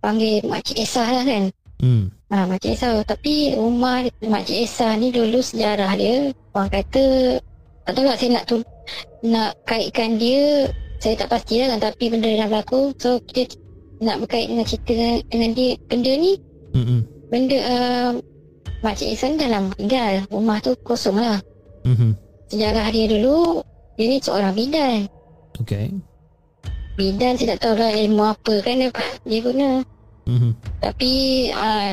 panggil 0.01 0.43
makcik 0.47 0.83
Esa 0.83 1.05
lah 1.05 1.25
kan. 1.27 1.51
Hmm. 1.77 2.09
Ha, 2.33 2.49
Makcik 2.49 2.73
Esa 2.73 3.05
Tapi 3.05 3.53
rumah 3.53 4.01
Makcik 4.25 4.65
Esa 4.65 4.97
ni 4.97 5.13
dulu 5.13 5.45
sejarah 5.45 5.93
dia 5.93 6.33
Orang 6.57 6.73
kata 6.73 7.37
Tak 7.85 7.93
tahu 7.93 8.05
lah 8.09 8.17
saya 8.17 8.31
nak 8.33 8.45
tu 8.49 8.57
Nak 9.23 9.61
kaitkan 9.69 10.17
dia 10.17 10.73
Saya 10.99 11.21
tak 11.21 11.37
pasti 11.37 11.61
lah 11.61 11.77
kan 11.77 11.93
Tapi 11.93 12.09
benda 12.09 12.33
yang 12.33 12.49
berlaku 12.49 12.97
So 12.97 13.21
kita 13.29 13.61
nak 14.01 14.25
berkait 14.25 14.49
dengan 14.49 14.65
cerita 14.65 14.89
dengan, 14.89 15.17
dengan 15.29 15.51
dia 15.53 15.71
Benda 15.87 16.13
ni 16.17 16.33
Mhm. 16.77 17.01
Benda 17.27 17.59
uh, 17.59 18.11
Makcik 18.81 19.09
Esa 19.11 19.27
ni 19.27 19.37
dalam 19.37 19.73
tinggal 19.75 20.23
Rumah 20.29 20.59
tu 20.61 20.75
kosong 20.81 21.17
lah 21.17 21.39
Mhm. 21.83 22.19
Sejarah 22.47 22.91
dia 22.91 23.07
dulu 23.09 23.63
Dia 23.95 24.07
ni 24.07 24.19
seorang 24.19 24.53
bidan 24.53 25.07
Okay. 25.57 25.89
Bidan 26.95 27.35
saya 27.35 27.57
tak 27.57 27.61
tahu 27.63 27.75
lah 27.77 27.91
ilmu 27.91 28.23
apa 28.25 28.55
kan 28.61 28.77
dia, 28.77 28.91
dia 29.23 29.41
guna 29.41 29.71
Mhm. 30.27 30.51
Tapi 30.81 31.13
uh, 31.51 31.91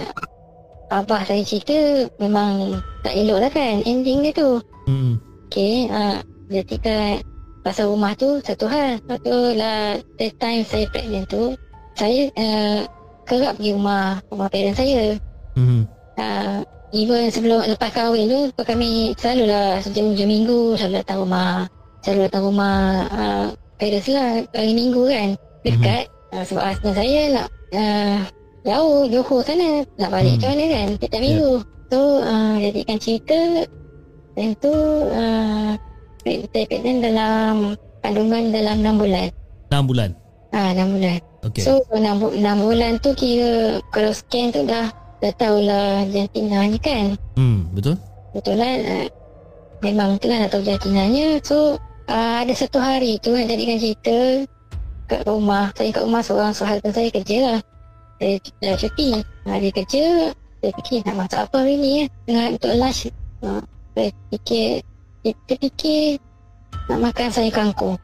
Abah 0.90 1.22
saya 1.24 1.42
cerita 1.42 1.78
Memang 2.18 2.82
tak 3.02 3.14
elok 3.14 3.40
lah 3.40 3.50
kan 3.50 3.82
Ending 3.84 4.22
dia 4.22 4.34
tu 4.34 4.58
Mhm. 4.86 5.14
Okay 5.48 5.86
uh, 5.88 6.18
Jadi 6.50 6.76
kan 6.78 7.22
Pasal 7.62 7.88
rumah 7.88 8.12
tu 8.14 8.42
Satu 8.42 8.66
hal 8.66 8.98
Satu 9.04 9.54
lah 9.54 9.96
The 10.18 10.34
time 10.36 10.66
saya 10.66 10.90
pregnant 10.90 11.30
tu 11.30 11.54
Saya 11.94 12.28
uh, 12.34 12.82
Kerap 13.24 13.56
pergi 13.56 13.72
rumah 13.72 14.20
Rumah 14.28 14.48
parent 14.48 14.76
saya 14.76 15.16
Mhm. 15.54 15.82
uh, 16.18 16.60
Even 16.92 17.30
sebelum 17.30 17.62
Lepas 17.64 17.90
kahwin 17.92 18.26
tu 18.26 18.40
Kami 18.58 19.14
selalulah 19.16 19.78
Sejam 19.80 20.12
hujung 20.12 20.28
minggu 20.28 20.60
Selalu 20.76 20.96
datang 21.00 21.20
rumah 21.22 21.66
Selalu 22.02 22.22
datang 22.28 22.44
rumah 22.44 22.78
uh, 23.10 23.46
Parents 23.78 24.08
lah 24.08 24.30
Hari 24.50 24.74
minggu 24.74 25.04
kan 25.06 25.30
Dekat 25.62 26.04
uh, 26.32 26.44
Sebab 26.44 26.64
husband 26.64 26.96
saya 26.96 27.22
nak 27.32 27.48
uh, 27.72 28.18
Jauh 28.64 29.06
Johor 29.08 29.42
sana 29.42 29.82
Nak 29.98 30.10
balik 30.10 30.38
Hmm. 30.38 30.40
macam 30.40 30.50
mana 30.54 30.66
kan 30.70 30.88
Setiap 30.96 31.14
Ya. 31.14 31.22
minggu 31.22 31.52
So 31.90 32.00
uh, 32.20 32.54
Jadikan 32.60 32.98
cerita 32.98 33.40
Dan 34.34 34.50
tu 34.58 34.74
uh, 35.10 35.72
Saya 36.22 36.36
pregnant 36.50 37.00
dalam 37.02 37.54
Kandungan 38.00 38.52
dalam 38.52 38.78
6 38.82 39.00
bulan 39.00 39.28
6 39.72 39.90
bulan. 39.90 40.10
Ah, 40.52 40.70
6 40.70 40.86
bulan 40.92 41.18
Okay. 41.44 41.60
So 41.60 41.84
6, 41.92 42.00
bu- 42.24 42.36
6 42.40 42.40
bulan 42.40 42.92
tu 43.04 43.12
kira 43.12 43.84
Kalau 43.92 44.16
scan 44.16 44.56
tu 44.56 44.64
dah 44.64 44.88
Dah 45.20 45.34
tahulah 45.36 46.08
jantinanya 46.08 46.80
kan? 46.80 47.20
Hmm, 47.36 47.68
betul? 47.76 48.00
Betul 48.32 48.64
lah 48.64 48.72
uh, 48.80 49.08
Memang 49.84 50.16
tu 50.24 50.32
kan 50.32 50.48
dah 50.48 50.50
tahu 50.52 50.64
jantinanya 50.64 51.44
So 51.44 51.76
uh, 52.08 52.36
Ada 52.40 52.56
satu 52.56 52.80
hari 52.80 53.20
tu 53.20 53.36
Yang 53.36 53.60
jadikan 53.60 53.78
cerita 53.80 54.18
Kat 55.12 55.22
rumah. 55.28 55.68
Saya 55.76 55.92
kat 55.92 56.04
rumah 56.08 56.24
seorang 56.24 56.56
So 56.56 56.64
husband 56.64 56.96
saya 56.96 57.12
kerja 57.12 57.38
lah. 57.44 57.60
Saya 58.24 58.34
dah 58.64 58.76
cuti. 58.80 59.10
Hari 59.44 59.70
kerja 59.76 60.06
Saya 60.64 60.72
fikir 60.80 61.04
nak 61.04 61.28
masak 61.28 61.44
apa 61.44 61.56
hari 61.60 61.76
ni 61.76 61.92
ya 62.00 62.06
Dengan 62.24 62.56
untuk 62.56 62.72
lunch. 62.72 63.12
Uh, 63.44 63.60
Saya 64.00 64.10
fikir 64.32 64.80
Kita 65.20 65.54
fikir 65.60 66.24
Nak 66.88 67.00
makan 67.04 67.28
saya 67.32 67.52
kangkung. 67.52 68.00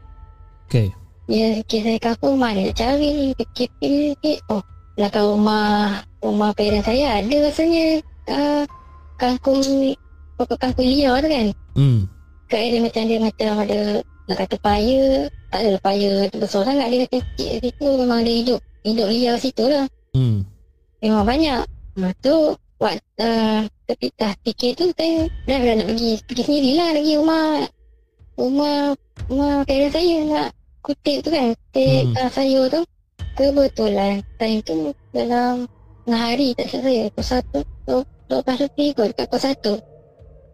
Okay. 0.68 0.92
Ya, 1.30 1.62
fikir 1.62 1.86
saya 1.86 2.00
kangkung 2.02 2.42
mana 2.42 2.66
nak 2.66 2.74
cari. 2.74 3.38
Fikir-fikir. 3.38 4.42
Oh, 4.50 4.66
belakang 4.98 5.30
rumah 5.30 6.02
rumah 6.26 6.50
parent 6.58 6.82
saya 6.82 7.22
ada 7.22 7.36
rasanya 7.46 8.02
uh, 8.34 8.64
kangkung. 9.22 9.62
Pokok 10.42 10.58
kangkung 10.58 10.90
liar 10.90 11.22
tu 11.22 11.30
kan. 11.30 11.48
Hmm. 11.78 12.00
Kat 12.50 12.66
area 12.66 12.82
macam 12.82 13.04
dia 13.06 13.20
macam 13.22 13.62
ada 13.62 14.02
nak 14.26 14.38
kata 14.42 14.56
paya. 14.58 15.30
Tak 15.54 15.62
ada 15.62 15.78
paya 15.86 16.12
tu 16.34 16.38
besar 16.42 16.66
sangat. 16.66 16.88
Dia 16.90 17.00
kata 17.06 17.18
kecil 17.22 17.52
situ 17.62 17.88
memang 17.94 18.26
dia 18.26 18.36
hidup. 18.42 18.60
Hidup 18.82 19.08
liar 19.14 19.36
situ 19.38 19.64
lah. 19.70 19.86
Hmm. 20.18 20.42
Memang 20.98 21.30
banyak. 21.30 21.62
Lepas 21.94 22.14
tu, 22.26 22.36
waktu 22.82 23.06
uh, 23.22 23.62
ketika 23.86 24.34
fikir 24.42 24.74
tu 24.74 24.90
saya 24.98 25.30
dah, 25.46 25.60
dah 25.62 25.76
nak 25.78 25.88
pergi. 25.94 26.12
Pergi 26.26 26.42
sendirilah 26.42 26.90
lagi 26.98 27.14
rumah. 27.22 27.70
Rumah 28.34 28.98
rumah 29.30 29.62
parent 29.68 29.94
saya 29.94 30.18
nak 30.26 30.50
kutip 30.82 31.18
tu 31.22 31.30
kan. 31.30 31.52
Kutip 31.54 32.04
Hmm. 32.04 32.12
hmm. 32.12 32.20
uh, 32.20 32.30
sayur 32.30 32.66
tu. 32.68 32.82
Kebetulan 33.34 34.20
time 34.36 34.60
tu 34.62 34.78
dalam 35.10 35.64
hari 36.06 36.52
tak 36.54 36.68
silap 36.68 36.84
saya. 36.84 37.04
Pukul 37.08 37.26
satu. 37.26 37.60
tu- 37.84 38.08
Lepas 38.30 38.58
lebih 38.60 38.88
kot 38.94 39.08
dekat 39.10 39.26
pukul 39.26 39.42
satu. 39.42 39.74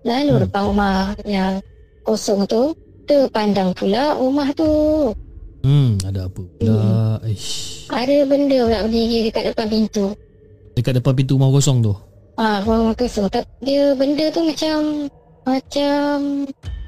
Lalu 0.02 0.32
Hmm. 0.32 0.44
depan 0.46 0.62
rumah 0.66 0.96
yang 1.24 1.54
kosong 2.02 2.46
tu. 2.46 2.72
Terpandang 3.06 3.70
pula 3.72 4.16
rumah 4.16 4.50
tu. 4.52 4.66
Hmm. 5.62 5.98
Ada 6.02 6.26
apa 6.26 6.42
pula? 6.42 6.78
Ish. 7.24 7.86
Ada 7.88 8.26
benda 8.26 8.60
pula 8.64 8.80
berdiri 8.82 9.18
dekat 9.26 9.44
depan 9.50 9.66
pintu. 9.68 10.06
Dekat 10.74 10.94
depan 10.96 11.14
pintu 11.14 11.36
rumah 11.36 11.50
kosong 11.50 11.82
tu. 11.82 11.94
Ah, 12.36 12.62
orang 12.62 12.94
kosong. 12.94 13.30
Tak, 13.30 13.46
dia 13.60 13.94
benda 13.94 14.30
tu 14.30 14.42
macam 14.42 15.10
macam 15.44 16.46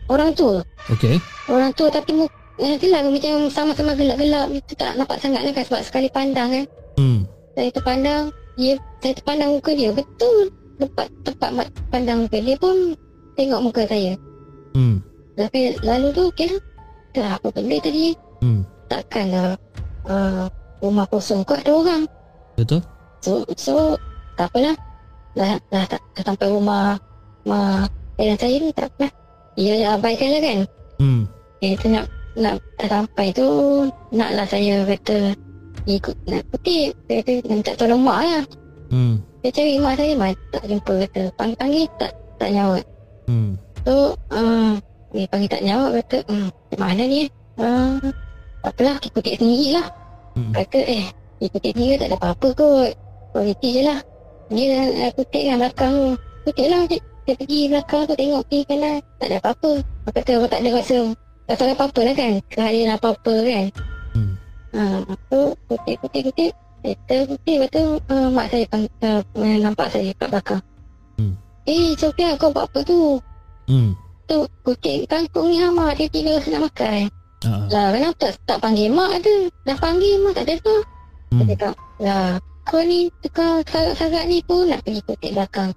orang 0.08 0.32
tua. 0.34 0.62
Okay. 0.90 1.18
Orang 1.48 1.72
tua 1.74 1.88
tapi 1.88 2.12
mu, 2.12 2.26
itulah 2.58 3.06
macam 3.06 3.36
sama-sama 3.54 3.94
gelap-gelap 3.94 4.50
itu 4.50 4.74
tak 4.74 4.98
nampak 4.98 5.22
sangat 5.22 5.46
lah 5.46 5.54
kan 5.54 5.64
sebab 5.70 5.82
sekali 5.86 6.08
pandang 6.10 6.50
kan. 6.50 6.66
Hmm. 6.98 7.20
Saya 7.54 7.70
terpandang, 7.70 8.24
dia 8.58 8.74
saya 9.02 9.14
terpandang 9.14 9.50
muka 9.54 9.72
dia 9.78 9.90
betul. 9.94 10.50
Tepat 10.78 11.10
tepat 11.26 11.50
mat- 11.54 11.74
pandang 11.90 12.26
muka 12.26 12.38
dia 12.42 12.58
pun 12.58 12.98
tengok 13.38 13.62
muka 13.62 13.82
saya. 13.86 14.18
Hmm. 14.74 15.02
Tapi 15.38 15.78
lalu 15.86 16.08
tu 16.14 16.22
okey 16.34 16.50
lah. 16.50 16.62
Dah 17.14 17.30
apa 17.38 17.48
benda 17.54 17.78
tadi? 17.78 18.14
Hmm. 18.42 18.62
Takkanlah 18.90 19.58
uh, 20.10 20.46
rumah 20.82 21.06
kosong 21.10 21.46
kau 21.46 21.58
ada 21.58 21.72
orang. 21.74 22.02
Betul? 22.58 22.82
So, 23.22 23.46
so 23.54 23.98
tak 24.38 24.50
apalah. 24.54 24.74
Dah, 25.38 25.62
dah, 25.70 25.86
tak, 25.86 26.02
dah 26.18 26.24
sampai 26.26 26.50
rumah 26.50 26.98
rumah 27.46 27.86
parent 28.18 28.42
saya 28.42 28.58
ni 28.58 28.74
tak 28.74 28.90
apalah. 28.94 29.14
Dia 29.58 29.94
abaikan 29.94 30.30
lah 30.34 30.42
kan. 30.42 30.60
Hmm. 30.98 31.22
Eh, 31.62 31.74
tu 31.78 31.90
nak 31.90 32.06
nak 32.38 32.62
sampai 32.78 33.34
tu 33.34 33.48
naklah 34.14 34.46
saya 34.46 34.86
kata 34.86 35.34
ikut 35.90 36.16
nak 36.30 36.44
kutip. 36.54 36.94
Saya 37.10 37.20
kata 37.26 37.34
minta 37.50 37.72
tolong 37.74 38.02
mak 38.06 38.20
lah. 38.22 38.44
Hmm. 38.94 39.20
Saya 39.42 39.52
cari 39.52 39.74
mak 39.82 39.94
saya 39.98 40.14
mak 40.16 40.38
tak 40.54 40.64
jumpa 40.70 40.94
kata 41.08 41.22
panggil-panggil 41.36 41.86
tak 41.98 42.12
tak 42.38 42.50
nyaut. 42.54 42.84
Hmm. 43.28 43.58
So, 43.84 44.16
uh, 44.32 44.80
dia 45.12 45.28
panggil 45.32 45.50
tak 45.52 45.64
nyaut 45.64 45.92
kata 46.04 46.18
hmm, 46.28 46.48
macam 46.54 46.80
mana 46.80 47.04
ni 47.08 47.18
eh? 47.26 47.30
Uh, 47.58 47.98
tak 48.62 48.72
apalah, 48.76 48.96
kita 49.00 49.14
kutip 49.16 49.34
sendiri 49.40 49.68
lah. 49.80 49.88
Hmm. 50.38 50.52
Kata 50.54 50.80
eh, 50.86 51.06
dia 51.42 51.48
kutip 51.50 51.72
sendiri 51.74 51.96
tak 51.98 52.08
ada 52.14 52.18
apa-apa 52.20 52.48
kot. 52.54 52.92
Kualiti 53.34 53.70
je 53.80 53.82
lah. 53.86 54.00
Dia 54.48 54.66
dah 54.92 55.12
kutip 55.16 55.44
kan 55.44 55.56
belakang 55.60 55.94
tu. 55.96 56.10
Kutip 56.48 56.68
lah. 56.68 56.82
Dia 57.28 57.34
pergi 57.36 57.62
belakang 57.68 58.02
tu 58.08 58.14
tengok 58.16 58.42
pergi 58.48 58.60
kanan. 58.72 58.98
Tak 59.20 59.28
ada 59.28 59.38
apa-apa. 59.44 59.72
Dia 59.84 60.12
kata 60.16 60.32
oh, 60.40 60.48
tak 60.48 60.60
ada 60.64 60.70
rasa 60.80 60.98
rasa 61.48 61.64
apa-apa 61.72 62.00
lah 62.04 62.16
kan. 62.16 62.34
Kehadiran 62.52 62.96
apa-apa 63.00 63.34
kan. 63.48 63.66
Hmm. 64.14 64.34
Ha, 64.76 64.82
tu 65.32 65.42
kutip, 65.72 65.96
kutip, 66.04 66.24
kutip. 66.30 66.52
Lepas 66.86 67.70
tu 67.74 67.84
uh, 68.12 68.28
mak 68.32 68.48
saya 68.54 68.64
uh, 69.04 69.58
nampak 69.60 69.88
saya 69.92 70.12
kat 70.16 70.28
belakang. 70.30 70.64
Hmm. 71.18 71.34
Eh, 71.68 71.92
Sofia 72.00 72.38
kau 72.40 72.52
buat 72.54 72.70
apa 72.70 72.80
tu? 72.86 73.20
Hmm. 73.68 73.92
Tu 74.28 74.38
kutip 74.64 75.08
kangkung 75.08 75.52
ni 75.52 75.60
Mak 75.60 76.00
dia 76.00 76.08
tiga 76.12 76.40
nak 76.52 76.72
makan. 76.72 77.08
Ah. 77.46 77.64
Lah 77.70 77.88
kenapa 77.94 78.18
tak, 78.18 78.32
tak 78.50 78.58
panggil 78.64 78.90
mak 78.90 79.22
tu? 79.22 79.52
Dah 79.68 79.78
panggil 79.78 80.20
mak 80.24 80.34
tak 80.36 80.46
ada 80.48 80.56
tu. 80.64 80.78
Hmm. 81.32 81.44
Dia 81.44 81.56
cakap, 81.56 81.74
lah 82.00 82.40
kau 82.68 82.84
ni 82.84 83.08
tukar 83.24 83.64
sarat-sarat 83.68 84.28
ni 84.28 84.44
pun 84.44 84.68
nak 84.68 84.84
pergi 84.84 85.00
kutip 85.08 85.32
belakang. 85.32 85.72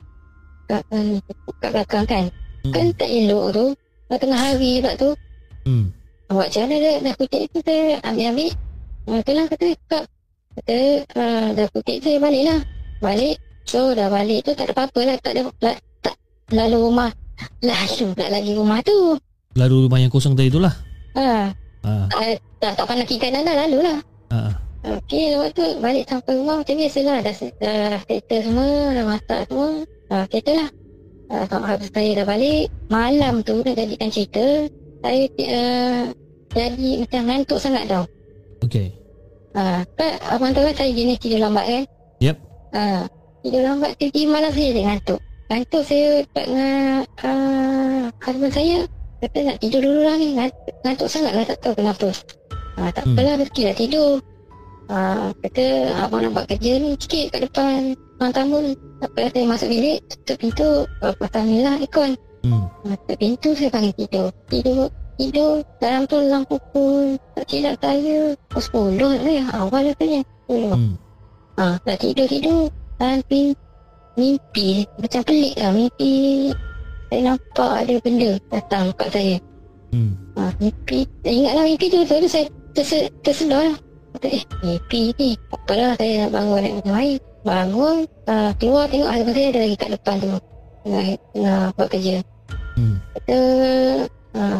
Kat, 0.66 0.82
um, 0.90 1.18
kat 1.58 1.70
belakang 1.70 2.04
kan. 2.06 2.24
Hmm. 2.66 2.72
Kan 2.74 2.86
tak 2.98 3.10
elok 3.10 3.46
tu. 3.54 3.66
Tengah 4.10 4.40
hari 4.42 4.82
pula 4.82 4.92
tu. 4.98 5.10
Hmm. 5.70 5.94
Awak 6.34 6.46
macam 6.50 6.62
mana 6.66 6.76
dah, 6.82 6.96
dah 6.98 7.14
kutip 7.14 7.42
tu 7.54 7.58
saya 7.62 7.82
ambil-ambil. 8.02 8.50
Uh, 9.06 9.18
itulah 9.22 9.44
kata 9.46 9.66
cakap. 9.70 10.04
Kata 10.50 10.78
uh, 11.14 11.46
dah 11.54 11.66
kutip 11.70 11.98
saya 12.02 12.16
balik 12.18 12.42
lah. 12.42 12.60
Balik. 12.98 13.36
So 13.70 13.94
dah 13.94 14.10
balik 14.10 14.42
tu 14.42 14.50
tak 14.58 14.66
ada 14.66 14.74
apa-apa 14.74 15.00
lah. 15.06 15.16
Tak 15.22 15.32
ada 15.38 15.42
la, 15.62 15.72
tak, 16.02 16.14
lalu 16.50 16.78
rumah 16.90 17.10
lalu 17.62 18.04
pula 18.12 18.26
lagi 18.34 18.52
rumah 18.58 18.78
tu. 18.82 19.14
Lalu 19.54 19.76
rumah 19.86 19.98
yang 20.02 20.10
kosong 20.10 20.34
tadi 20.34 20.50
tu 20.50 20.58
lah. 20.58 20.74
Ha. 21.14 21.54
Ha. 21.86 21.92
Uh, 22.14 22.34
tak, 22.58 22.74
tak 22.78 22.84
pandang 22.86 23.06
kiri 23.06 23.22
kanan 23.22 23.46
dah 23.46 23.56
lalu 23.66 23.78
lah. 23.86 23.98
Ha. 24.34 24.38
Okey, 24.80 25.36
lepas 25.36 25.50
tu 25.52 25.66
balik 25.78 26.08
sampai 26.08 26.32
rumah 26.34 26.56
macam 26.62 26.74
biasa 26.78 27.00
lah. 27.04 27.18
Dah, 27.22 27.34
dah 27.58 28.00
settle 28.06 28.42
semua, 28.42 28.68
dah 28.96 29.04
masak 29.06 29.40
semua. 29.46 29.70
Okay 30.26 30.40
tu 30.42 30.52
lah. 30.54 30.68
Uh, 31.30 31.62
habis 31.62 31.90
saya 31.94 32.10
dah 32.22 32.26
balik. 32.26 32.66
Malam 32.90 33.42
tu 33.42 33.62
dah 33.62 33.74
jadikan 33.74 34.10
cerita. 34.10 34.66
Saya 35.00 35.22
uh, 35.32 36.02
jadi 36.50 36.90
macam 37.06 37.22
ngantuk 37.30 37.58
sangat 37.62 37.84
tau. 37.88 38.04
Okay. 38.60 38.92
Ha, 39.56 39.82
kan 39.98 40.10
abang 40.30 40.52
tahu 40.54 40.68
kan 40.70 40.76
saya 40.76 40.90
jenis 40.94 41.18
tidur 41.18 41.42
lambat 41.42 41.66
kan? 41.66 41.84
Yep. 42.22 42.36
Ha, 42.76 43.08
tidur 43.42 43.62
lambat 43.66 43.90
tiba-tiba 43.98 44.28
malam 44.30 44.50
saya 44.52 44.68
dah 44.70 44.84
ngantuk. 44.86 45.20
Ngantuk 45.50 45.82
saya 45.82 46.08
tak 46.30 46.44
dengan 46.46 47.02
uh, 47.26 48.02
husband 48.22 48.54
saya. 48.54 48.78
Kata 49.20 49.38
nak 49.44 49.56
tidur 49.60 49.80
dulu 49.84 50.00
lah 50.06 50.16
ni. 50.16 50.28
Ngantuk, 50.38 50.74
ngantuk 50.86 51.08
sangat 51.10 51.32
lah 51.34 51.44
tak 51.48 51.58
tahu 51.64 51.74
kenapa. 51.76 52.08
Ha, 52.78 52.80
tak 52.94 53.04
Hmm. 53.04 53.14
apalah 53.16 53.34
rezeki 53.40 53.62
lah 53.66 53.76
tidur. 53.76 54.12
Ha, 54.90 54.96
kata 55.42 55.64
abang 56.02 56.20
nak 56.26 56.30
buat 56.34 56.46
kerja 56.50 56.72
ni 56.82 56.90
sikit 56.98 57.26
kat 57.34 57.40
depan 57.46 57.94
ruang 58.18 58.32
tamu 58.34 58.58
ni. 58.62 58.72
Tak 59.00 59.08
apalah 59.10 59.30
saya 59.32 59.44
masuk 59.48 59.68
bilik, 59.70 59.98
tutup 60.12 60.36
pintu. 60.38 60.70
Uh, 61.00 61.14
pasang 61.18 61.46
ni 61.46 61.62
lah 61.64 61.74
aircon. 61.78 62.12
Hmm. 62.40 62.64
Tutup 62.84 63.16
pintu 63.20 63.50
saya 63.52 63.70
panggil 63.72 63.94
tidur. 63.96 64.28
Tidur 64.48 64.88
tidur 65.20 65.52
dalam 65.76 66.08
tu 66.08 66.16
dalam 66.16 66.42
pukul 66.48 67.20
tak 67.36 67.44
silap 67.52 67.76
saya 67.84 68.32
pukul 68.48 68.96
10 68.96 69.28
ni 69.28 69.34
awal 69.52 69.82
katanya 69.92 70.20
10 70.48 70.72
Hmm. 70.72 70.94
ha, 71.60 71.76
dah 71.84 71.96
tidur-tidur 72.00 72.72
tapi 72.96 73.52
mimpi. 74.16 74.88
Macam 74.96 75.20
pelik 75.24 75.54
lah 75.60 75.70
mimpi. 75.72 76.12
Saya 77.10 77.20
nampak 77.34 77.72
ada 77.84 77.94
benda 78.00 78.30
datang 78.48 78.86
kat 78.96 79.08
saya. 79.12 79.36
Hmm. 79.92 80.12
ha, 80.40 80.50
mimpi. 80.56 81.04
Saya 81.20 81.34
ingatlah 81.36 81.64
mimpi 81.68 81.86
tu. 81.92 82.00
Tu 82.08 82.28
saya 82.28 82.46
terse, 82.72 82.98
tersedar 83.20 83.62
lah. 83.68 83.76
Kata 84.16 84.26
eh 84.32 84.42
mimpi 84.64 85.12
ni. 85.20 85.30
Apalah 85.52 85.92
saya 86.00 86.26
nak 86.26 86.30
bangun 86.34 86.60
nak 86.64 86.72
minum 86.80 86.96
air 86.96 87.18
bangun 87.40 88.04
uh, 88.28 88.52
keluar 88.60 88.84
tengok 88.88 89.08
husband 89.08 89.36
saya 89.36 89.48
ada 89.48 89.60
lagi 89.64 89.76
kat 89.80 89.90
depan 89.96 90.16
tu 90.20 90.28
tengah, 90.84 91.04
tengah 91.32 91.60
buat 91.76 91.88
kerja. 91.92 92.16
Hmm. 92.76 92.96
Kata 93.14 93.38
uh, 94.36 94.58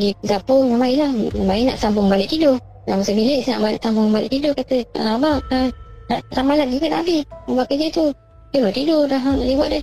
Pergi 0.00 0.16
dapur 0.24 0.64
minum 0.64 0.80
air 0.80 0.96
lah 0.96 1.12
air 1.52 1.64
nak 1.68 1.76
sambung 1.76 2.08
balik 2.08 2.32
tidur. 2.32 2.56
Nak 2.88 3.04
masuk 3.04 3.20
bilik 3.20 3.44
saya 3.44 3.60
nak 3.60 3.62
balik, 3.68 3.78
sambung 3.84 4.08
balik 4.08 4.30
tidur. 4.32 4.52
Kata 4.56 4.76
ah, 4.96 5.20
abang 5.20 5.36
uh, 5.52 5.68
nak 6.08 6.20
tambah 6.32 6.56
lagi 6.56 6.76
ke? 6.80 6.86
Nak 6.88 7.00
habis 7.04 7.22
Buat 7.44 7.66
kerja 7.68 7.86
tu. 7.92 8.06
Tidur 8.48 8.72
tidur 8.72 9.00
dah 9.04 9.20
lewat 9.20 9.68
dah 9.76 9.80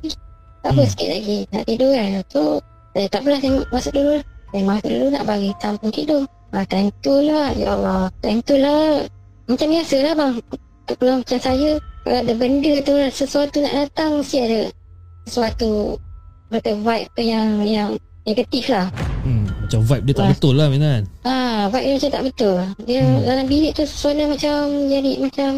Tak 0.66 0.72
apa 0.74 0.82
Hmm. 0.82 0.90
sikit 0.90 1.10
lagi 1.14 1.38
Nak 1.54 1.64
tidur 1.70 1.92
kan. 1.94 2.10
So 2.34 2.42
eh, 2.98 3.06
tak 3.06 3.22
apalah 3.22 3.40
saya 3.46 3.52
masuk 3.70 3.94
dulu 3.94 4.10
lah. 4.18 4.24
Saya 4.26 4.64
masuk 4.66 4.90
dulu 4.90 5.08
nak 5.14 5.24
bagi 5.30 5.50
sambung 5.62 5.92
tidur. 5.94 6.22
Ah, 6.50 6.66
Time 6.66 6.90
tu 7.06 7.14
lah 7.22 7.48
Ya 7.54 7.68
Allah. 7.78 8.10
Time 8.26 8.42
tu 8.42 8.56
lah. 8.58 9.06
Macam 9.46 9.68
biasa 9.70 9.96
lah 10.02 10.14
bang. 10.18 10.34
Kalau 10.98 11.16
macam 11.22 11.38
saya 11.38 11.70
Kalau 11.78 12.18
ada 12.26 12.34
benda 12.34 12.74
tu 12.82 12.94
Sesuatu 13.14 13.62
nak 13.62 13.74
datang 13.86 14.18
Mesti 14.18 14.38
ada 14.42 14.60
Sesuatu 15.28 16.00
Kata 16.48 16.72
vibe 16.74 17.12
tu 17.12 17.22
yang 17.22 17.60
Yang 17.62 18.00
negatif 18.24 18.72
lah 18.72 18.88
Hmm. 19.22 19.44
Macam 19.60 19.84
vibe 19.84 20.04
dia 20.04 20.16
tak 20.16 20.24
Wah. 20.24 20.32
betul 20.32 20.54
lah 20.56 20.68
Minan. 20.72 21.02
Ah, 21.22 21.68
vibe 21.68 21.84
dia 21.84 21.94
macam 22.00 22.12
tak 22.16 22.24
betul. 22.32 22.56
Dia 22.88 23.02
Hmm. 23.04 23.24
dalam 23.28 23.46
bilik 23.46 23.72
tu 23.76 23.84
suara 23.84 24.24
macam 24.24 24.56
jadi 24.88 25.12
macam 25.20 25.50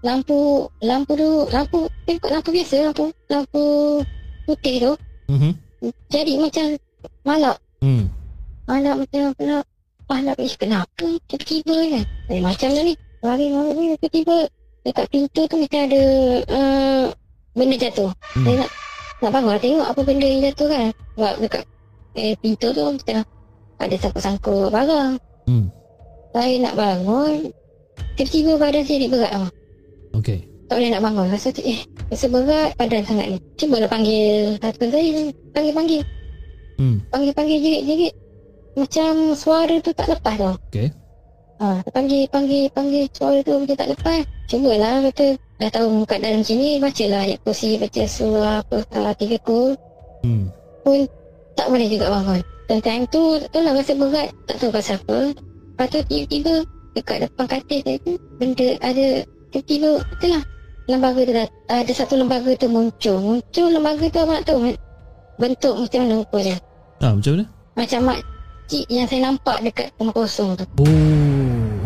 lampu 0.00 0.38
lampu 0.80 1.12
tu 1.12 1.28
lampu 1.50 1.78
eh, 2.06 2.16
lampu 2.22 2.48
biasa 2.48 2.88
lampu 2.88 3.04
lampu 3.28 3.64
putih 4.46 4.76
tu 4.78 4.92
Mhm. 5.28 5.52
jadi 6.08 6.32
macam 6.38 6.66
malak 7.20 7.58
Hmm. 7.82 8.06
malak 8.64 8.96
macam 8.96 9.34
malak 9.34 9.64
malak 10.06 10.36
eh 10.38 10.54
kenapa 10.54 11.04
tiba-tiba 11.26 11.76
kan 11.92 12.04
eh, 12.30 12.40
macam 12.40 12.68
mana 12.70 12.80
ni 12.80 12.94
lari 13.20 13.46
lari 13.50 13.72
ni 13.74 13.94
tiba-tiba 13.98 14.36
dekat 14.86 15.06
pintu 15.10 15.42
tu 15.44 15.56
macam 15.58 15.80
ada 15.84 16.02
uh, 16.48 17.04
benda 17.52 17.76
jatuh 17.76 18.08
Hmm. 18.38 18.44
saya 18.46 18.54
nak 18.62 18.70
nak 19.18 19.30
bangun 19.34 19.52
nak 19.56 19.62
tengok 19.62 19.86
apa 19.90 20.00
benda 20.06 20.26
yang 20.26 20.40
jatuh 20.46 20.68
kan? 20.70 20.88
Sebab 21.18 21.34
dekat 21.42 21.62
eh, 22.14 22.34
pintu 22.38 22.68
tu 22.70 22.82
macam 22.86 23.16
ada 23.78 23.94
sangkut-sangkut 23.98 24.68
barang. 24.70 25.12
Hmm. 25.48 25.72
saya 26.36 26.60
nak 26.60 26.76
bangun 26.76 27.48
Tiba-tiba 28.18 28.58
badan 28.58 28.82
saya 28.82 28.98
ni 28.98 29.08
berat 29.08 29.30
tau. 29.30 29.46
Okay. 30.18 30.38
Tak 30.68 30.74
boleh 30.76 30.90
nak 30.90 31.02
bangun. 31.06 31.26
Rasa 31.30 31.48
tu 31.54 31.62
eh 31.62 31.78
Rasa 32.10 32.26
berat 32.26 32.74
badan 32.74 33.02
sangat 33.06 33.26
ni. 33.30 33.38
Cubalah 33.54 33.86
panggil 33.90 34.58
Husband 34.58 34.90
saya 34.90 35.30
Panggil-panggil. 35.54 36.02
Hmm. 36.78 36.98
Panggil-panggil 37.14 37.58
jerit-jerit. 37.62 38.14
Macam 38.74 39.34
suara 39.34 39.74
tu 39.82 39.90
tak 39.94 40.06
lepas 40.10 40.34
tau. 40.34 40.54
Okay. 40.70 40.90
Ha, 41.58 41.82
Panggil 41.92 42.24
Panggil 42.30 42.66
Panggil 42.72 43.04
Suara 43.14 43.38
tu 43.42 43.54
macam 43.58 43.76
tak 43.76 43.88
lepas 43.94 44.20
Cubalah 44.46 45.04
kata 45.10 45.26
Dah 45.58 45.70
tahu 45.74 46.06
kat 46.06 46.18
dalam 46.22 46.42
sini 46.42 46.78
Bacalah 46.78 47.26
ayat 47.26 47.38
kursi 47.42 47.78
Baca 47.78 48.02
surah 48.06 48.62
apa 48.62 48.78
uh, 48.82 49.14
Tiga 49.14 49.38
kul 49.42 49.74
Hmm. 50.18 50.50
pun 50.82 51.06
tak 51.54 51.70
boleh 51.70 51.86
juga 51.86 52.10
bangun. 52.10 52.42
Dan 52.66 52.78
time 52.82 53.04
tu, 53.06 53.38
tak 53.38 53.54
tahu 53.54 53.62
lah 53.62 53.72
rasa 53.78 53.92
berat, 53.94 54.28
tak 54.50 54.56
tahu 54.58 54.70
pasal 54.74 54.98
apa. 54.98 55.18
Lepas 55.30 55.86
tu 55.94 55.98
tiba-tiba 56.10 56.54
dekat 56.98 57.16
depan 57.22 57.44
katil 57.46 57.80
saya 57.86 57.98
tu, 58.02 58.12
benda 58.38 58.68
ada 58.82 59.06
tiba-tiba, 59.54 59.90
betul 60.10 60.30
lah. 60.34 60.42
Lembaga 60.88 61.20
tu 61.22 61.32
dah, 61.38 61.46
ada 61.70 61.92
satu 61.94 62.14
lembaga 62.18 62.50
tu 62.58 62.66
muncul. 62.66 63.16
Muncul 63.22 63.68
lembaga 63.70 64.04
tu 64.10 64.18
abang 64.18 64.36
nak 64.40 64.46
tahu 64.46 64.58
bentuk 65.38 65.74
macam 65.86 66.00
mana 66.02 66.14
rupa 66.18 66.38
dia. 66.42 66.56
Ah, 66.98 67.12
macam 67.14 67.30
mana? 67.38 67.44
Macam 67.78 68.00
makcik 68.10 68.84
yang 68.90 69.06
saya 69.06 69.20
nampak 69.22 69.56
dekat 69.62 69.86
rumah 70.02 70.14
kosong 70.18 70.58
tu. 70.58 70.64
Oh, 70.82 71.37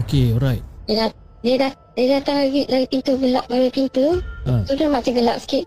okay, 0.03 0.27
alright. 0.35 0.63
Dia 0.87 0.95
dah, 1.07 1.11
dia 1.43 1.55
dah, 1.59 1.73
dia 1.95 2.07
datang 2.19 2.37
lagi, 2.43 2.63
lagi 2.67 2.87
pintu 2.91 3.13
gelap 3.19 3.45
lagi 3.47 3.71
pintu. 3.71 4.07
Ah. 4.47 4.63
Tu 4.67 4.75
dah 4.75 4.89
macam 4.91 5.13
gelap 5.15 5.37
sikit. 5.39 5.65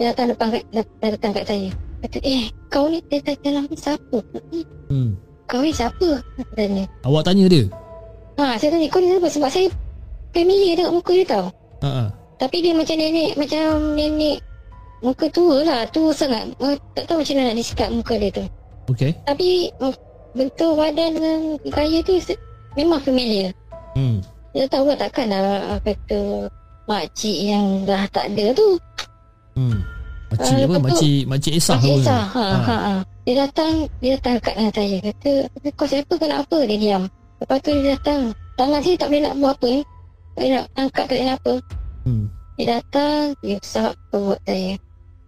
Dia 0.00 0.12
datang 0.12 0.32
depan 0.32 0.46
kat, 0.52 0.64
dah 0.72 0.84
datang 1.12 1.32
kat 1.36 1.44
saya. 1.44 1.68
Kata, 2.00 2.18
eh, 2.24 2.48
kau 2.72 2.88
ni 2.88 3.04
dia 3.12 3.20
dalam 3.44 3.68
ni 3.68 3.76
siapa? 3.76 4.18
Hmm. 4.88 5.20
Kau 5.44 5.60
ni 5.60 5.72
siapa? 5.76 6.24
Katanya. 6.40 6.88
Awak 7.04 7.22
tanya 7.28 7.44
dia? 7.52 7.64
Ha, 8.40 8.56
saya 8.56 8.72
tanya 8.72 8.88
kau 8.88 9.04
ni 9.04 9.12
siapa? 9.12 9.28
Sebab 9.28 9.50
saya 9.52 9.68
familiar 10.32 10.80
tengok 10.80 10.94
muka 10.96 11.12
dia 11.12 11.26
tau. 11.28 11.46
Ha 11.84 11.88
ah. 11.88 12.08
Tapi 12.40 12.56
dia 12.64 12.72
macam 12.72 12.96
nenek, 12.96 13.36
macam 13.36 13.92
nenek 13.92 14.40
muka 15.04 15.28
tua 15.28 15.60
lah, 15.60 15.84
tua 15.92 16.08
sangat. 16.16 16.48
Tak 16.96 17.04
tahu 17.04 17.20
macam 17.20 17.34
mana 17.36 17.52
nak 17.52 17.56
describe 17.60 17.92
muka 17.92 18.14
dia 18.16 18.30
tu. 18.32 18.44
Okay. 18.88 19.12
Tapi 19.28 19.68
bentuk 20.32 20.72
badan 20.78 21.10
dengan 21.20 21.40
gaya 21.68 22.00
tu 22.00 22.16
memang 22.74 23.00
familiar. 23.00 23.50
Hmm. 23.94 24.22
Dia 24.50 24.66
tahu 24.66 24.86
lah 24.86 24.98
takkan 24.98 25.26
lah 25.26 25.78
kata 25.80 26.50
makcik 26.84 27.38
yang 27.40 27.86
dah 27.86 28.02
tak 28.08 28.30
ada 28.30 28.50
tu. 28.52 28.78
Hmm. 29.54 29.78
Makcik 30.30 30.52
Ah, 30.52 30.58
apa? 30.60 30.70
tu- 30.72 30.84
Makcik 30.84 31.20
Makcik 31.26 31.52
Esah 31.54 31.74
Makcik 31.76 31.90
apa? 31.90 32.00
Esa. 32.00 32.16
Ha, 32.16 32.40
Ah. 32.40 32.60
ha, 32.60 32.76
ha. 32.78 32.92
Dia 33.20 33.34
datang, 33.40 33.72
dia 33.98 34.10
datang 34.16 34.34
dekat 34.38 34.54
dengan 34.56 34.72
saya. 34.72 34.96
Kata, 35.02 35.30
kau 35.72 35.86
siapa 35.86 36.12
kenapa? 36.16 36.56
Dia 36.64 36.78
diam. 36.78 37.02
Lepas 37.36 37.58
tu 37.60 37.70
dia 37.72 37.94
datang. 37.94 38.20
Tangan 38.54 38.80
saya 38.80 38.96
tak 38.96 39.08
boleh 39.08 39.22
nak 39.22 39.34
buat 39.36 39.54
apa 39.54 39.66
ni. 39.66 39.80
Tak 40.30 40.36
boleh 40.36 40.50
nak 40.52 40.64
angkat, 40.76 41.02
tak 41.02 41.10
boleh 41.10 41.26
nak 41.26 41.38
apa. 41.38 41.54
Hmm. 42.00 42.24
Dia 42.54 42.66
datang, 42.70 43.22
dia 43.40 43.56
usap 43.56 43.92
perut 44.08 44.38
saya. 44.42 44.72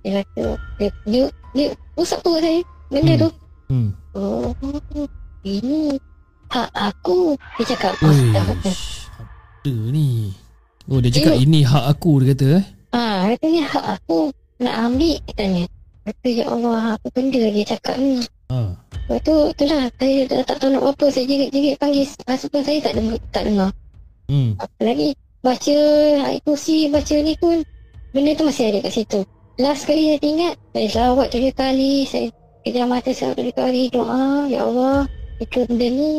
Dia 0.02 0.10
kata, 0.18 0.44
dia, 0.76 0.88
dia, 1.04 1.22
dia 1.52 1.66
usap 1.94 2.18
perut 2.20 2.40
saya. 2.40 2.60
Benda 2.88 3.12
Hmm. 3.12 3.20
tu. 3.20 3.30
Hmm. 3.68 3.88
Oh, 4.12 4.50
ini 5.42 5.96
hak 6.52 6.70
aku. 6.76 7.34
Dia 7.56 7.64
cakap, 7.72 7.92
Uish. 8.04 8.32
kata. 8.36 8.70
Ada 9.62 9.74
ni. 9.88 10.36
Oh, 10.90 10.98
dia 11.00 11.10
cakap 11.14 11.34
ini 11.40 11.64
hak 11.64 11.84
aku 11.96 12.20
dia 12.20 12.36
kata 12.36 12.46
eh. 12.60 12.64
Ah, 12.92 13.32
katanya 13.32 13.62
hak 13.72 13.86
aku 13.96 14.20
nak 14.60 14.74
ambil 14.90 15.16
katanya. 15.32 15.64
Kata, 16.02 16.28
ya 16.28 16.44
Allah, 16.50 16.98
apa 16.98 17.06
benda 17.14 17.42
dia 17.48 17.64
cakap 17.64 17.96
ni. 17.96 18.20
Ha. 18.52 18.58
Lepas 19.08 19.18
tu, 19.24 19.34
itulah 19.54 19.82
saya 19.96 20.16
dah 20.28 20.40
tak 20.44 20.56
tahu 20.60 20.70
nak 20.76 20.84
apa. 20.92 21.04
Saya 21.08 21.24
jerit-jerit 21.24 21.74
panggil 21.80 22.04
husband 22.28 22.64
saya 22.66 22.78
tak 22.84 22.94
dengar. 22.98 23.18
Tak 23.32 23.42
dengar. 23.48 23.70
Hmm. 24.28 24.50
Apa 24.60 24.80
lagi? 24.82 25.08
Baca 25.42 25.78
ayat 26.22 26.42
kursi, 26.46 26.86
baca 26.86 27.14
ni 27.18 27.34
pun 27.34 27.66
benda 28.14 28.30
tu 28.38 28.46
masih 28.46 28.70
ada 28.70 28.78
kat 28.86 28.92
situ. 28.94 29.20
Last 29.58 29.84
kali 29.90 30.14
saya 30.14 30.22
ingat, 30.22 30.54
saya 30.70 30.88
selawat 30.88 31.26
tujuh 31.34 31.54
kali, 31.54 32.06
saya 32.06 32.30
kejam 32.62 32.86
mata 32.86 33.10
selawat 33.10 33.36
tujuh 33.42 33.56
kali, 33.58 33.82
doa, 33.90 34.46
Ya 34.46 34.62
Allah, 34.62 35.04
jika 35.42 35.66
benda 35.66 35.86
ni 35.90 36.10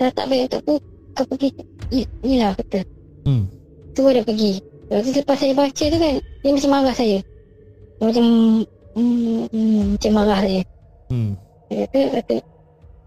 tak 0.00 0.16
tak, 0.16 0.16
tak 0.16 0.26
baik 0.32 0.42
untuk 0.48 0.60
aku, 0.64 0.74
kau 1.12 1.24
pergi. 1.36 1.48
Ni, 1.92 2.00
ni 2.24 2.34
lah 2.40 2.56
kata. 2.56 2.80
Hmm. 3.28 3.44
Tu 3.92 4.00
dia 4.00 4.24
pergi. 4.24 4.52
Lepas 4.88 5.04
tu 5.04 5.20
lepas 5.20 5.36
saya 5.36 5.52
baca 5.52 5.84
tu 5.84 5.98
kan, 6.00 6.14
dia 6.40 6.50
macam 6.56 6.70
marah 6.72 6.94
saya. 6.96 7.18
Dia 8.00 8.04
macam, 8.08 8.24
hmm, 8.96 9.40
hmm, 9.52 9.82
macam 9.92 10.12
marah 10.16 10.40
saya. 10.40 10.62
Hmm. 11.12 11.30
Dia 11.68 11.84
kata, 11.84 12.00
kata, 12.16 12.36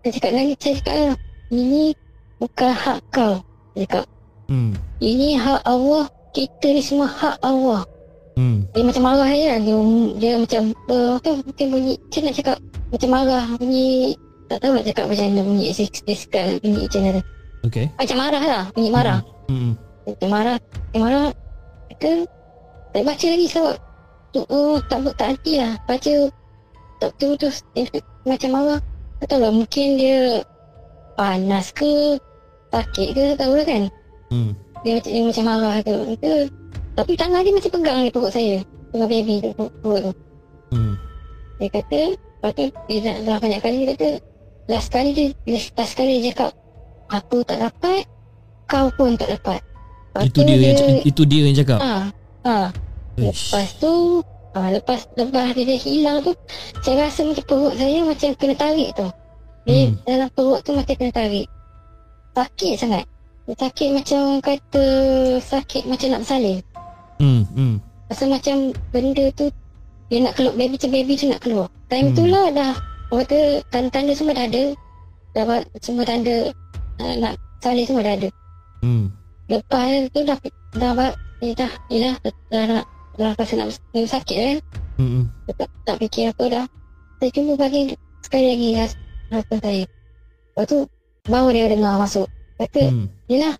saya 0.05 0.11
cakap 0.13 0.31
lagi, 0.37 0.53
saya 0.61 0.73
cakap 0.77 0.95
lah, 1.01 1.15
ini 1.49 1.83
bukan 2.37 2.71
hak 2.77 2.99
kau. 3.09 3.33
Dia 3.73 3.83
cakap, 3.89 4.05
Hmm. 4.43 4.75
ini 5.01 5.39
hak 5.39 5.65
Allah, 5.65 6.05
kita 6.29 6.67
ni 6.77 6.81
semua 6.85 7.09
hak 7.09 7.41
Allah. 7.41 7.81
Hmm. 8.37 8.69
Dia 8.69 8.85
macam 8.85 9.01
marah 9.01 9.29
je 9.33 9.45
lah. 9.49 9.59
Dia, 9.65 9.75
dia 10.21 10.31
macam 10.37 10.61
uh, 10.93 11.17
apa, 11.21 11.31
mungkin 11.45 11.65
bunyi 11.69 11.93
Macam 12.01 12.21
nak 12.25 12.33
cakap 12.33 12.57
Macam 12.89 13.09
marah 13.13 13.45
Bunyi 13.61 14.17
Tak 14.53 14.61
tahu 14.61 14.77
nak 14.77 14.85
cakap 14.85 15.05
macam 15.09 15.25
mana 15.33 15.41
Bunyi 15.41 15.67
dia, 15.73 15.85
dia 15.89 16.13
cakap 16.13 16.43
bunyi 16.61 16.85
macam 16.85 17.01
mana 17.01 17.21
Okay. 17.63 17.85
Macam 17.97 18.17
marah 18.21 18.43
lah 18.45 18.63
Bunyi 18.77 18.89
marah 18.93 19.19
Hmm. 19.49 19.73
Dia 20.05 20.27
marah 20.29 20.57
Dia 20.93 20.99
marah 21.01 21.27
Kita 21.89 22.09
Tak 22.93 23.01
baca 23.01 23.27
lagi 23.33 23.47
sebab 23.49 23.75
tu, 24.29 24.41
Oh 24.53 24.77
tak 24.85 24.99
tak 25.17 25.27
hati 25.33 25.57
lah 25.57 25.73
Baca 25.89 26.13
Tak 27.01 27.09
betul 27.17 27.33
terus 27.41 27.65
dia, 27.73 27.89
Macam 28.29 28.49
marah 28.53 28.79
Tak 29.17 29.27
tahu 29.33 29.39
lah 29.41 29.51
Mungkin 29.51 29.87
dia 29.97 30.45
Panas 31.17 31.73
ke 31.73 32.21
Sakit 32.69 33.09
ke 33.17 33.23
Tak 33.33 33.49
tahu 33.49 33.57
lah 33.57 33.65
kan 33.65 33.83
Hmm. 34.29 34.53
Dia 34.85 34.97
macam, 34.97 35.11
dia 35.13 35.23
macam 35.25 35.43
marah 35.49 35.75
tu 35.81 35.97
Kita, 36.13 36.31
Tapi 36.93 37.11
tangan 37.17 37.41
dia 37.41 37.53
masih 37.57 37.71
pegang 37.73 37.99
di 38.05 38.11
perut 38.13 38.29
saya 38.29 38.55
Pegang 38.93 39.09
baby 39.09 39.35
tu 39.41 39.49
perut 39.81 39.99
tu 40.05 40.11
Hmm. 40.77 40.93
Dia 41.57 41.69
kata 41.73 42.01
Lepas 42.13 42.51
tu 42.53 42.65
Dia 42.85 42.97
dah, 43.01 43.15
dah 43.25 43.37
banyak 43.41 43.61
kali 43.65 43.79
Dia 43.89 43.97
kata 43.97 44.09
Last 44.67 44.89
kali 44.89 45.11
dia 45.11 45.27
Last 45.75 45.93
kali 45.93 46.23
dia 46.23 46.31
cakap 46.31 46.51
Aku 47.11 47.43
tak 47.43 47.59
dapat 47.59 48.07
Kau 48.63 48.87
pun 48.95 49.19
tak 49.19 49.35
dapat 49.35 49.59
Lepas 50.13 50.23
Itu 50.23 50.39
tu 50.39 50.41
dia 50.45 50.55
yang 50.55 51.01
itu 51.01 51.21
dia 51.25 51.41
yang 51.43 51.57
cakap. 51.57 51.79
Ah. 52.45 52.69
Ish. 53.17 53.51
Lepas 53.51 53.67
tu 53.77 54.23
ah, 54.53 54.69
Lepas 54.71 54.99
Lepas 55.13 55.51
dia 55.51 55.75
hilang 55.75 56.23
tu 56.23 56.31
Saya 56.79 57.07
rasa 57.07 57.27
macam 57.27 57.43
perut 57.43 57.73
saya 57.75 58.07
Macam 58.07 58.29
kena 58.35 58.55
tarik 58.55 58.89
tu 58.95 59.07
Dia 59.63 59.89
Hmm. 59.89 59.95
dalam 60.03 60.29
perut 60.31 60.59
tu 60.61 60.71
Macam 60.71 60.95
kena 60.95 61.11
tarik 61.11 61.47
Sakit 62.33 62.73
sangat 62.77 63.03
Dia 63.45 63.55
Sakit 63.57 63.89
macam 63.91 64.21
kata 64.39 64.85
Sakit 65.39 65.83
macam 65.85 66.07
nak 66.09 66.21
bersalin 66.23 66.59
Hmm. 67.19 67.43
Hmm. 67.51 67.75
Rasa 68.07 68.27
macam 68.27 68.55
benda 68.91 69.25
tu 69.33 69.47
Dia 70.07 70.23
nak 70.23 70.33
keluar 70.35 70.55
Baby 70.55 70.75
macam 70.75 70.89
baby 70.89 71.13
tu 71.15 71.25
nak 71.27 71.41
keluar 71.41 71.67
Time 71.87 72.09
Hmm. 72.09 72.15
tu 72.15 72.23
lah 72.25 72.47
dah 72.49 72.73
Orang 73.13 73.21
kata 73.23 73.39
Tanda-tanda 73.69 74.13
semua 74.17 74.33
dah 74.33 74.45
ada 74.49 74.63
Dah 75.33 75.43
buat 75.45 75.61
semua 75.77 76.01
tanda 76.01 76.49
uh, 76.97 77.13
Nak 77.15 77.33
salin 77.61 77.85
semua 77.85 78.01
dah 78.01 78.15
ada 78.15 78.29
Hmm. 78.81 79.13
Lepas 79.47 80.09
tu 80.09 80.25
dah 80.25 80.37
Dah 80.73 80.91
buat 80.91 81.13
Eh 81.39 81.53
dah 81.53 81.69
Yelah 81.87 82.17
dah, 82.19 82.33
dah, 82.49 82.63
dah, 82.67 82.83
dah 83.15 83.31
rasa 83.37 83.53
nak 83.55 83.67
nak 83.93 84.09
sakit 84.09 84.35
kan 84.35 84.57
Hmm. 84.93 85.25
tak, 85.49 85.69
tak 85.83 85.97
fikir 85.99 86.29
apa 86.29 86.43
dah 86.47 86.65
Saya 87.17 87.29
cuba 87.29 87.53
bagi 87.59 87.93
Sekali 88.21 88.45
lagi 88.49 88.69
ras- 88.75 88.99
Rasa 89.29 89.53
saya 89.57 89.83
Lepas 89.83 90.65
tu 90.65 90.77
Baru 91.23 91.49
dia 91.49 91.65
dengar 91.67 91.97
masuk 91.97 92.25
Kata 92.55 92.81
Hmm. 92.83 93.07
Yelah 93.25 93.51